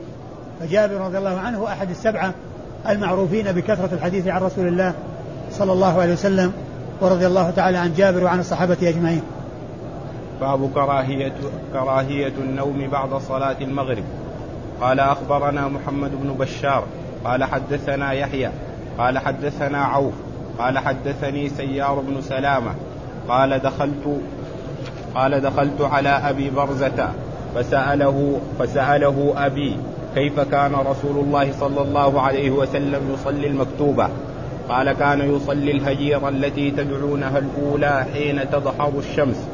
فجابر 0.60 0.96
رضي 0.96 1.18
الله 1.18 1.40
عنه 1.40 1.68
أحد 1.68 1.90
السبعة 1.90 2.34
المعروفين 2.90 3.52
بكثرة 3.52 3.90
الحديث 3.94 4.28
عن 4.28 4.42
رسول 4.42 4.68
الله 4.68 4.94
صلى 5.52 5.74
الله 5.74 6.02
عليه 6.02 6.14
وسلم 6.14 6.54
ورضي 7.02 7.28
الله 7.28 7.50
تعالى 7.50 7.78
عن 7.78 7.94
جابر 7.94 8.24
وعن 8.24 8.40
الصحابة 8.40 8.78
أجمعين. 8.84 9.22
باب 10.42 10.70
كراهية 10.74 11.34
كراهية 11.74 12.34
النوم 12.38 12.88
بعد 12.92 13.14
صلاة 13.14 13.58
المغرب. 13.62 14.04
قال 14.82 15.00
أخبرنا 15.00 15.68
محمد 15.68 16.12
بن 16.22 16.34
بشار 16.34 16.84
قال 17.26 17.44
حدثنا 17.44 18.12
يحيى 18.12 18.50
قال 18.98 19.18
حدثنا 19.18 19.78
عوف 19.78 20.14
قال 20.60 20.80
حدثني 20.80 21.50
سيار 21.50 22.00
بن 22.00 22.22
سلامة 22.22 22.76
قال 23.30 23.60
دخلت 23.60 24.22
قال 25.16 25.42
دخلت 25.42 25.82
على 25.82 26.10
أبي 26.10 26.50
برزة 26.50 27.10
فسأله 27.56 28.40
فسأله 28.60 29.34
أبي 29.38 29.78
كيف 30.16 30.40
كان 30.40 30.76
رسول 30.76 31.18
الله 31.18 31.52
صلى 31.52 31.82
الله 31.82 32.22
عليه 32.22 32.52
وسلم 32.52 33.14
يصلي 33.14 33.48
المكتوبة؟ 33.48 34.10
قال 34.70 34.92
كان 34.92 35.36
يصلي 35.36 35.72
الهجير 35.72 36.30
التي 36.30 36.72
تدعونها 36.72 37.38
الأولى 37.38 38.06
حين 38.14 38.50
تظهر 38.50 38.92
الشمس 38.98 39.48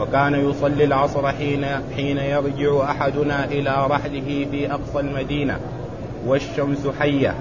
وكان 0.00 0.50
يصلي 0.50 0.84
العصر 0.84 1.32
حين 1.32 1.66
حين 1.96 2.18
يرجع 2.18 2.90
أحدنا 2.90 3.44
إلى 3.44 3.86
رحله 3.90 4.46
في 4.50 4.72
أقصى 4.72 5.00
المدينة 5.00 5.58
والشمس 6.26 6.88
حية 7.00 7.34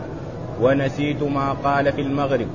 ونسيت 0.62 1.24
ما 1.24 1.52
قال 1.64 1.94
في 1.94 2.02
المغرب 2.02 2.48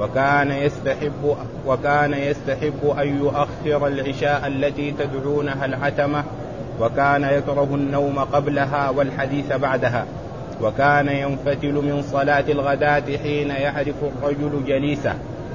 وكان 0.00 0.50
يستحب 0.50 1.36
وكان 1.66 2.14
يستحب 2.14 2.94
أن 2.98 3.18
يؤخر 3.18 3.86
العشاء 3.86 4.46
التي 4.46 4.90
تدعونها 4.92 5.64
العتمة 5.64 6.24
وكان 6.80 7.24
يكره 7.24 7.68
النوم 7.74 8.18
قبلها 8.18 8.90
والحديث 8.90 9.52
بعدها 9.52 10.04
وكان 10.62 11.08
ينفتل 11.08 11.72
من 11.72 12.02
صلاة 12.12 12.44
الغداة 12.48 13.16
حين 13.22 13.50
يعرف 13.50 13.94
الرجل 14.02 14.64
جليسه 14.66 15.14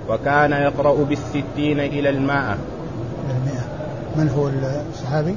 وكان 0.09 0.51
يقرأ 0.51 1.03
بالستين 1.03 1.79
إلى 1.79 2.09
المائة. 2.09 2.57
من 4.15 4.29
هو 4.29 4.47
الصحابي؟ 4.91 5.35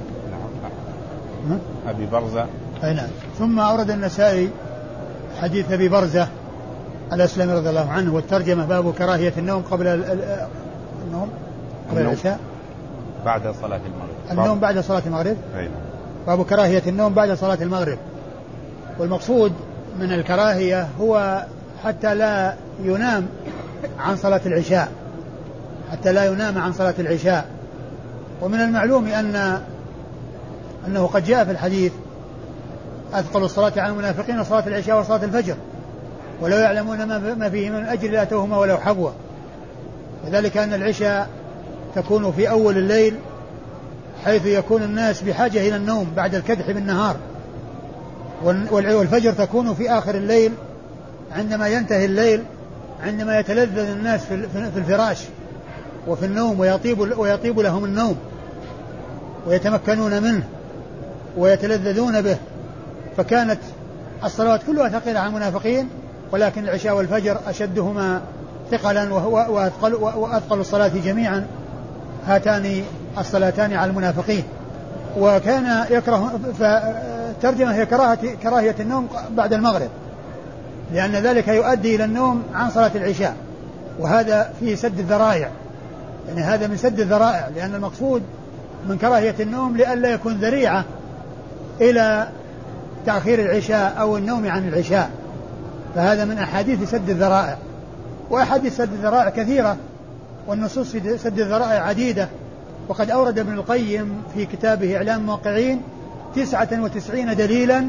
نعم. 1.49 1.59
أبي 1.89 2.07
برزة. 2.07 2.47
أي 2.85 2.95
نعم. 2.95 3.09
ثم 3.39 3.61
أورد 3.61 3.91
النسائي 3.91 4.51
حديث 5.43 5.73
أبي 5.73 5.89
برزة 5.89 6.29
الأسلمي 7.13 7.53
رضي 7.53 7.69
الله 7.69 7.91
عنه 7.91 8.15
والترجمة 8.15 8.67
باب 8.67 8.95
كراهية 8.95 9.33
النوم 9.39 9.63
قبل 9.63 9.87
النوم 11.07 11.31
قبل 11.91 12.01
العشاء. 12.01 12.39
بعد 13.25 13.43
صلاة 13.63 13.81
المغرب. 13.87 14.41
النوم 14.41 14.61
بعد 14.61 14.79
صلاة 14.79 15.03
المغرب؟ 15.07 15.37
أي 15.57 15.69
باب 16.27 16.45
كراهية 16.45 16.83
النوم 16.87 17.15
بعد 17.15 17.33
صلاة 17.33 17.59
المغرب. 17.61 17.99
والمقصود 18.99 19.53
من 19.99 20.13
الكراهية 20.13 20.89
هو 21.01 21.45
حتى 21.85 22.15
لا 22.15 22.55
ينام 22.83 23.27
عن 23.99 24.17
صلاة 24.17 24.41
العشاء. 24.47 24.89
حتى 25.93 26.13
لا 26.13 26.25
ينام 26.25 26.59
عن 26.59 26.73
صلاة 26.73 26.95
العشاء. 26.99 27.47
ومن 28.43 28.61
المعلوم 28.61 29.07
أن 29.07 29.61
أنه 30.87 31.07
قد 31.07 31.25
جاء 31.25 31.45
في 31.45 31.51
الحديث 31.51 31.93
أثقل 33.15 33.43
الصلاة 33.43 33.73
على 33.77 33.93
المنافقين 33.93 34.45
صلاة 34.45 34.67
العشاء 34.67 35.01
وصلاة 35.01 35.25
الفجر. 35.25 35.55
ولو 36.41 36.57
يعلمون 36.57 37.05
ما 37.39 37.51
فيه 37.51 37.71
من 37.71 37.85
أجر 37.85 38.11
لأتوهما 38.11 38.59
ولو 38.59 38.79
حبوا 38.79 39.11
وذلك 40.27 40.57
أن 40.57 40.75
العشاء 40.75 41.29
تكون 41.95 42.33
في 42.33 42.51
أول 42.51 42.79
الليل 42.79 43.15
حيث 44.25 44.47
يكون 44.47 44.83
الناس 44.83 45.23
بحاجة 45.23 45.69
إلى 45.69 45.77
النوم 45.77 46.13
بعد 46.17 46.35
الكدح 46.35 46.71
بالنهار. 46.71 47.17
والفجر 48.73 49.33
تكون 49.33 49.75
في 49.75 49.91
آخر 49.91 50.15
الليل 50.15 50.53
عندما 51.33 51.69
ينتهي 51.69 52.05
الليل 52.05 52.45
عندما 53.03 53.39
يتلذذ 53.39 53.91
الناس 53.91 54.25
في 54.25 54.77
الفراش 54.77 55.19
وفي 56.09 56.27
النوم 56.27 56.61
ويطيب 56.61 57.19
ويطيب 57.19 57.61
لهم 57.61 57.85
النوم 57.85 58.17
ويتمكنون 59.47 60.23
منه 60.23 60.43
ويتلذذون 61.37 62.23
به. 62.23 62.37
فكانت 63.17 63.59
الصلوات 64.25 64.61
كلها 64.67 64.89
ثقيلة 64.89 65.21
على 65.21 65.29
المنافقين 65.29 65.89
ولكن 66.33 66.65
العشاء 66.65 66.97
والفجر 66.97 67.39
أشدهما 67.47 68.23
ثقلا 68.71 69.15
وأثقل, 69.25 69.95
وأثقل 69.95 70.61
الصلاة 70.61 70.89
جميعا. 71.05 71.47
هاتان 72.27 72.83
الصلاتان 73.19 73.73
على 73.73 73.91
المنافقين. 73.91 74.45
وكان 75.19 75.85
يكره 75.91 76.41
فترجمة 76.59 77.75
هي 77.75 77.87
كراهة 77.87 78.19
كراهية 78.43 78.75
النوم 78.81 79.09
بعد 79.31 79.53
المغرب. 79.53 79.89
لأن 80.93 81.11
ذلك 81.11 81.49
يؤدي 81.49 81.97
إلى 81.97 82.05
النوم 82.05 82.43
عن 82.55 82.71
صلاة 82.71 82.91
العشاء. 82.95 83.35
وهذا 83.99 84.53
في 84.61 84.77
سد 84.77 84.99
الذرائع. 84.99 85.49
يعني 86.29 86.41
هذا 86.41 86.67
من 86.67 86.77
سد 86.77 87.01
الذرائع. 87.01 87.49
لأن 87.57 87.75
المقصود 87.75 88.23
من 88.89 88.99
كراهية 88.99 89.35
النوم 89.41 89.77
لئلا 89.77 90.09
يكون 90.09 90.35
ذريعة 90.35 90.85
إلى 91.81 92.29
تأخير 93.07 93.39
العشاء 93.39 93.95
أو 94.01 94.17
النوم 94.17 94.49
عن 94.49 94.69
العشاء. 94.69 95.11
فهذا 95.95 96.25
من 96.25 96.39
أحاديث 96.39 96.91
سد 96.91 97.11
الذرائع. 97.11 97.57
وأحاديث 98.31 98.77
سد 98.77 98.93
الذرائع 98.93 99.29
كثيرة. 99.29 99.77
والنصوص 100.47 100.91
في 100.91 101.19
سد 101.19 101.41
الذرائع 101.41 101.83
عديدة. 101.83 102.29
وقد 102.89 103.11
أورد 103.11 103.39
ابن 103.39 103.53
القيم 103.53 104.23
في 104.35 104.47
كتابه 104.47 104.97
إعلام 104.97 105.21
الموقعين 105.21 105.83
تسعة 106.37 106.69
وتسعين 106.73 107.37
دليلا 107.37 107.81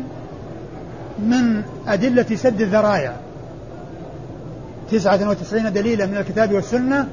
من 1.20 1.64
أدلة 1.88 2.36
سد 2.36 2.62
الذرائع. 2.62 3.16
تسعة 4.92 5.30
وتسعين 5.30 5.74
دليلا 5.74 6.06
من 6.06 6.18
الكتاب 6.18 6.54
والسنة 6.54 7.08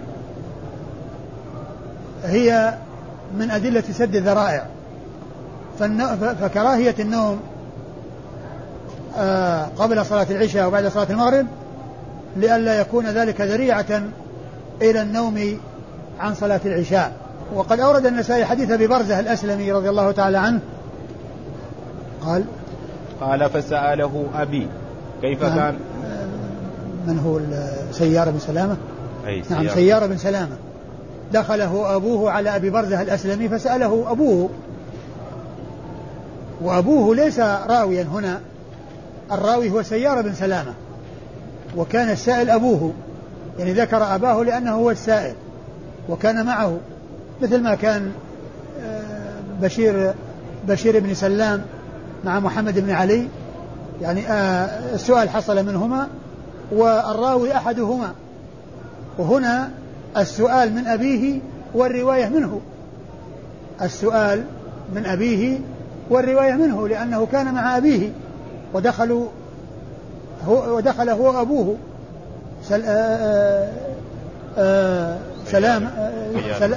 هي 2.25 2.75
من 3.39 3.51
أدلة 3.51 3.85
سد 3.93 4.17
الذرائع. 4.17 4.67
فكراهية 6.41 6.95
النوم 6.99 7.41
آه، 9.17 9.65
قبل 9.79 10.07
صلاة 10.07 10.27
العشاء 10.31 10.69
وبعد 10.69 10.89
صلاة 10.89 11.07
المغرب 11.11 11.47
لئلا 12.37 12.81
يكون 12.81 13.07
ذلك 13.07 13.41
ذريعة 13.41 14.03
إلى 14.83 15.03
النوم 15.03 15.59
عن 16.21 16.35
صلاة 16.35 16.61
العشاء. 16.65 17.13
وقد 17.55 17.81
أورد 17.81 18.07
النسائي 18.07 18.45
حديث 18.45 18.71
أبي 18.71 18.87
برزة 18.87 19.21
الأسلمي 19.21 19.73
رضي 19.73 19.91
الله 19.91 20.13
تعالى 20.13 20.39
عنه. 20.39 20.61
قال 22.23 22.45
قال 23.21 23.51
فسأله 23.51 24.27
أبي 24.35 24.69
كيف 25.23 25.43
نعم. 25.43 25.55
كان؟ 25.55 25.75
من 27.07 27.19
هو 27.19 27.41
سيار 27.93 28.31
بن 28.31 28.39
سلامة؟ 28.39 28.77
أي 29.27 29.43
سيارة. 29.43 29.63
نعم 29.63 29.75
سيار 29.75 30.07
بن 30.07 30.17
سلامة. 30.17 30.57
دخله 31.33 31.97
أبوه 31.97 32.31
على 32.31 32.57
أبي 32.57 32.71
برزة 32.71 33.03
الأسلمي 33.03 33.49
فسأله 33.49 34.07
أبوه. 34.11 34.51
وأبوه 36.63 37.17
ليس 37.17 37.41
راويا 37.41 38.03
هنا 38.03 38.41
الراوي 39.33 39.71
هو 39.71 39.83
سيار 39.83 40.23
بن 40.23 40.35
سلامة. 40.35 40.75
وكان 41.77 42.11
السائل 42.11 42.51
أبوه. 42.51 42.93
يعني 43.61 43.73
ذكر 43.73 44.15
أباه 44.15 44.43
لأنه 44.45 44.75
هو 44.75 44.91
السائل 44.91 45.35
وكان 46.09 46.47
معه 46.47 46.79
مثل 47.43 47.63
ما 47.63 47.75
كان 47.75 48.13
آه، 48.83 49.41
بشير 49.63 50.13
بشير 50.69 51.01
بن 51.01 51.15
سلام 51.15 51.63
مع 52.25 52.41
محمد 52.41 52.79
بن 52.79 52.91
علي. 52.91 53.29
يعني 54.03 54.29
آه، 54.29 54.95
السؤال 54.95 55.31
حصل 55.31 55.67
منهما 55.67 56.09
والراوي 56.73 57.57
أحدهما. 57.57 58.13
وهنا 59.19 59.71
السؤال 60.17 60.73
من 60.75 60.87
أبيه 60.87 61.41
والرواية 61.75 62.29
منه. 62.29 62.61
السؤال 63.83 64.45
من 64.95 65.07
أبيه 65.07 65.59
والرواية 66.11 66.53
منه 66.53 66.89
لأنه 66.89 67.27
كان 67.33 67.55
مع 67.55 67.77
أبيه 67.77 68.13
ودخلوا 68.75 69.27
هو 70.47 70.77
ودخل 70.77 71.11
هو 71.11 71.39
وأبوه 71.39 71.77
سل 72.63 72.83
آآ 72.83 72.89
آآ 72.89 73.69
آآ 74.59 75.19
سلام 75.47 75.91
سل 76.59 76.77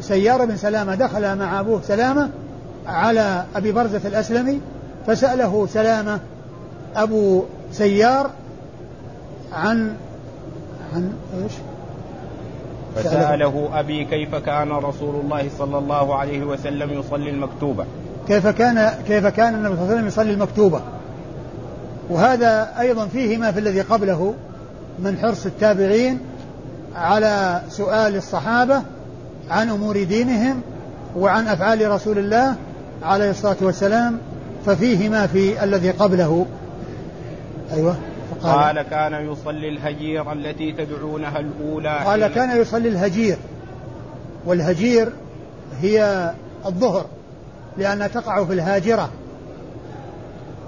سيارة 0.00 0.44
بن 0.44 0.56
سلامة 0.56 0.94
دخل 0.94 1.36
مع 1.36 1.60
أبوه 1.60 1.80
سلامة 1.82 2.30
على 2.86 3.44
أبي 3.56 3.72
برزة 3.72 4.00
الأسلمي 4.04 4.60
فسأله 5.06 5.66
سلامة 5.66 6.20
أبو 6.96 7.44
سيار 7.72 8.30
عن 9.52 9.94
عن 10.94 11.12
إيش؟ 11.42 11.52
فسأله 12.96 13.70
أبي 13.74 14.04
كيف 14.04 14.34
كان 14.34 14.72
رسول 14.72 15.14
الله 15.14 15.48
صلى 15.58 15.78
الله 15.78 16.16
عليه 16.16 16.44
وسلم 16.44 16.90
يصلي 16.90 17.30
المكتوبة. 17.30 17.84
كيف 18.28 18.46
كان 18.46 18.90
كيف 19.06 19.26
كان 19.26 19.54
النبي 19.54 19.74
صلى 19.74 19.82
الله 19.82 19.84
عليه 19.84 19.94
وسلم 19.94 20.06
يصلي 20.06 20.30
المكتوبة؟ 20.30 20.80
وهذا 22.10 22.72
أيضا 22.80 23.06
فيه 23.06 23.38
ما 23.38 23.52
في 23.52 23.60
الذي 23.60 23.80
قبله. 23.80 24.34
من 24.98 25.18
حرص 25.18 25.46
التابعين 25.46 26.20
على 26.96 27.62
سؤال 27.68 28.16
الصحابة 28.16 28.82
عن 29.50 29.70
أمور 29.70 30.02
دينهم 30.02 30.60
وعن 31.16 31.48
أفعال 31.48 31.90
رسول 31.90 32.18
الله 32.18 32.54
عليه 33.02 33.30
الصلاة 33.30 33.56
والسلام 33.60 34.18
ففيه 34.66 35.08
ما 35.08 35.26
في 35.26 35.64
الذي 35.64 35.90
قبله. 35.90 36.46
أيوة 37.72 37.96
فقال. 38.30 38.76
قال 38.76 38.82
كان 38.82 39.32
يصلي 39.32 39.68
الهجير 39.68 40.32
التي 40.32 40.72
تدعونها 40.72 41.40
الأولى 41.40 41.98
قال 42.04 42.26
كان 42.26 42.60
يصلي 42.60 42.88
الهجير 42.88 43.36
والهجير 44.46 45.12
هي 45.80 46.30
الظهر 46.66 47.06
لأنها 47.78 48.06
تقع 48.06 48.44
في 48.44 48.52
الهاجرة 48.52 49.10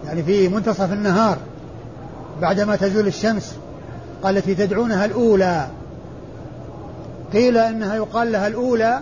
يعني 0.06 0.22
في 0.22 0.48
منتصف 0.48 0.92
النهار 0.92 1.36
بعدما 2.40 2.76
تزول 2.76 3.06
الشمس. 3.06 3.56
قال 4.22 4.36
التي 4.36 4.54
تدعونها 4.54 5.04
الأولى. 5.04 5.66
قيل 7.32 7.58
إنها 7.58 7.96
يقال 7.96 8.32
لها 8.32 8.46
الأولى 8.46 9.00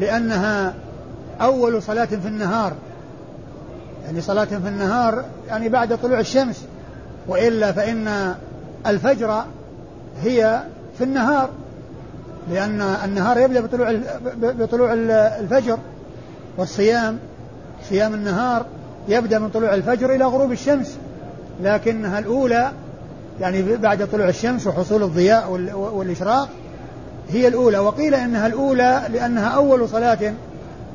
لأنها 0.00 0.74
أول 1.40 1.82
صلاة 1.82 2.04
في 2.04 2.28
النهار. 2.28 2.72
يعني 4.06 4.20
صلاة 4.20 4.44
في 4.44 4.68
النهار 4.68 5.24
يعني 5.48 5.68
بعد 5.68 5.98
طلوع 5.98 6.20
الشمس 6.20 6.64
وإلا 7.28 7.72
فإن 7.72 8.34
الفجر 8.86 9.44
هي 10.22 10.62
في 10.98 11.04
النهار 11.04 11.50
لأن 12.50 12.80
النهار 12.80 13.38
يبدأ 13.38 13.60
بطلوع 13.60 14.00
بطلوع 14.36 14.92
الفجر 15.40 15.78
والصيام 16.58 17.18
صيام 17.88 18.14
النهار 18.14 18.66
يبدأ 19.08 19.38
من 19.38 19.48
طلوع 19.48 19.74
الفجر 19.74 20.14
إلى 20.14 20.24
غروب 20.24 20.52
الشمس 20.52 20.98
لكنها 21.62 22.18
الأولى 22.18 22.72
يعني 23.40 23.76
بعد 23.76 24.08
طلوع 24.12 24.28
الشمس 24.28 24.66
وحصول 24.66 25.02
الضياء 25.02 25.50
والإشراق 25.74 26.48
هي 27.30 27.48
الأولى. 27.48 27.78
وقيل 27.78 28.14
إنها 28.14 28.46
الأولى 28.46 29.02
لأنها 29.12 29.48
أول 29.48 29.88
صلاة 29.88 30.32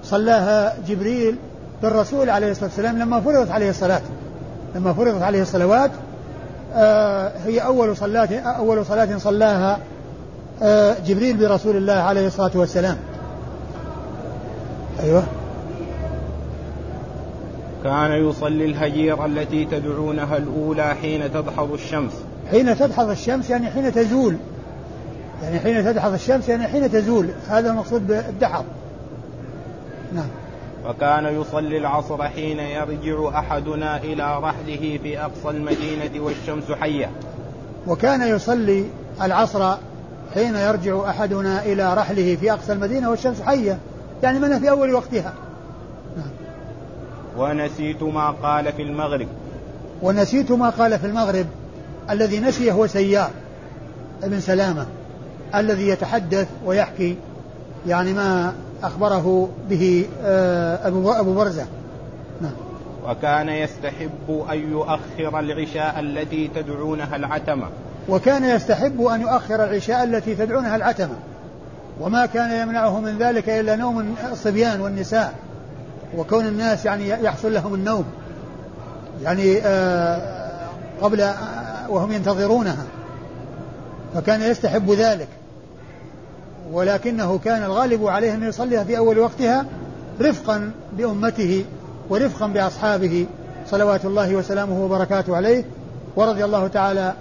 صلاها 0.04 0.76
جبريل 0.88 1.36
بالرسول 1.82 2.30
عليه 2.30 2.52
الصلاة 2.52 2.66
والسلام 2.66 3.00
لما 3.00 3.22
فرضت 3.22 3.52
عليه 3.52 3.70
الصلاة. 3.70 4.02
لما 4.76 4.94
فرضت 4.94 5.22
عليه 5.22 5.42
الصلوات 5.42 5.92
آه 6.76 7.32
هي 7.46 7.60
أول 7.60 7.98
صلاة 7.98 8.40
أول 8.40 8.86
صلاة 8.86 9.18
صلاها 9.18 9.80
آه 10.64 10.96
جبريل 11.08 11.38
برسول 11.38 11.76
الله 11.76 11.94
عليه 11.94 12.28
الصلاة 12.28 12.52
والسلام. 12.56 12.98
أيوه. 15.04 15.24
كان 17.84 18.12
يصلي 18.12 18.66
الهجير 18.66 19.26
التي 19.26 19.66
تدعونها 19.66 20.38
الأولى 20.38 20.96
حين 21.02 21.34
تدحض 21.34 21.72
الشمس. 21.74 22.12
حين 22.50 22.78
تدحض 22.78 23.10
الشمس 23.10 23.50
يعني 23.50 23.70
حين 23.70 23.94
تزول. 23.94 24.36
يعني 25.44 25.60
حين 25.60 25.86
تدحض 25.86 26.14
الشمس 26.14 26.50
يعني 26.50 26.68
حين 26.68 26.92
تزول. 26.92 27.30
هذا 27.50 27.70
المقصود 27.70 28.08
بالدحض. 28.08 28.66
نعم. 30.14 30.28
وكان 30.90 31.42
يصلي 31.42 31.78
العصر 31.78 32.24
حين 32.24 32.60
يرجع 32.60 33.40
أحدنا 33.40 33.98
إلى 33.98 34.40
رحله 34.40 35.00
في 35.04 35.20
أقصى 35.22 35.50
المدينة 35.50 36.24
والشمس 36.24 36.72
حية. 36.72 37.10
وكان 37.88 38.22
يصلي 38.36 38.86
العصر 39.22 39.76
حين 40.34 40.56
يرجع 40.56 41.10
أحدنا 41.10 41.66
إلى 41.66 41.94
رحله 41.94 42.36
في 42.36 42.52
أقصى 42.52 42.74
المدينة 42.74 43.10
والشمس 43.10 43.42
حية. 43.42 43.78
يعني 44.24 44.40
من 44.40 44.60
في 44.60 44.70
أول 44.70 44.94
وقتها. 44.94 45.34
نعم. 46.18 46.32
ونسيت 47.38 48.04
ما 48.04 48.32
قال 48.32 48.74
في 48.74 48.82
المغرب. 48.82 49.28
ونسيت 50.02 50.52
ما 50.52 50.70
قال 50.70 51.00
في 51.00 51.08
المغرب. 51.08 51.46
الذي 52.10 52.40
نسي 52.40 52.72
هو 52.72 52.88
سيار 52.88 53.32
ابن 54.24 54.40
سلامة 54.40 54.86
الذي 55.56 55.88
يتحدث 55.88 56.48
ويحكي 56.66 57.18
يعني 57.88 58.14
ما 58.14 58.54
أخبره 58.84 59.50
به 59.70 60.06
آه، 60.24 60.88
أبو 60.88 61.12
أبو 61.12 61.34
برزة 61.34 61.66
نعم. 62.42 62.52
وكان 63.08 63.50
يستحب 63.50 64.46
أن 64.52 64.72
يؤخر 64.72 65.40
العشاء 65.40 66.00
التي 66.00 66.48
تدعونها 66.48 67.16
العتمة. 67.16 67.68
وكان 68.10 68.46
يستحب 68.46 69.02
أن 69.02 69.22
يؤخر 69.22 69.64
العشاء 69.64 70.04
التي 70.04 70.36
تدعونها 70.36 70.76
العتمة. 70.76 71.16
وما 72.02 72.26
كان 72.26 72.62
يمنعه 72.62 73.00
من 73.00 73.18
ذلك 73.18 73.50
إلا 73.50 73.76
نوم 73.76 74.16
الصبيان 74.32 74.82
والنساء. 74.82 75.34
وكون 76.18 76.48
الناس 76.48 76.86
يعني 76.86 77.10
يحصل 77.10 77.54
لهم 77.54 77.74
النوم. 77.74 78.06
يعني 79.24 79.58
آه، 79.64 80.42
قبل 81.02 81.22
وهم 81.92 82.12
ينتظرونها 82.12 82.86
فكان 84.14 84.42
يستحب 84.42 84.92
ذلك. 84.92 85.28
ولكنه 86.72 87.40
كان 87.46 87.64
الغالب 87.64 88.08
عليه 88.08 88.34
أن 88.34 88.44
يصليها 88.44 88.84
في 88.84 88.98
أول 88.98 89.20
وقتها 89.20 89.66
رفقا 90.22 90.72
بأمته 90.98 91.66
ورفقا 92.10 92.48
بأصحابه 92.48 93.26
صلوات 93.68 94.06
الله 94.06 94.36
وسلامه 94.36 94.84
وبركاته 94.84 95.36
عليه 95.36 95.64
ورضي 96.16 96.46
الله 96.46 96.68
تعالى 96.68 97.14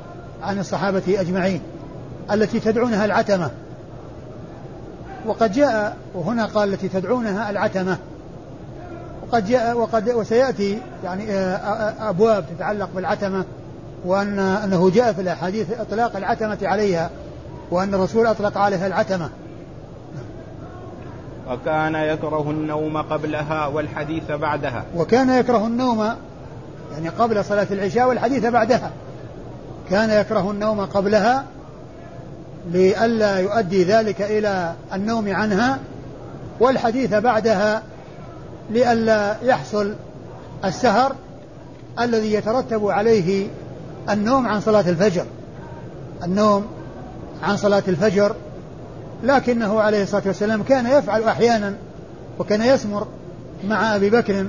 عن 0.43 0.59
الصحابة 0.59 1.03
أجمعين 1.09 1.61
التي 2.33 2.61
تدعونها 2.61 3.05
العتمة. 3.05 3.51
وقد 5.27 5.53
جاء 5.53 5.97
وهنا 6.14 6.47
قال 6.47 6.73
التي 6.73 6.89
تدعونها 6.89 7.51
العتمة. 7.51 7.99
وقد 9.23 9.47
جاء 9.47 9.77
وقد 9.77 10.11
وسيأتي 10.11 10.79
يعني 11.05 11.33
آه، 11.33 12.11
أبواب 12.11 12.45
تتعلق 12.57 12.89
بالعتمة. 12.95 13.45
وأن 14.05 14.38
أنه 14.38 14.90
جاء 14.90 15.12
في 15.12 15.20
الأحاديث 15.20 15.80
إطلاق 15.80 16.16
العتمة 16.16 16.59
عليها 16.62 17.11
وأن 17.70 17.94
الرسول 17.94 18.26
أطلق 18.26 18.59
عليها 18.59 18.86
العتمة. 18.86 19.30
وكان 21.51 21.94
يكره 21.94 22.51
النوم 22.51 22.96
قبلها 22.96 23.66
والحديث 23.66 24.32
بعدها. 24.32 24.84
وكان 24.96 25.30
يكره 25.30 25.66
النوم 25.66 25.98
يعني 26.92 27.09
قبل 27.09 27.44
صلاة 27.44 27.66
العشاء 27.70 28.09
والحديث 28.09 28.46
بعدها. 28.46 28.90
كان 29.90 30.11
يكره 30.11 30.51
النوم 30.51 30.80
قبلها 30.80 31.44
لئلا 32.72 33.38
يؤدي 33.38 33.84
ذلك 33.84 34.22
إلى 34.22 34.74
النوم 34.94 35.34
عنها 35.34 35.78
والحديث 36.61 37.14
بعدها 37.14 37.82
لئلا 38.70 39.36
يحصل 39.42 39.94
السهر 40.64 41.12
الذي 42.01 42.32
يترتب 42.32 42.86
عليه 42.86 43.48
النوم 44.12 44.48
عن 44.48 44.61
صلاة 44.61 44.88
الفجر. 44.88 45.24
النوم 46.24 46.66
عن 47.42 47.56
صلاة 47.56 47.82
الفجر. 47.88 48.34
لكنه 49.24 49.80
عليه 49.80 50.02
الصلاة 50.02 50.22
والسلام 50.26 50.62
كان 50.62 50.86
يفعل 50.86 51.24
أحيانا 51.24 51.74
وكان 52.38 52.62
يسمر 52.62 53.06
مع 53.68 53.96
أبي 53.96 54.11
بكر 54.11 54.46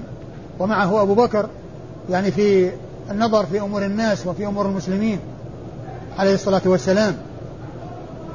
ومعه 0.59 1.01
أبو 1.01 1.13
بكر 1.13 1.49
يعني 2.09 2.31
في 2.31 2.71
النظر 3.11 3.45
في 3.45 3.59
أمور 3.61 3.85
الناس 3.85 4.27
وفي 4.27 4.45
أمور 4.45 4.65
المسلمين 4.65 5.19
عليه 6.19 6.33
الصلاة 6.33 6.61
والسلام. 6.65 7.15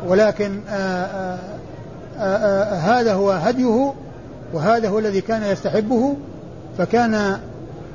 ولكن 0.06 0.60
آآ 0.68 1.38
آآ 2.18 2.18
آآ 2.18 2.74
هذا 2.74 3.14
هو 3.14 3.30
هديه 3.30 3.92
وهذا 4.52 4.88
هو 4.88 4.98
الذي 4.98 5.20
كان 5.20 5.42
يستحبه 5.42 6.14
فكان 6.78 7.38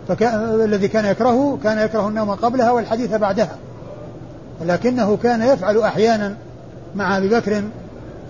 فكان 0.08 0.62
الذي 0.62 0.88
كان 0.88 1.06
يكرهه 1.06 1.60
كان 1.64 1.78
يكره 1.78 2.08
النوم 2.08 2.32
قبلها 2.32 2.72
والحديث 2.72 3.14
بعدها. 3.14 3.56
ولكنه 4.62 5.18
كان 5.18 5.42
يفعل 5.42 5.78
أحيانا 5.82 6.36
مع 6.96 7.18
أبي 7.18 7.30
بكر 7.30 7.64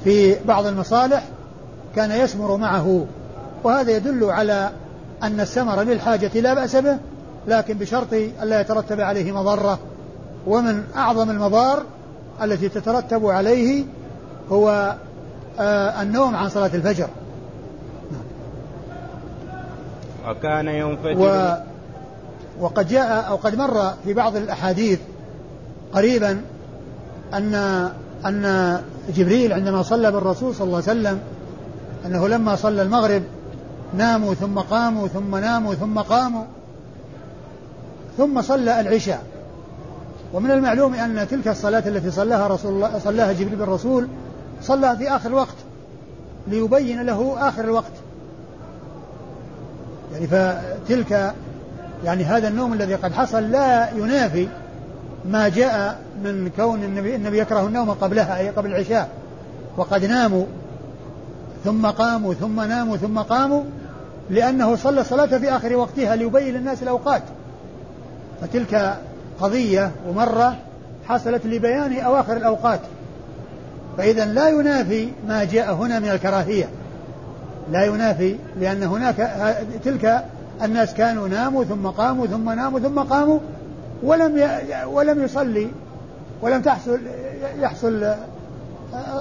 في 0.03 0.36
بعض 0.45 0.65
المصالح 0.65 1.24
كان 1.95 2.11
يسمر 2.11 2.57
معه. 2.57 3.05
وهذا 3.63 3.91
يدل 3.91 4.24
على 4.24 4.69
أن 5.24 5.39
السمر 5.39 5.82
للحاجة 5.82 6.39
لا 6.39 6.53
بأس 6.53 6.76
به 6.76 6.97
لكن 7.47 7.74
بشرط 7.74 8.13
ألا 8.13 8.61
يترتب 8.61 9.01
عليه 9.01 9.32
مضرة. 9.32 9.80
ومن 10.47 10.84
أعظم 10.95 11.30
المضار 11.30 11.84
التي 12.43 12.69
تترتب 12.69 13.26
عليه 13.26 13.84
هو 14.51 14.95
آه 15.59 16.01
النوم 16.01 16.36
عن 16.36 16.49
صلاة 16.49 16.72
الفجر. 16.74 17.07
وكان 20.28 20.67
ينفتح 20.67 21.17
و 21.17 21.53
وقد 22.59 22.88
جاء 22.88 23.28
أو 23.28 23.36
قد 23.36 23.55
مر 23.55 23.93
في 24.03 24.13
بعض 24.13 24.36
الأحاديث 24.36 24.99
قريبا 25.93 26.41
أن 27.34 27.55
أن 28.26 28.82
جبريل 29.15 29.53
عندما 29.53 29.82
صلى 29.82 30.11
بالرسول 30.11 30.55
صلى 30.55 30.65
الله 30.65 30.84
عليه 30.88 30.99
وسلم 30.99 31.19
أنه 32.05 32.28
لما 32.28 32.55
صلى 32.55 32.82
المغرب 32.82 33.24
ناموا 33.93 34.34
ثم 34.34 34.59
قاموا 34.59 35.07
ثم 35.07 35.36
ناموا 35.36 35.74
ثم 35.74 35.99
قاموا 35.99 36.43
ثم 38.17 38.41
صلى 38.41 38.80
العشاء. 38.80 39.24
ومن 40.34 40.51
المعلوم 40.51 40.93
أن 40.93 41.28
تلك 41.28 41.47
الصلاة 41.47 41.84
التي 41.88 42.11
صلاها 42.11 42.47
رسول 42.47 42.74
الله 42.74 42.99
صلاها 42.99 43.32
جبريل 43.32 43.55
بالرسول 43.55 44.07
صلى 44.61 44.97
في 44.97 45.09
آخر 45.15 45.30
الوقت 45.30 45.55
ليبين 46.47 47.01
له 47.01 47.49
آخر 47.49 47.63
الوقت. 47.63 47.91
يعني 50.14 50.28
فتلك 50.28 51.34
يعني 52.05 52.24
هذا 52.24 52.47
النوم 52.47 52.74
الذي 52.74 52.95
قد 52.95 53.14
حصل 53.14 53.51
لا 53.51 53.89
ينافي 53.91 54.47
ما 55.26 55.49
جاء 55.49 55.99
من 56.24 56.51
كون 56.57 56.84
النبي, 56.84 57.16
النبي 57.16 57.39
يكره 57.39 57.68
النوم 57.68 57.91
قبلها 57.91 58.38
أي 58.38 58.49
قبل 58.49 58.70
العشاء. 58.70 59.09
وقد 59.78 60.05
ناموا 60.05 60.45
ثم 61.64 61.86
قاموا 61.86 62.34
ثم 62.34 62.62
ناموا 62.62 62.97
ثم 62.97 63.20
قاموا 63.20 63.64
لأنه 64.30 64.76
صلى 64.76 65.01
الصلاة 65.01 65.38
في 65.38 65.55
آخر 65.55 65.76
وقتها 65.76 66.16
ليبين 66.16 66.53
للناس 66.53 66.84
الأوقات. 66.84 67.24
فتلك 68.41 68.97
قضية 69.41 69.91
ومرة 70.07 70.55
حصلت 71.07 71.45
لبيان 71.45 71.99
أواخر 71.99 72.38
الأوقات. 72.38 72.80
فإذا 73.97 74.26
لا 74.26 74.49
ينافي 74.49 75.09
ما 75.28 75.43
جاء 75.43 75.74
هنا 75.74 75.99
من 75.99 76.09
الكراهية. 76.09 76.70
لا 77.72 77.86
ينافي 77.86 78.36
لأن 78.59 78.84
هناك 78.84 79.32
تلك 79.84 80.26
الناس 80.63 80.93
كانوا 80.93 81.28
ناموا 81.28 81.63
ثم 81.63 81.88
قاموا 81.88 82.28
ثم 82.28 82.49
ناموا 82.49 82.80
ثم 82.80 82.99
قاموا 82.99 83.39
ولم 84.03 84.49
ولم 84.86 85.24
يصلي 85.24 85.67
ولم 86.41 86.61
تحصل 86.61 86.99
يحصل 87.59 88.13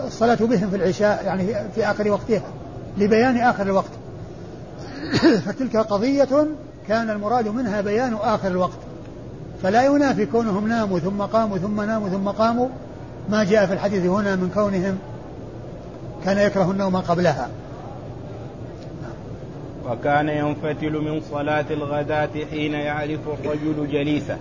الصلاة 0.07 0.34
بهم 0.34 0.70
في 0.70 0.76
العشاء 0.76 1.24
يعني 1.24 1.46
في 1.74 1.86
آخر 1.86 2.11
وقتها 2.11 2.42
لبيان 2.98 3.36
آخر 3.36 3.62
الوقت. 3.62 3.90
فتلك 5.46 5.76
قضية 5.76 6.46
كان 6.88 7.11
المراد 7.11 7.48
منها 7.48 7.80
بيان 7.80 8.14
آخر 8.14 8.48
الوقت. 8.48 8.78
فلا 9.62 9.84
ينافي 9.84 10.26
كونهم 10.26 10.68
ناموا 10.68 10.98
ثم 10.98 11.22
قاموا 11.22 11.59
ثم 11.59 11.80
ناموا 11.80 12.09
ثم 12.09 12.28
قاموا. 12.28 12.68
ما 13.28 13.44
جاء 13.44 13.66
في 13.66 13.72
الحديث 13.72 14.07
هنا 14.07 14.36
من 14.36 14.51
كونهم 14.55 14.98
كان 16.24 16.38
يكره 16.38 16.70
النوم 16.70 16.96
قبلها. 16.96 17.48
وكان 19.88 20.28
ينفتل 20.28 20.92
من 20.92 21.20
صلاة 21.30 21.64
الغداة 21.70 22.30
حين 22.50 22.72
يعرف 22.72 23.20
الرجل 23.26 23.88
جليسه. 23.92 24.36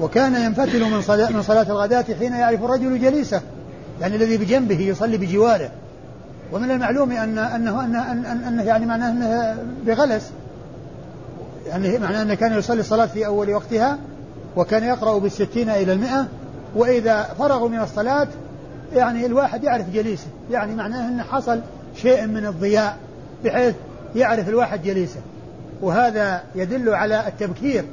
وكان 0.00 0.34
ينفتل 0.34 0.90
من 0.90 1.02
صلاة, 1.02 1.30
من 1.30 1.42
صلاة 1.42 1.62
الغداة 1.62 2.04
حين 2.18 2.32
يعرف 2.32 2.64
الرجل 2.64 3.00
جليسه. 3.00 3.42
يعني 4.00 4.16
الذي 4.16 4.36
بجنبه 4.36 4.80
يصلي 4.80 5.16
بجواره. 5.16 5.70
ومن 6.52 6.70
المعلوم 6.70 7.12
أن 7.12 7.38
أنه 7.38 7.84
أنه, 7.84 8.12
أنه, 8.12 8.48
أنه 8.48 8.62
يعني 8.62 8.86
معناه 8.86 9.10
أنه 9.10 9.56
بغلس. 9.86 10.30
يعني 11.66 11.98
معناه 11.98 12.22
أنه 12.22 12.34
كان 12.34 12.58
يصلي 12.58 12.80
الصلاة 12.80 13.06
في 13.06 13.26
أول 13.26 13.50
وقتها 13.50 13.98
وكان 14.56 14.84
يقرأ 14.84 15.18
بالستين 15.18 15.70
إلى 15.70 15.92
المئة. 15.92 16.26
وإذا 16.76 17.22
فرغوا 17.22 17.68
من 17.68 17.80
الصلاة 17.80 18.28
يعني 18.94 19.26
الواحد 19.26 19.64
يعرف 19.64 19.90
جليسه. 19.90 20.26
يعني 20.50 20.74
معناه 20.74 21.08
أنه 21.08 21.22
حصل 21.22 21.60
شيء 21.96 22.26
من 22.26 22.46
الضياء 22.46 22.96
بحيث 23.44 23.74
يعرف 24.16 24.48
الواحد 24.48 24.82
جليسه. 24.82 25.20
وهذا 25.82 26.42
يدل 26.54 26.94
على 26.94 27.28
التبكير 27.28 27.84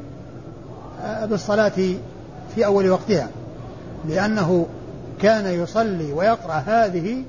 آه، 1.05 1.25
بالصلاة 1.25 1.71
في 2.55 2.65
أول 2.65 2.89
وقتها. 2.89 3.27
لأنه 4.09 4.67
كان 5.21 5.45
يصلي 5.45 6.13
ويقرأ 6.13 6.53
هذه 6.53 7.23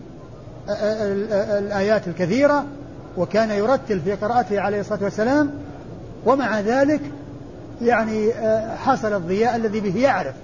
آه، 0.68 0.72
آه، 0.72 1.58
الآيات 1.58 2.08
الكثيرة 2.08 2.64
وكان 3.16 3.50
يرتل 3.50 4.00
في 4.00 4.14
قراءته 4.14 4.60
عليه 4.60 4.80
الصلاة 4.80 5.04
والسلام. 5.04 5.50
ومع 6.26 6.60
ذلك 6.60 7.00
يعني 7.82 8.32
حصل 8.84 9.12
الضياء 9.12 9.56
الذي 9.56 9.80
به 9.80 10.00
يعرف 10.00 10.34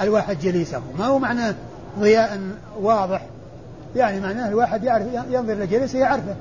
الواحد 0.00 0.38
جليسه. 0.38 0.80
ما 0.98 1.06
هو 1.06 1.18
معناه 1.18 1.54
ضياء 1.98 2.40
واضح؟ 2.80 3.26
يعني 3.96 4.20
معناه 4.20 4.48
الواحد 4.48 4.84
يعرف 4.84 5.06
ينظر 5.30 5.52
إلى 5.52 5.66
جليسه 5.66 5.98
يعرفه. 5.98 6.34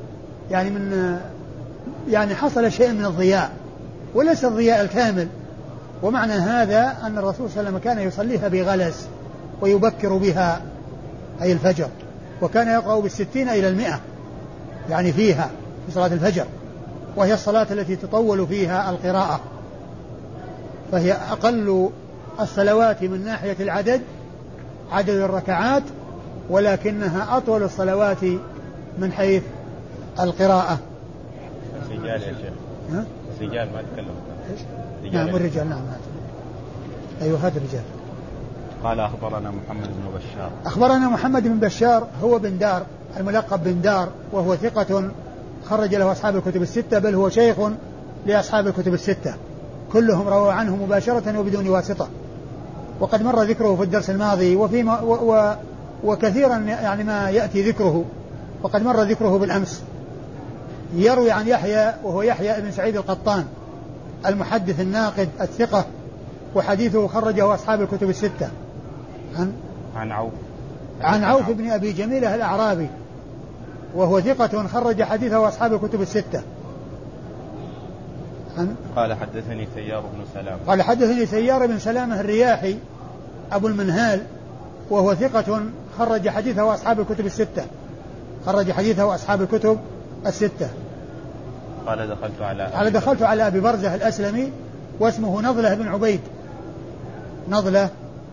يعني 0.51 0.69
من 0.69 1.17
يعني 2.09 2.35
حصل 2.35 2.71
شيء 2.71 2.91
من 2.91 3.05
الضياء 3.05 3.51
وليس 4.15 4.45
الضياء 4.45 4.81
الكامل. 4.81 5.27
ومعنى 6.03 6.33
هذا 6.33 6.97
أن 7.03 7.17
الرسول 7.17 7.49
صلى 7.49 7.59
الله 7.59 7.67
عليه 7.67 7.69
وسلم 7.69 7.77
كان 7.77 8.07
يصليها 8.07 8.47
بغلس 8.47 9.07
ويبكر 9.61 10.17
بها 10.17 10.61
أي 11.41 11.51
الفجر 11.51 11.87
وكان 12.41 12.67
يقرأ 12.67 12.99
بالستين 12.99 13.49
إلى 13.49 13.67
المئة 13.67 13.99
يعني 14.89 15.13
فيها 15.13 15.49
في 15.87 15.93
صلاة 15.93 16.07
الفجر 16.07 16.45
وهي 17.15 17.33
الصلاة 17.33 17.67
التي 17.71 17.95
تطول 17.95 18.47
فيها 18.47 18.89
القراءة. 18.89 19.39
فهي 20.91 21.11
أقل 21.11 21.89
الصلوات 22.39 23.03
من 23.03 23.25
ناحية 23.25 23.55
العدد 23.59 24.01
عدد 24.91 25.09
الركعات 25.09 25.83
ولكنها 26.49 27.37
أطول 27.37 27.63
الصلوات 27.63 28.23
من 28.99 29.11
حيث 29.11 29.43
القراءة. 30.19 30.79
رجال 32.01 32.21
يا 32.21 32.27
شيخ. 32.27 32.53
ها؟ 32.91 33.05
رجال 33.41 33.69
ما 33.73 33.81
تكلم 33.93 34.15
إيش؟ 34.51 35.13
نعم 35.13 35.35
الرجال 35.35 35.69
نعم 35.69 35.81
أيوه 37.21 37.39
هذا 37.39 37.57
الرجال. 37.57 37.83
قال 38.83 38.99
أخبرنا 38.99 39.51
محمد 39.51 39.87
بن 39.87 40.17
بشار. 40.17 40.51
أخبرنا 40.65 41.09
محمد 41.09 41.43
بن 41.43 41.59
بشار 41.59 42.07
هو 42.23 42.39
بن 42.39 42.57
دار 42.57 42.85
الملقب 43.17 43.63
بن 43.63 43.81
دار 43.81 44.09
وهو 44.31 44.55
ثقة 44.55 45.11
خرج 45.65 45.95
له 45.95 46.11
أصحاب 46.11 46.35
الكتب 46.35 46.61
الستة 46.61 46.99
بل 46.99 47.15
هو 47.15 47.29
شيخ 47.29 47.55
لأصحاب 48.25 48.67
الكتب 48.67 48.93
الستة. 48.93 49.33
كلهم 49.93 50.27
رووا 50.27 50.51
عنه 50.51 50.75
مباشرة 50.75 51.39
وبدون 51.39 51.69
واسطة. 51.69 52.07
وقد 52.99 53.23
مر 53.23 53.43
ذكره 53.43 53.75
في 53.75 53.83
الدرس 53.83 54.09
الماضي 54.09 54.55
وفي 54.55 54.83
و 54.83 55.33
و 55.33 55.55
وكثيرا 56.03 56.57
يعني 56.57 57.03
ما 57.03 57.29
يأتي 57.29 57.69
ذكره. 57.69 58.05
وقد 58.63 58.83
مر 58.83 59.01
ذكره 59.01 59.37
بالأمس. 59.37 59.83
يروي 60.93 61.31
عن 61.31 61.47
يحيى 61.47 61.93
وهو 62.03 62.21
يحيى 62.21 62.61
بن 62.61 62.71
سعيد 62.71 62.95
القطان 62.95 63.45
المحدث 64.25 64.79
الناقد 64.79 65.29
الثقة 65.41 65.85
وحديثه 66.55 67.07
خرجه 67.07 67.53
أصحاب 67.53 67.81
الكتب 67.81 68.09
الستة. 68.09 68.49
عن؟ 69.35 69.53
عن 69.95 70.11
عوف. 70.11 70.33
عن 71.01 71.23
عوف 71.23 71.49
بن 71.49 71.69
أبي 71.69 71.91
جميلة 71.91 72.35
الأعرابي 72.35 72.87
وهو 73.95 74.21
ثقة 74.21 74.67
خرج 74.67 75.03
حديثه 75.03 75.47
أصحاب 75.47 75.73
الكتب 75.73 76.01
الستة. 76.01 76.41
عن؟ 78.57 78.75
قال 78.95 79.13
حدثني 79.13 79.67
سيار 79.75 80.01
بن 80.01 80.25
سلام. 80.33 80.59
قال 80.67 80.81
حدثني 80.81 81.25
سيار 81.25 81.67
بن 81.67 81.79
سلامة 81.79 82.19
الرياحي 82.19 82.77
أبو 83.51 83.67
المنهال 83.67 84.21
وهو 84.89 85.15
ثقة 85.15 85.61
خرج 85.97 86.29
حديثه 86.29 86.73
أصحاب 86.73 86.99
الكتب 86.99 87.25
الستة. 87.25 87.65
خرج 88.45 88.71
حديثه 88.71 89.15
أصحاب 89.15 89.41
الكتب 89.41 89.77
الستة. 90.25 90.69
قال 91.87 92.09
دخلت 92.09 92.41
على 92.41 92.63
قال 92.63 92.91
دخلت 92.91 93.21
على 93.21 93.47
أبي 93.47 93.59
برزة 93.59 93.95
الأسلمي 93.95 94.51
واسمه 94.99 95.41
نضلة 95.41 95.75
بن 95.75 95.87
عبيد. 95.87 96.19
نضلة 97.49 97.89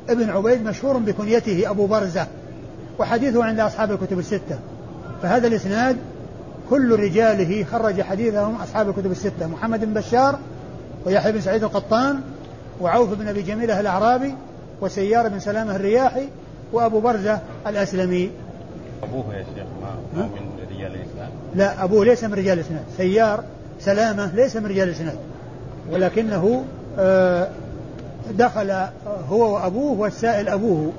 ابن 0.09 0.31
عبيد 0.31 0.65
مشهور 0.65 0.99
بكنيته 0.99 1.71
أبو 1.71 1.87
برزة 1.87 2.27
وحديثه 2.99 3.45
عند 3.45 3.61
أصحاب 3.61 3.93
الكتب 3.93 4.19
الستة. 4.19 4.59
فهذا 5.23 5.47
الإسناد 5.47 5.97
كل 6.71 7.01
رجاله 7.01 7.65
خرج 7.65 8.03
حديثهم 8.03 8.55
أصحاب 8.55 8.89
الكتب 8.89 9.11
الستة 9.11 9.47
محمد 9.47 9.85
بن 9.85 9.95
بشار 9.95 10.39
ويحيى 11.07 11.33
بن 11.33 11.41
سعيد 11.41 11.65
القطان 11.65 12.21
وعوف 12.81 13.15
بن 13.15 13.29
أبي 13.29 13.43
جميلة 13.43 13.81
الأعرابي 13.81 14.35
وسيار 14.81 15.29
بن 15.29 15.39
سلامة 15.39 15.77
الرياحي 15.77 16.29
وأبو 16.73 17.01
برزة 17.01 17.39
الأسلمي. 17.67 18.31
أبوه 19.03 19.35
يا 19.35 19.45
شيخ 19.55 19.67
ما, 19.83 20.23
من 20.23 20.51
رجال 20.77 20.93
لا 21.55 21.85
أبوه 21.85 22.05
ليس 22.05 22.25
من 22.25 22.35
رجال 22.35 22.59
الإسناد 22.59 22.85
سيار 22.97 23.45
سلامة 23.81 24.35
ليس 24.35 24.57
من 24.57 24.67
رجال 24.67 24.89
الإسناد 24.89 25.19
ولكنه 25.93 26.65
آه، 26.99 27.49
دخل 28.31 28.71
هو 29.29 29.55
وأبوه 29.55 30.01
والسائل 30.01 30.49
أبوه. 30.49 30.93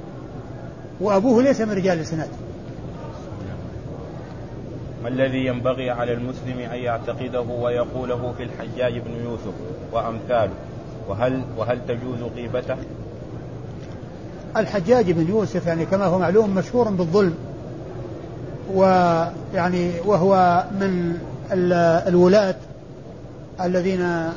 وأبوه 1.01 1.43
ليس 1.43 1.61
من 1.61 1.71
رجال 1.71 1.97
الإسناد 1.97 2.27
ما 5.03 5.09
الذي 5.09 5.45
ينبغي 5.45 5.89
على 5.89 6.13
المسلم 6.13 6.59
أن 6.59 6.77
يعتقده 6.77 7.41
ويقوله 7.41 8.33
في 8.37 8.43
الحجاج 8.43 8.93
بن 8.97 9.11
يوسف 9.23 9.53
وأمثاله؟ 9.91 10.53
وهل 11.09 11.41
وهل 11.57 11.79
تجوز 11.87 12.31
غيبته؟ 12.35 12.75
الحجاج 14.57 15.11
بن 15.11 15.29
يوسف 15.29 15.67
يعني 15.67 15.85
كما 15.85 16.05
هو 16.05 16.19
معلوم 16.19 16.55
مشهور 16.55 16.89
بالظلم. 16.89 17.35
ويعني 18.73 19.91
وهو 20.05 20.63
من 20.79 21.17
الولاة 22.07 22.55
الذين 23.61 24.29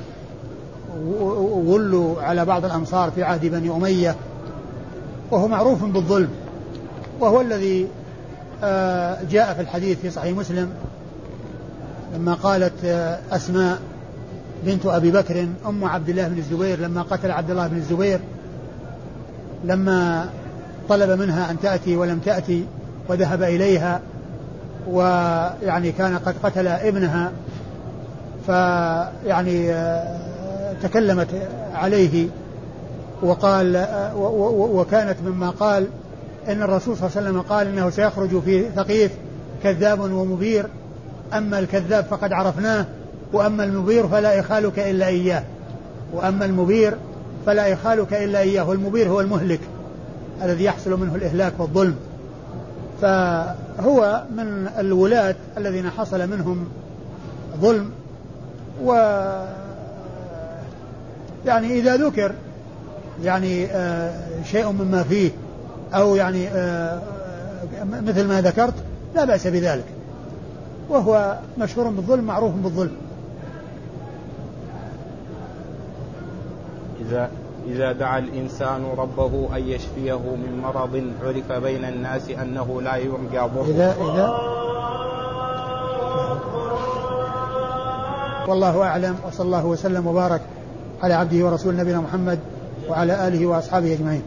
ولوا 1.64 2.22
على 2.22 2.45
بعض 2.45 2.64
الأمصار 2.64 3.11
في 3.11 3.22
عهد 3.22 3.47
بني 3.47 3.70
أمية 3.70 4.16
وهو 5.30 5.49
معروف 5.49 5.85
بالظلم 5.85 6.28
وهو 7.20 7.41
الذي 7.41 7.89
آه، 8.64 9.18
جاء 9.30 9.55
في 9.55 9.61
الحديث 9.61 10.01
في 10.01 10.11
صحيح 10.11 10.37
مسلم 10.37 10.70
لما 12.14 12.35
قالت 12.35 12.85
آه، 12.85 13.18
أسماء 13.33 13.78
بنت 14.64 14.87
أبي 14.87 15.11
بكر 15.11 15.47
أم 15.66 15.85
عبد 15.85 16.09
الله 16.09 16.28
بن 16.28 16.39
الزبير 16.39 16.80
لما 16.80 17.03
قتل 17.03 17.30
عبد 17.30 17.51
الله 17.51 17.66
بن 17.66 17.76
الزبير 17.76 18.20
لما 19.64 20.28
طلب 20.89 21.20
منها 21.20 21.51
أن 21.51 21.61
تأتي 21.61 21.97
ولم 21.97 22.18
تأتي 22.18 22.64
وذهب 23.09 23.43
إليها 23.43 24.01
ويعني 24.89 25.93
كان 25.93 26.18
قد 26.18 26.35
قتل 26.43 26.68
ابنها 26.68 27.33
فيعني 28.47 29.72
آه، 29.72 30.72
تكلمت 30.83 31.28
عليه 31.74 32.28
وقال 33.22 33.87
وكانت 34.55 35.16
مما 35.26 35.51
قال 35.51 35.87
إن 36.49 36.62
الرسول 36.62 36.97
صلى 36.97 37.07
الله 37.07 37.18
عليه 37.18 37.28
وسلم 37.28 37.41
قال 37.41 37.66
إنه 37.66 37.91
سيخرج 37.91 38.41
في 38.41 38.70
ثقيف 38.76 39.12
كذاب 39.62 40.01
ومبير 40.01 40.66
أما 41.33 41.59
الكذاب 41.59 42.05
فقد 42.05 42.33
عرفناه 42.33 42.87
وأما 43.33 43.64
المبير 43.64 44.09
فلا 44.09 44.33
يخالك 44.33 44.78
إلا 44.78 45.07
إياه 45.07 45.43
وأما 46.12 46.45
المبير 46.45 46.97
فلا 47.47 47.66
يخالك 47.66 48.14
إلا 48.14 48.39
إياه 48.39 48.68
والمبير 48.68 49.09
هو 49.09 49.20
المهلك 49.20 49.61
الذي 50.43 50.64
يحصل 50.64 51.01
منه 51.01 51.14
الإهلاك 51.14 51.53
والظلم. 51.59 51.97
فهو 53.03 54.23
من 54.37 54.71
الولاة 54.79 55.35
الذين 55.59 55.91
حصل 55.91 56.31
منهم 56.31 56.69
ظلم 57.61 57.91
و 58.85 58.93
يعني 61.47 61.79
إذا 61.79 61.97
ذكر 61.97 62.33
يعني 63.23 63.67
آه 63.67 64.43
شيء 64.45 64.71
مما 64.71 65.03
فيه 65.03 65.31
أو 65.95 66.17
يعني 66.17 66.49
آه 66.49 67.01
مثل 67.85 68.29
ما 68.29 68.41
ذكرت 68.41 68.75
لا 69.15 69.25
بأس 69.25 69.47
بذلك 69.47 69.85
وهو 70.89 71.39
مشهور 71.59 71.89
بالظلم 71.89 72.25
معروف 72.25 72.55
بالظلم. 72.55 72.97
إذا 77.01 77.31
إذا 77.67 77.93
دعا 77.93 78.19
الإنسان 78.19 78.85
ربه 78.99 79.57
أن 79.57 79.63
يشفيه 79.63 80.19
من 80.19 80.61
مرض 80.63 81.13
عرف 81.23 81.53
بين 81.53 81.85
الناس 81.85 82.31
أنه 82.31 82.83
لا 82.83 82.97
يرجى 82.97 83.39
ضره. 83.39 83.65
إذا 83.65 83.97
إذا 84.01 84.53
والله 88.49 88.83
أعلم 88.83 89.17
وصلى 89.27 89.47
الله 89.47 89.67
وسلم 89.67 90.07
وبارك 90.07 90.41
على 91.03 91.15
عبده 91.15 91.47
ورسول 91.47 91.77
نبينا 91.77 92.01
محمد 92.01 92.39
وعلى 92.89 93.29
آله 93.29 93.47
وأصحابه 93.47 93.95
أجمعين. 93.95 94.23